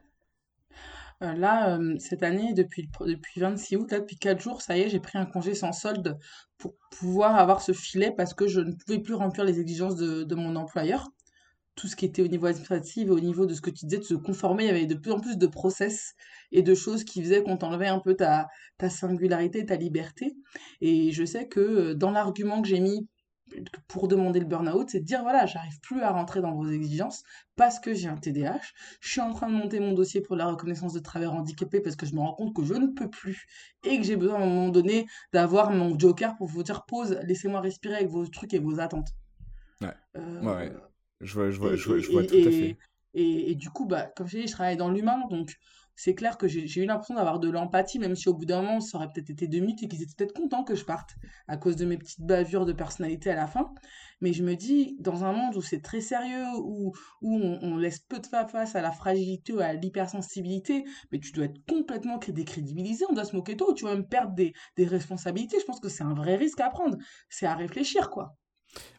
[1.21, 5.17] Là, cette année, depuis, depuis 26 août, depuis 4 jours, ça y est, j'ai pris
[5.17, 6.17] un congé sans solde
[6.57, 10.23] pour pouvoir avoir ce filet parce que je ne pouvais plus remplir les exigences de,
[10.23, 11.09] de mon employeur
[11.75, 13.99] tout ce qui était au niveau administratif et au niveau de ce que tu disais,
[13.99, 16.13] de se conformer, il y avait de plus en plus de process
[16.51, 18.47] et de choses qui faisaient qu'on t'enlevait un peu ta,
[18.77, 20.35] ta singularité, ta liberté.
[20.79, 23.07] Et je sais que euh, dans l'argument que j'ai mis
[23.88, 27.23] pour demander le burn-out, c'est de dire voilà, j'arrive plus à rentrer dans vos exigences
[27.55, 28.59] parce que j'ai un TDAH.
[29.01, 31.95] Je suis en train de monter mon dossier pour la reconnaissance de travailleurs handicapés parce
[31.95, 33.45] que je me rends compte que je ne peux plus
[33.84, 37.19] et que j'ai besoin à un moment donné d'avoir mon joker pour vous dire pause,
[37.23, 39.09] laissez-moi respirer avec vos trucs et vos attentes.
[39.81, 39.93] Ouais.
[40.17, 40.73] Euh, ouais.
[41.22, 42.77] Je vois, je vois, je vois, je vois tout à fait.
[43.13, 45.55] Et, et, du coup, bah, comme je dis, je travaille dans l'humain, donc
[45.95, 48.81] c'est clair que j'ai eu l'impression d'avoir de l'empathie, même si au bout d'un moment,
[48.81, 51.15] ça aurait peut-être été deux minutes et qu'ils étaient peut-être contents que je parte
[51.47, 53.73] à cause de mes petites bavures de personnalité à la fin.
[54.22, 57.99] Mais je me dis, dans un monde où c'est très sérieux, où, où on, laisse
[57.99, 63.05] peu de face à la fragilité ou à l'hypersensibilité, mais tu dois être complètement décrédibilisé,
[63.09, 65.59] on doit se moquer de toi, ou tu vas même perdre des, responsabilités.
[65.59, 66.97] Je pense que c'est un vrai risque à prendre.
[67.30, 68.38] C'est à réfléchir, quoi.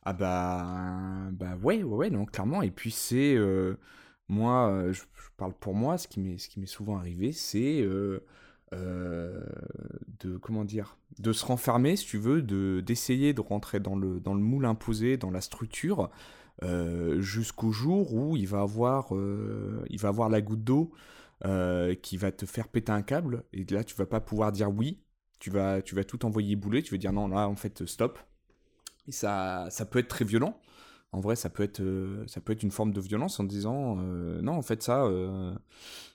[0.05, 2.63] Ah bah, bah ouais, ouais, ouais, clairement.
[2.63, 3.79] Et puis c'est, euh,
[4.29, 5.03] moi, euh, je,
[5.37, 8.21] parle pour moi, ce qui m'est, souvent arrivé, c'est euh,
[8.73, 14.21] de, comment dire, de se renfermer, si tu veux, de, d'essayer de rentrer dans le,
[14.21, 16.11] dans le moule imposé, dans la structure,
[17.19, 19.13] jusqu'au jour où il va avoir,
[19.91, 20.91] il va avoir la goutte d'eau
[22.03, 25.03] qui va te faire péter un câble, et là tu vas pas pouvoir dire oui,
[25.39, 28.19] Tu vas, tu vas tout envoyer bouler, tu vas dire non, là, en fait, stop.
[29.07, 30.59] Et ça, ça peut être très violent.
[31.17, 31.83] En vrai, ça peut être,
[32.27, 35.11] ça peut être une forme de violence en disant non, en fait, ça,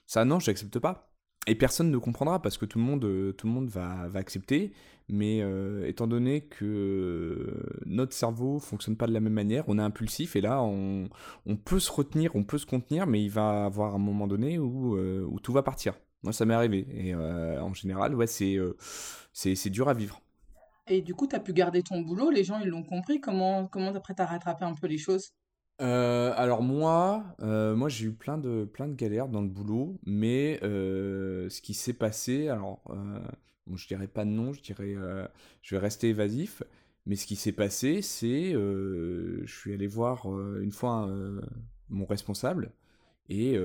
[0.06, 1.12] ça, non, j'accepte pas
[1.46, 3.34] et personne ne comprendra parce que tout le monde, euh,
[3.66, 4.72] va, accepter.
[5.08, 7.52] Mais euh, étant donné que
[7.84, 11.08] notre cerveau fonctionne pas de la même manière, on est impulsif et là on,
[11.56, 14.96] peut se retenir, on peut se contenir, mais il va avoir un moment donné où,
[14.96, 15.94] euh, tout va partir.
[16.22, 20.22] Moi ça m'est arrivé et en général ouais c'est dur à vivre.
[20.86, 23.20] Et du coup tu as pu garder ton boulot, les gens ils l'ont compris.
[23.20, 25.32] Comment comment après t'as rattrapé un peu les choses?
[25.80, 29.98] Euh, alors moi, euh, moi j'ai eu plein de, plein de galères dans le boulot,
[30.04, 32.82] mais euh, ce qui s'est passé, alors
[33.66, 34.94] bon, je dirais pas de nom, je dirais,
[35.62, 36.62] je vais rester évasif,
[37.06, 40.26] mais ce qui s'est passé, c'est, je suis allé voir
[40.60, 41.08] une fois
[41.88, 42.72] mon responsable
[43.28, 43.58] et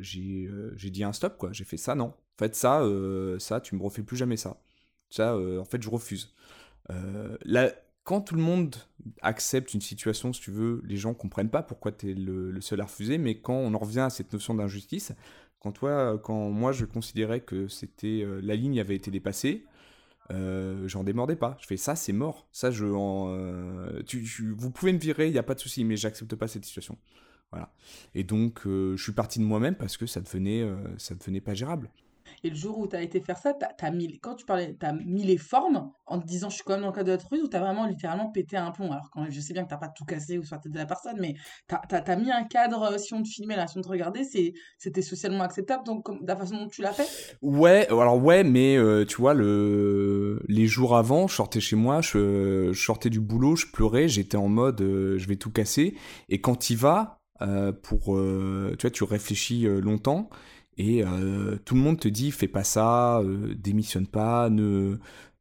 [0.00, 2.82] j'ai, j'ai dit un stop quoi, j'ai fait ça non, en fait ça,
[3.38, 4.60] ça tu me refais plus jamais ça,
[5.10, 6.34] ça en fait je refuse.
[7.44, 7.72] là,
[8.08, 8.74] quand tout le monde
[9.20, 12.80] accepte une situation, si tu veux, les gens comprennent pas pourquoi tu es le, seul
[12.80, 15.12] à refuser, mais quand on en revient à cette notion d'injustice,
[15.60, 19.66] quand toi, quand moi je considérais que c'était euh, la ligne avait été dépassée,
[20.30, 21.58] euh, j'en démordais pas.
[21.60, 22.48] Je fais ça, c'est mort.
[22.50, 24.02] Ça, je, euh,
[24.56, 26.96] vous pouvez me virer, il n'y a pas de souci, mais j'accepte pas cette situation.
[27.50, 27.74] Voilà.
[28.14, 30.66] Et donc, je suis parti de moi-même parce que ça devenait,
[30.96, 31.90] ça devenait pas gérable.
[32.44, 34.76] Et le jour où tu as été faire ça, t'as, as mis, quand tu parlais,
[34.78, 37.06] tu as mis les formes en te disant je suis quand même dans le cadre
[37.06, 38.90] de l'entreprise ou tu as vraiment littéralement pété un plomb?
[38.92, 41.16] Alors, quand je sais bien que tu pas tout cassé ou soit de la personne,
[41.20, 41.34] mais
[41.68, 44.24] tu as, mis un cadre, euh, si on te filmait, là, si on te regardait,
[44.24, 47.36] c'était socialement acceptable donc, la façon dont tu l'as fait?
[47.42, 50.42] Ouais, alors ouais, mais euh, tu vois, le...
[50.48, 54.48] les jours avant, je sortais chez moi, je, sortais du boulot, je pleurais, j'étais en
[54.48, 55.96] mode euh, je vais tout casser.
[56.28, 57.18] Et quand tu vas,
[57.82, 58.18] pour,
[58.78, 60.28] tu vois, tu réfléchis longtemps
[60.78, 64.98] et euh, tout le monde te dit fais pas ça, euh, démissionne pas, ne,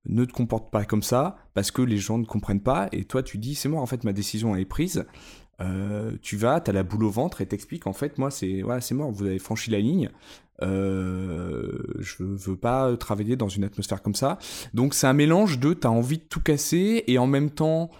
[0.07, 3.21] ne te comporte pas comme ça, parce que les gens ne comprennent pas, et toi
[3.23, 5.05] tu dis c'est moi en fait ma décision est prise,
[5.61, 8.63] euh, tu vas, tu as la boule au ventre et t'expliques en fait moi c'est
[8.63, 10.09] voilà, c'est mort, vous avez franchi la ligne,
[10.59, 14.39] je veux pas travailler dans une atmosphère comme ça.
[14.73, 17.91] Donc c'est un mélange de t'as envie de tout casser et en même temps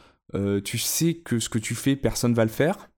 [0.64, 2.90] tu sais que ce que tu fais personne va le faire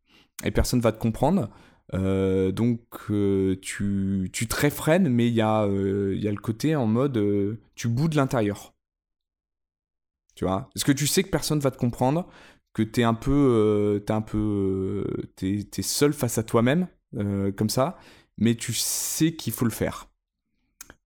[0.46, 1.50] et personne va te comprendre.
[1.94, 6.38] Euh, donc euh, tu, tu te réfrènes, mais il y, a, euh, y a le
[6.38, 8.74] côté en mode tu boudes l'intérieur.
[10.36, 10.70] Tu vois?
[10.76, 12.28] Est-ce que tu sais que personne va te comprendre,
[12.74, 15.06] que t'es un peu, t'es un peu,
[15.36, 16.88] t'es, es seul face à toi-même,
[17.58, 17.98] comme ça,
[18.38, 20.08] mais tu sais qu'il faut le faire.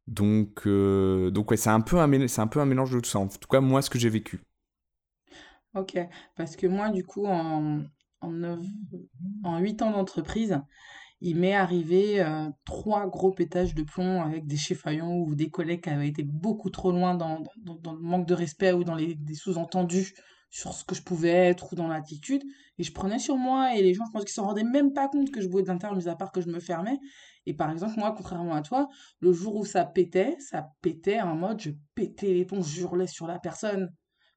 [0.05, 3.19] Donc, donc ouais, c'est un peu un, c'est un peu un mélange de tout ça.
[3.19, 4.41] En tout cas, moi, ce que j'ai vécu.
[5.73, 5.97] Ok,
[6.35, 7.81] parce que moi, du coup, en,
[8.23, 8.59] en,
[9.43, 10.59] en 8 ans d'entreprise,
[11.21, 15.83] il m'est arrivé euh, trois gros pétages de plomb avec des chiffons ou des collègues
[15.83, 20.13] qui avaient été beaucoup trop loin dans, le manque de respect ou dans les sous-entendus
[20.49, 22.43] sur ce que je pouvais être ou dans l'attitude.
[22.77, 25.07] Et je prenais sur moi et les gens, je pense qu'ils s'en rendaient même pas
[25.07, 26.99] compte que je bouais d'intérieur, mis à part que je me fermais.
[27.45, 28.87] Et par exemple, moi, contrairement à toi,
[29.19, 33.07] le jour où ça pétait, ça pétait en mode je pétais les plombs, je hurlais
[33.07, 33.89] sur la personne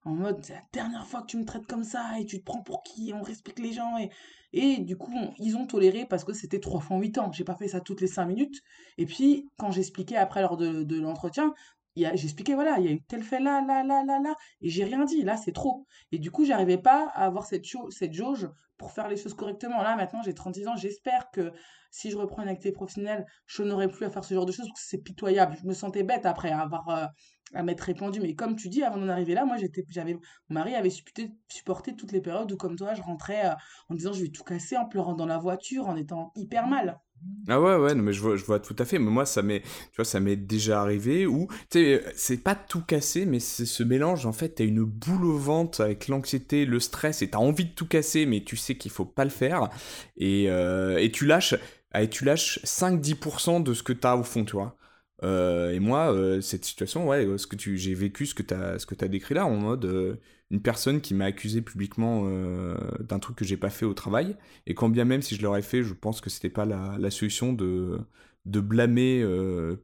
[0.07, 2.45] en mode c'est la dernière fois que tu me traites comme ça et tu te
[2.45, 4.11] prends pour qui on respecte les gens et,
[4.53, 7.33] et du coup ils ont toléré parce que c'était trois fois huit ans.
[7.33, 8.62] J'ai pas fait ça toutes les cinq minutes.
[8.99, 11.53] Et puis quand j'expliquais après lors de, de l'entretien
[11.97, 14.85] j'expliquais voilà il y a eu tel fait là là là là là et j'ai
[14.85, 15.23] rien dit.
[15.23, 15.87] Là c'est trop.
[16.12, 17.65] Et du coup j'arrivais pas à avoir cette,
[18.12, 19.83] jauge pour faire les choses correctement.
[19.83, 20.77] Là maintenant j'ai 36 ans.
[20.77, 21.53] J'espère que
[21.91, 24.69] si je reprends une activité professionnelle je n'aurai plus à faire ce genre de choses
[24.69, 25.57] parce que c'est pitoyable.
[25.61, 27.07] Je me sentais bête après avoir euh,
[27.55, 28.20] à m'être répandu.
[28.20, 30.20] Mais comme tu dis, avant d'en arriver là, moi, j'étais, j'avais, mon
[30.51, 33.55] mari avait supporté, supporté toutes les périodes où, comme toi, je rentrais euh,
[33.89, 37.01] en disant je vais tout casser, en pleurant dans la voiture, en étant hyper mal.
[37.48, 38.98] Ah ouais, ouais, non, mais je vois, je vois tout à fait.
[38.98, 42.55] Mais moi, ça m'est, tu vois, ça m'est déjà arrivé où, tu sais, c'est pas
[42.55, 46.66] tout casser, mais c'est ce mélange, en fait, t'as une boule au ventre avec l'anxiété,
[46.66, 49.31] le stress, et t'as envie de tout casser, mais tu sais qu'il faut pas le
[49.31, 49.70] faire.
[50.16, 51.55] Et, euh, et tu lâches,
[51.94, 54.77] et tu lâches 5-10% de ce que t'as au fond, tu vois.
[55.22, 58.43] Euh, et moi, euh, cette situation, ouais, euh, ce que tu, j'ai vécu ce que
[58.43, 60.18] tu as, ce que as décrit là, en mode
[60.51, 62.24] une personne qui m'a accusé publiquement
[63.01, 64.36] d'un truc que j'ai pas fait au travail,
[64.66, 67.52] et quand bien même si je l'aurais fait, je pense que c'était pas la, solution
[67.52, 67.98] de,
[68.44, 69.24] de blâmer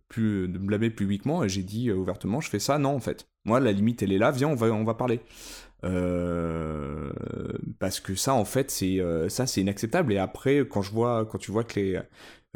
[0.09, 1.47] plus, de blâmer publiquement.
[1.49, 3.27] J'ai dit ouvertement, je fais ça, non en fait.
[3.45, 4.31] Moi, la limite, elle est là.
[4.31, 5.21] Viens, on va, on va parler.
[7.81, 10.13] parce que ça, en fait, c'est ça, c'est inacceptable.
[10.13, 12.01] Et après, quand je vois, quand tu vois que les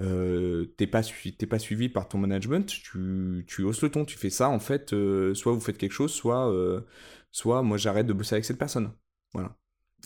[0.00, 1.00] euh, t'es pas,
[1.48, 4.92] pas suivi par ton management, tu, tu hausses le ton, tu fais ça, en fait,
[4.92, 6.82] euh, soit vous faites quelque chose, soit, euh,
[7.30, 8.92] soit moi j'arrête de bosser avec cette personne.
[9.32, 9.56] Voilà.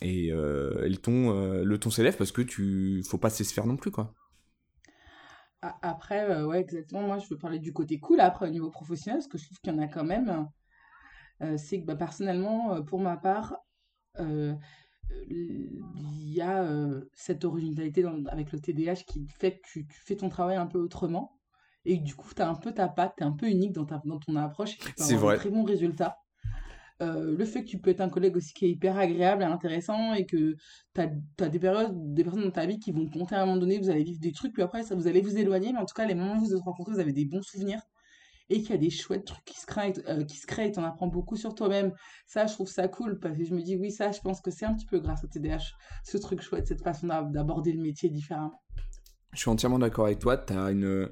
[0.03, 3.91] Et, le ton, le ton s'élève parce que tu faut pas se faire non plus,
[3.91, 4.15] quoi.
[5.61, 7.03] Après, ouais, exactement.
[7.03, 8.21] Moi, je veux parler du côté cool.
[8.21, 10.49] Après, au niveau professionnel, parce que je trouve qu'il y en a quand même.
[11.59, 13.57] c'est que bah, personnellement, pour ma part,
[15.29, 16.67] il y a
[17.13, 21.37] cette originalité avec le TDAH qui fait que tu, fais ton travail un peu autrement.
[21.85, 23.87] Et du coup, tu as un peu ta patte, tu es un peu unique dans,
[23.87, 25.37] ta, dans ton approche et tu peux avoir vrai.
[25.37, 26.19] très bons résultats.
[27.01, 30.13] le fait que tu peux être un collègue aussi qui est hyper agréable et intéressant
[30.13, 30.57] et que
[30.95, 33.59] tu as, des périodes, des personnes dans ta vie qui vont compter à un moment
[33.59, 35.87] donné, vous allez vivre des trucs, puis après, ça, vous allez vous éloigner, mais en
[35.87, 37.81] tout cas, les moments où vous vous rencontrés, vous avez des bons souvenirs
[38.51, 40.85] et qu'il y a des chouettes trucs qui se créent, euh, qui se créent t'en
[40.85, 41.93] apprends beaucoup sur toi-même.
[42.27, 44.51] Ça, je trouve ça cool parce que je me dis, oui, ça, je pense que
[44.51, 45.73] c'est un petit peu grâce au TDAH,
[46.05, 48.61] ce truc chouette, cette façon d'aborder le métier différemment.
[49.33, 50.37] Je suis entièrement d'accord avec toi.
[50.37, 51.09] Tu as une.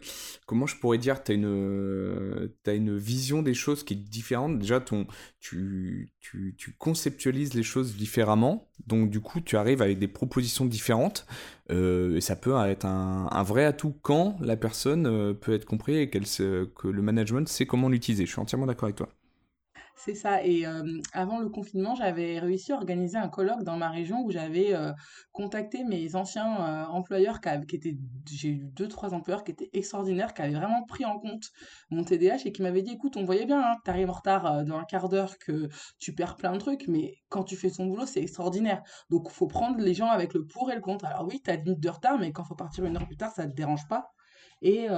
[0.47, 4.59] Comment je pourrais dire Tu as une, as une vision des choses qui est différente.
[4.59, 5.07] Déjà, ton,
[5.39, 8.69] tu, tu, tu, conceptualises les choses différemment.
[8.87, 11.27] Donc, du coup, tu arrives avec des propositions différentes.
[11.71, 15.67] Euh, et ça peut être un, un, vrai atout quand la personne euh, peut être
[15.67, 18.27] compris et que le management sait comment l'utiliser.
[18.27, 19.09] Je suis entièrement d'accord avec toi.
[20.01, 20.45] C'est ça.
[20.45, 20.65] Et
[21.13, 24.73] avant le confinement, j'avais réussi à organiser un colloque dans ma région où j'avais
[25.33, 27.99] contacté mes anciens employeurs qui, qui étaient,
[28.31, 31.51] j'ai eu deux, trois employeurs qui étaient extraordinaires, qui avaient vraiment pris en compte
[31.91, 34.65] mon TDAH et qui m'avaient dit, écoute, on voyait bien hein, tu arrives en retard
[34.65, 35.69] dans un quart d'heure, que
[35.99, 38.83] tu perds plein de trucs, mais quand tu fais ton boulot, c'est extraordinaire.
[39.11, 41.07] Donc, il faut prendre les gens avec le pour et le contre.
[41.07, 43.17] Alors oui, tu as 10 minutes de retard, mais quand faut partir une heure plus
[43.17, 44.13] tard, ça ne te dérange pas.
[44.63, 44.89] Et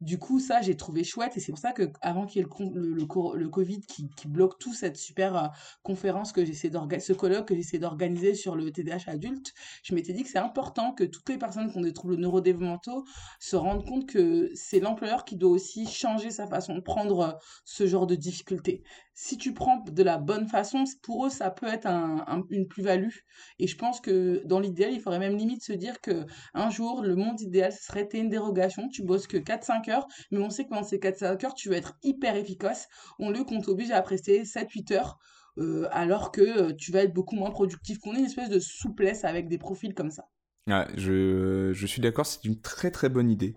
[0.00, 1.36] du coup, ça, j'ai trouvé chouette.
[1.36, 4.58] Et c'est pour ça que avant qu'il y ait le, le, le, Covid qui, bloque
[4.58, 5.48] tout cette super euh,
[5.82, 9.52] conférence que j'essaie d'organiser, ce colloque que j'essaie d'organiser sur le TDAH adulte,
[9.82, 13.04] je m'étais dit que c'est important que toutes les personnes qui ont des troubles neurodéveloppementaux
[13.38, 17.32] se rendent compte que c'est l'employeur qui doit aussi changer sa façon de prendre euh,
[17.64, 18.82] ce genre de difficultés.
[19.16, 23.14] Si tu prends de la bonne façon, pour eux, ça peut être un, une plus-value.
[23.60, 27.00] Et je pense que dans l'idéal, il faudrait même limite se dire que un jour,
[27.00, 28.88] le monde idéal, ce serait une dérogation.
[28.88, 31.76] Tu bosses que 4-5 heures mais on sait que pendant ces 4-5 heures, tu veux
[31.76, 32.88] être hyper efficace.
[33.18, 35.18] On le qu'on t'oblige à prester 7-8 heures,
[35.58, 38.58] euh, alors que euh, tu vas être beaucoup moins productif, qu'on ait une espèce de
[38.58, 40.28] souplesse avec des profils comme ça.
[40.66, 43.54] Ouais, je, je suis d'accord, c'est une très très bonne idée.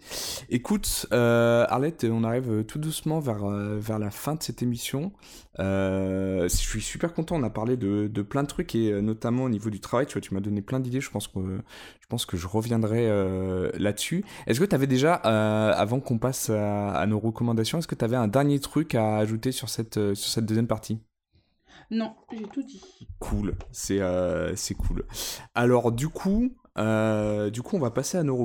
[0.50, 5.14] Écoute, euh, Arlette, on arrive tout doucement vers, euh, vers la fin de cette émission.
[5.60, 9.46] Euh, je suis super content, on a parlé de, de, plein de trucs et notamment
[9.46, 11.40] au niveau du travail, tu vois, tu m'as donné plein d'idées, je pense que
[12.02, 14.26] je pense que je reviendrai euh, là-dessus.
[14.46, 18.04] Est-ce que tu avais déjà, avant qu'on passe à, à, nos recommandations, est-ce que tu
[18.04, 21.00] avais un dernier truc à ajouter sur cette, sur cette deuxième partie?
[21.90, 22.82] Non, j'ai tout dit.
[23.20, 24.02] Cool, c'est
[24.56, 25.06] c'est cool.
[25.56, 28.38] Alors du coup, euh, du coup, on va passer à nos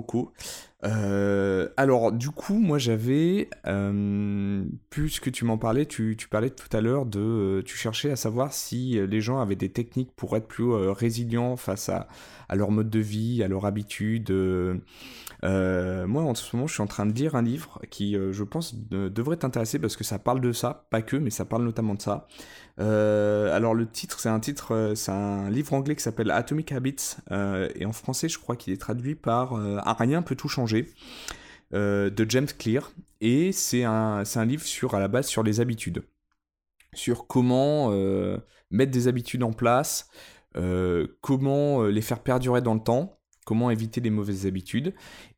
[0.84, 6.80] euh, alors, du coup, moi j'avais, euh, puisque tu m'en parlais, tu, parlais tout à
[6.80, 10.72] l'heure de, tu cherchais à savoir si les gens avaient des techniques pour être plus
[10.72, 12.08] résilients face à,
[12.54, 14.30] leur mode de vie, à leur habitude.
[15.42, 18.74] moi, en ce moment, je suis en train de lire un livre qui, je pense,
[18.74, 22.02] devrait t'intéresser parce que ça parle de ça, pas que, mais ça parle notamment de
[22.02, 22.26] ça.
[22.80, 26.72] Euh, alors le titre, c'est un titre, euh, c'est un livre anglais qui s'appelle Atomic
[26.72, 30.48] Habits euh, et en français, je crois qu'il est traduit par Un rien peut tout
[30.48, 32.90] changer de James Clear.
[33.20, 36.02] Et c'est un, livre sur à la base sur les habitudes,
[36.94, 37.90] sur comment
[38.70, 40.08] mettre des habitudes en place,
[41.20, 44.94] comment les faire perdurer dans le temps, comment éviter les mauvaises habitudes.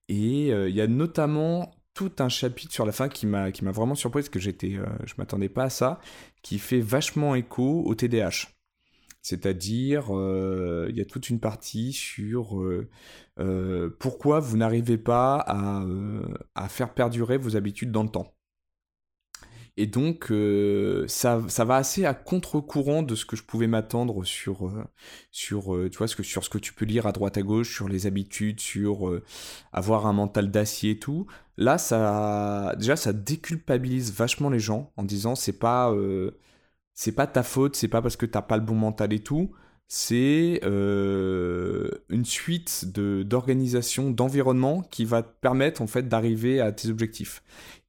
[0.09, 4.23] Et il y a notamment tout un chapitre sur la fin qui m'a vraiment surpris
[4.23, 6.01] parce que j'étais euh, je m'attendais pas à ça
[6.43, 8.49] qui fait vachement écho au TDAH
[9.23, 12.91] c'est-à-dire euh, il y a toute une partie sur euh,
[13.99, 15.85] pourquoi vous n'arrivez pas à,
[16.55, 18.35] à faire perdurer vos habitudes dans le temps?
[19.77, 24.23] Et donc, euh, ça, ça va assez à contre-courant de ce que je pouvais m'attendre
[24.25, 24.85] sur, euh,
[25.33, 27.43] sur, euh, tu vois, ce que, sur ce que tu peux lire à droite à
[27.43, 29.21] gauche, sur les habitudes, sur
[29.73, 31.27] avoir un mental d'acier et tout.
[31.57, 35.93] Là, ça, déjà, ça déculpabilise vachement les gens en disant c'est pas,
[36.95, 39.53] c'est pas ta faute, c'est pas parce que t'as pas le bon mental et tout.
[39.89, 47.43] C'est une suite d'organisation, d'environnement qui va te permettre en fait d'arriver à tes objectifs.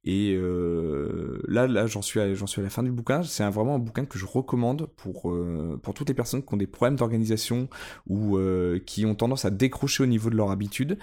[0.06, 3.24] Et euh, là, là j'en suis, à, la fin du bouquin.
[3.24, 6.56] C'est vraiment un bouquin que je recommande pour, euh, pour toutes les personnes qui ont
[6.56, 7.68] des problèmes d'organisation
[8.06, 10.98] ou euh, qui ont tendance à décrocher au niveau de leur habitude.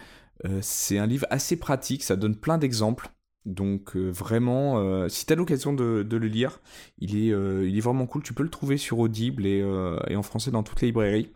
[0.62, 3.10] c'est un livre assez pratique, ça donne plein d'exemples.
[3.46, 6.62] Donc vraiment, si tu as l'occasion de, le lire,
[7.00, 7.28] il est,
[7.68, 8.24] il est vraiment cool.
[8.24, 9.60] Tu peux le trouver sur Audible et,
[10.08, 11.30] et en français dans toutes les librairies.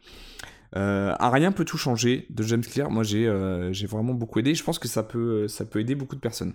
[0.73, 2.89] un rien peut tout changer de James Clear.
[2.89, 3.27] Moi, j'ai
[3.87, 4.55] vraiment beaucoup aidé.
[4.55, 6.53] Je pense que ça peut, aider beaucoup de personnes.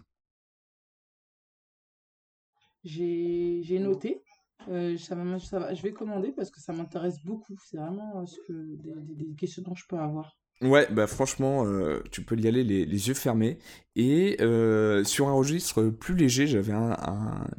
[2.85, 4.23] J'ai noté.
[4.69, 7.57] Euh, ça va, je vais commander parce que ça m'intéresse beaucoup.
[7.65, 8.77] C'est vraiment euh, ce que,
[9.15, 10.37] des, questions dont je peux avoir.
[10.63, 13.59] Ouais, bah franchement, euh, tu peux y aller les, yeux fermés.
[13.97, 16.73] Et euh, sur un registre plus léger, j'avais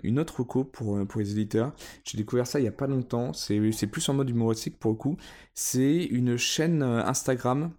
[0.04, 1.74] une autre pour, euh, pour les éditeurs.
[2.06, 3.34] J'ai découvert ça il y a pas longtemps.
[3.34, 5.18] C'est plus en mode humoristique pour le coup.
[5.54, 7.72] C'est une chaîne Instagram,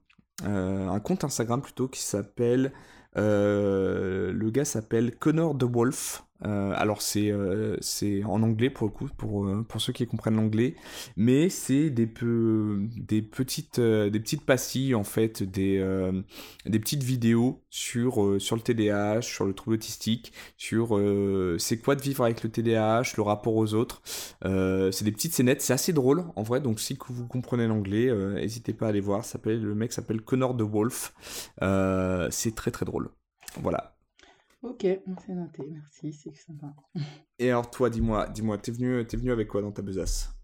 [0.45, 2.73] un compte Instagram plutôt, qui s'appelle...
[3.17, 6.25] le gars s'appelle Connor the Wolf.
[6.47, 10.07] Euh, alors c'est euh, c'est en anglais pour le coup pour euh, pour ceux qui
[10.07, 10.75] comprennent l'anglais,
[11.17, 15.75] mais c'est des peu des petites des petites pastilles en fait des
[16.67, 21.01] des petites vidéos sur sur le TDAH, sur le trouble autistique, sur
[21.59, 24.03] c'est quoi de vivre avec le TDAH, le rapport aux autres.
[24.43, 26.61] c'est des petites scénettes, c'est assez drôle en vrai.
[26.61, 29.25] Donc si vous comprenez l'anglais, n'hésitez pas à aller voir.
[29.25, 31.15] S'appelle le mec s'appelle Connor the Wolf.
[32.31, 33.11] c'est très très drôle.
[33.63, 33.94] Voilà.
[34.65, 36.75] Ok, c'est noté, merci, c'est sympa.
[37.39, 40.35] Et alors toi, dis-moi, dis-moi, t'es venu, es venu avec quoi dans ta besace?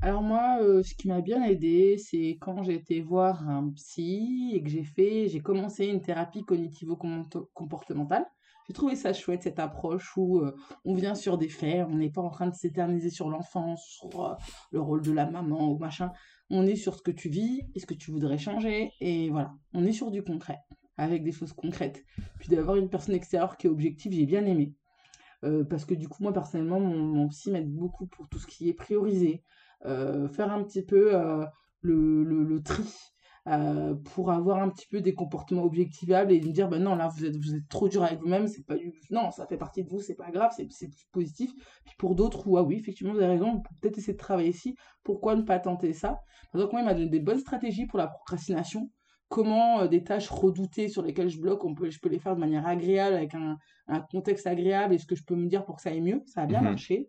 [0.00, 4.52] Alors moi, euh, ce qui m'a bien aidé, c'est quand j'ai été voir un psy
[4.54, 8.26] et que j'ai fait, j'ai commencé une thérapie cognitivo-comportementale.
[8.68, 10.54] J'ai trouvé ça chouette, cette approche où euh,
[10.84, 14.24] on vient sur des faits, on n'est pas en train de s'éterniser sur l'enfance, sur
[14.24, 14.34] euh,
[14.70, 16.12] le rôle de la maman ou machin.
[16.48, 19.52] On est sur ce que tu vis et ce que tu voudrais changer, et voilà,
[19.72, 20.58] on est sur du concret
[20.96, 22.04] avec des choses concrètes.
[22.38, 24.74] Puis d'avoir une personne extérieure qui est objective, j'ai bien aimé.
[25.44, 28.68] Euh, parce que du coup, moi personnellement, mon, psy m'aide beaucoup pour tout ce qui
[28.68, 29.42] est priorisé,
[29.84, 31.44] euh, faire un petit peu euh,
[31.82, 32.84] le, le, tri.
[34.14, 37.24] pour avoir un petit peu des comportements objectivables et me dire ben non là vous
[37.24, 38.74] êtes vous êtes trop dur avec vous-même c'est pas
[39.10, 41.52] non ça fait partie de vous c'est pas grave c'est positif
[41.84, 44.18] puis pour d'autres où ah oui effectivement vous avez raison on peut peut-être essayer de
[44.18, 44.74] travailler ici
[45.04, 46.20] pourquoi ne pas tenter ça?
[46.54, 48.90] Donc moi il m'a donné des bonnes stratégies pour la procrastination
[49.28, 52.34] comment euh, des tâches redoutées sur lesquelles je bloque, on peut, je peux les faire
[52.34, 53.58] de manière agréable, avec un,
[54.10, 56.22] contexte agréable, et ce que je peux me dire pour que ça aille mieux.
[56.26, 56.64] Ça a bien mhm.
[56.64, 57.08] marché.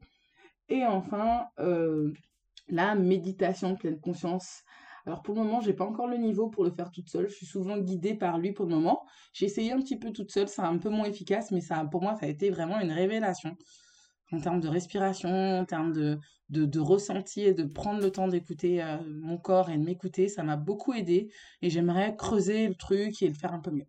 [0.69, 2.11] Et enfin, euh,
[2.67, 4.63] la méditation pleine conscience.
[5.05, 7.29] Alors pour le moment, j'ai pas encore le niveau pour le faire toute seule.
[7.29, 9.05] Je suis souvent guidée par lui pour le moment.
[9.31, 12.01] J'ai essayé un petit peu toute seule, c'est un peu moins efficace, mais ça, pour
[12.01, 13.55] moi, ça a été vraiment une révélation
[14.31, 18.83] en termes de respiration, en termes de, de, ressenti et de prendre le temps d'écouter
[18.83, 21.31] euh, mon corps et de m'écouter, ça m'a beaucoup aidé
[21.61, 23.87] et j'aimerais creuser le truc et le faire un peu mieux.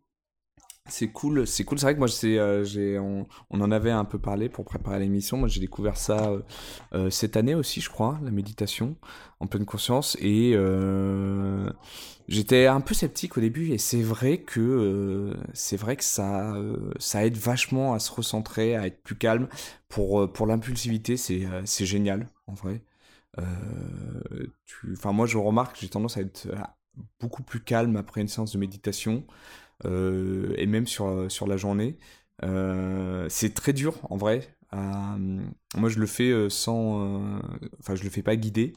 [0.89, 1.79] C'est cool, c'est cool.
[1.79, 5.37] C'est vrai que moi, euh, on, en avait un peu parlé pour préparer l'émission.
[5.37, 6.41] Moi, j'ai découvert ça euh,
[6.95, 8.97] euh, cette année aussi, je crois, la méditation
[9.41, 10.17] en pleine conscience.
[10.21, 10.57] Et
[12.29, 13.73] j'étais un peu sceptique au début.
[13.73, 16.55] Et c'est vrai que c'est vrai que ça,
[16.99, 19.49] ça aide vachement à se recentrer, à être plus calme.
[19.89, 22.83] Pour pour l'impulsivité, c'est c'est génial en vrai.
[24.93, 26.49] Enfin, moi, je remarque, j'ai tendance à être
[27.21, 29.25] beaucoup plus calme après une séance de méditation.
[29.85, 31.99] Euh, et même sur, euh, sur la journée.
[32.45, 34.49] Euh, c'est très dur en vrai.
[34.73, 37.41] moi je le fais sans.
[37.81, 38.75] Enfin, je le fais pas guidé.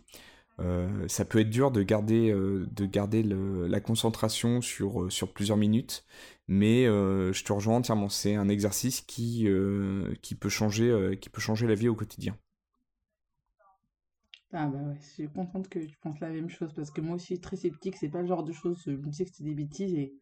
[1.07, 6.05] ça peut être dur de garder, de garder la concentration sur, sur plusieurs minutes,
[6.47, 8.09] mais je te rejoins entièrement.
[8.09, 9.47] C'est un exercice qui,
[10.21, 12.35] qui, peut changer, qui peut changer la vie au quotidien.
[14.53, 17.15] Ah bah ouais, je suis contente que tu penses la même chose parce que moi
[17.15, 19.55] aussi très sceptique, c'est pas le genre de choses, je me disais que c'était des
[19.55, 20.13] bêtises et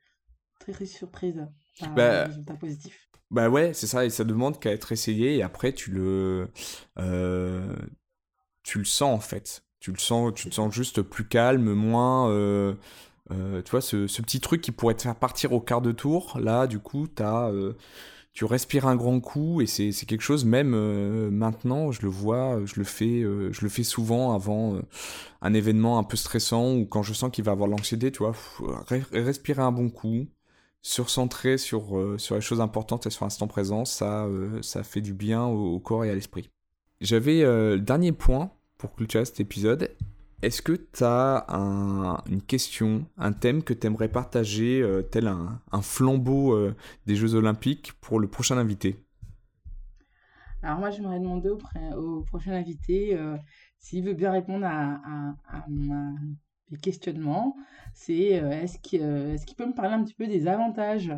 [0.60, 1.48] très très surprise
[1.80, 3.10] par bah, résultat positif.
[3.32, 6.50] Bah ouais, c'est ça, et ça demande qu'à être essayé, et après tu le,
[6.98, 7.76] euh,
[8.64, 9.64] tu le sens en fait.
[9.80, 12.30] Tu le sens, tu te sens juste plus calme, moins.
[12.30, 12.74] Euh,
[13.32, 15.92] euh, tu vois, ce, ce, petit truc qui pourrait te faire partir au quart de
[15.92, 17.52] tour, là, du coup, as,
[18.34, 20.70] tu respires un grand coup, et c'est quelque chose, même
[21.30, 24.82] maintenant, je le vois, je le fais, je le fais souvent avant
[25.42, 28.34] un événement un peu stressant, ou quand je sens qu'il va avoir l'anxiété, tu vois,
[29.12, 30.28] respirer un bon coup,
[30.82, 34.84] se recentrer sur, euh, sur les choses importantes et sur l'instant présent, ça, euh, ça
[34.84, 36.50] fait du bien au, corps et à l'esprit.
[37.02, 39.92] J'avais euh, le dernier point pour clôturer cet épisode.
[40.42, 41.46] Est-ce que tu as
[42.30, 44.82] une question, un thème que tu aimerais partager,
[45.12, 46.58] tel un, flambeau
[47.06, 49.04] des Jeux Olympiques pour le prochain invité?
[50.64, 51.60] Alors moi, j'aimerais demander au,
[51.98, 53.20] au, prochain invité
[53.80, 55.02] s'il veut bien répondre à,
[55.50, 55.66] à,
[56.78, 57.56] questionnement,
[57.94, 61.12] c'est euh, est-ce qu'il euh, est qu'il peut me parler un petit peu des avantages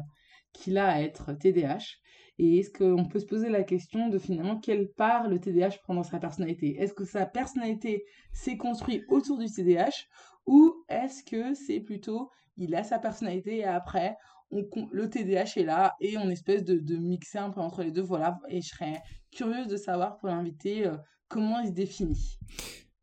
[0.54, 1.98] qu'il a à être TDAH
[2.44, 5.94] et est-ce qu'on peut se poser la question de finalement quelle part le TDAH prend
[5.94, 6.76] dans sa personnalité?
[6.80, 8.04] Est-ce que sa personnalité
[8.34, 10.08] s'est construite autour du TDAH
[10.48, 14.18] ou est-ce que c'est plutôt il a sa personnalité et après
[14.52, 18.02] le TDAH est là et on espèce de, mixer un peu entre les deux?
[18.02, 19.02] Voilà, et je serais
[19.32, 20.98] curieuse de savoir pour l'inviter euh,
[21.28, 22.40] comment il se définit.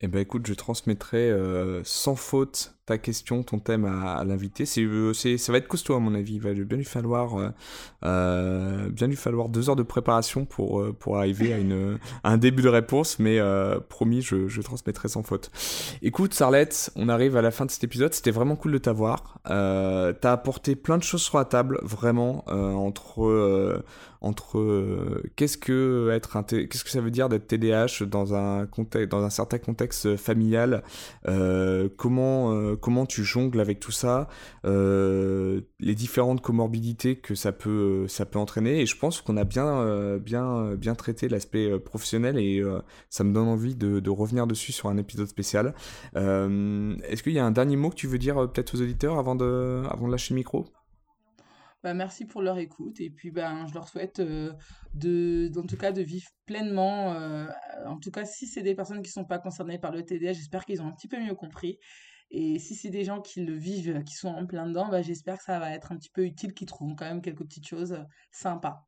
[0.01, 4.67] Eh ben écoute, je transmettrai euh, sans faute ta question, ton thème à, l'invité.
[4.67, 6.35] C'est, c'est, ça va être costaud à mon avis.
[6.35, 7.37] Il va bien lui falloir,
[8.03, 12.69] bien lui falloir deux heures de préparation pour, pour arriver à, une, un début de
[12.69, 13.39] réponse, mais
[13.89, 15.51] promis, je, je transmettrai sans faute.
[16.03, 18.15] Écoute, Sarlette, on arrive à la fin de cet épisode.
[18.15, 19.39] C'était vraiment cool de t'avoir.
[19.51, 23.83] Euh, t'as apporté plein de choses sur la table, vraiment, entre
[24.21, 29.11] entre euh, qu'est-ce que être qu'est-ce que ça veut dire d'être TDAH dans un contexte
[29.11, 30.83] dans un certain contexte familial
[31.29, 34.29] euh, comment euh, comment tu jongles avec tout ça
[34.65, 40.19] les différentes comorbidités que ça peut ça peut entraîner et je pense qu'on a bien
[40.19, 42.63] bien bien traité l'aspect professionnel et
[43.11, 45.75] ça me donne envie de, revenir dessus sur un épisode spécial
[46.15, 49.35] est-ce qu'il y a un dernier mot que tu veux dire peut-être aux auditeurs avant
[49.35, 50.67] de avant de lâcher le micro?
[51.85, 54.53] Bah, merci pour leur écoute et puis ben, je leur souhaite euh,
[54.95, 57.15] de, en tout cas de vivre pleinement.
[57.15, 57.47] Euh,
[57.87, 60.65] en tout cas, si c'est des personnes qui sont pas concernées par le TDA, j'espère
[60.65, 61.79] qu'ils ont un petit peu mieux compris.
[62.31, 65.39] Et si c'est des gens qui le vivent, qui sont en plein dedans, bah, j'espère
[65.39, 67.93] que ça va être un petit peu utile, qu'ils trouvent quand même quelques petites choses
[67.93, 68.87] euh, sympas.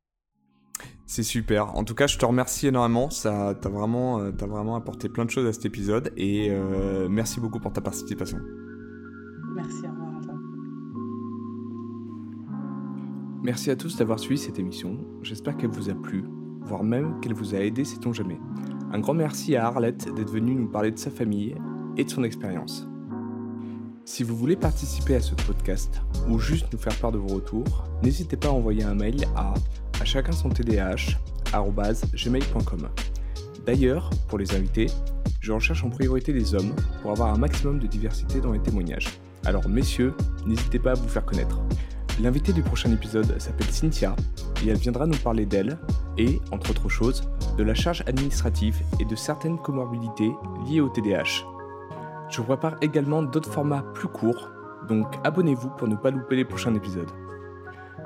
[1.05, 1.75] C'est super.
[1.75, 3.09] En tout cas, je te remercie énormément.
[3.09, 6.49] Ça, t'as vraiment, as vraiment apporté plein de choses à cet épisode et
[7.07, 8.39] merci beaucoup pour ta participation.
[9.53, 9.85] Merci.
[9.85, 9.91] À
[13.43, 16.25] Merci à tous d'avoir suivi cette émission, j'espère qu'elle vous a plu,
[16.61, 18.39] voire même qu'elle vous a aidé sait-on jamais.
[18.91, 21.55] Un grand merci à Arlette d'être venue nous parler de sa famille
[21.97, 22.90] et de son expérience.
[24.13, 27.85] Si vous voulez participer à ce podcast ou juste nous faire part de vos retours,
[28.03, 29.53] n'hésitez pas à envoyer un mail à
[30.01, 32.89] à chacun son tdh@gmail.com.
[33.65, 34.87] D'ailleurs, pour les invités,
[35.39, 39.07] je recherche en priorité des hommes pour avoir un maximum de diversité dans les témoignages.
[39.45, 40.13] Alors messieurs,
[40.45, 41.61] n'hésitez pas à vous faire connaître.
[42.21, 44.13] L'invité du prochain épisode s'appelle Cynthia
[44.65, 45.79] et elle viendra nous parler d'elle
[46.17, 47.21] et, entre autres choses,
[47.57, 50.33] de la charge administrative et de certaines comorbidités
[50.67, 51.45] liées au TDAH.
[52.31, 54.49] Je vous prépare également d'autres formats plus courts,
[54.87, 57.11] donc abonnez-vous pour ne pas louper les prochains épisodes.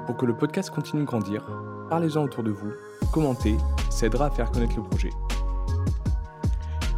[0.07, 1.45] Pour que le podcast continue de grandir,
[1.91, 2.71] parlez-en autour de vous,
[3.13, 3.55] commentez,
[3.91, 5.11] ça aidera à faire connaître le projet.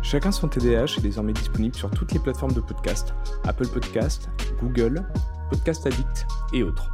[0.01, 3.13] Chacun son TDAH est désormais disponible sur toutes les plateformes de podcast,
[3.43, 4.29] Apple Podcast,
[4.61, 5.05] Google,
[5.49, 6.89] Podcast Addict et autres.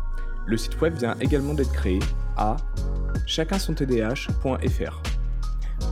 [0.47, 1.99] Le site web vient également d'être créé
[2.37, 2.55] à
[3.27, 5.01] chacunsontdh.fr.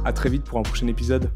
[0.04, 1.30] A très vite pour un prochain épisode.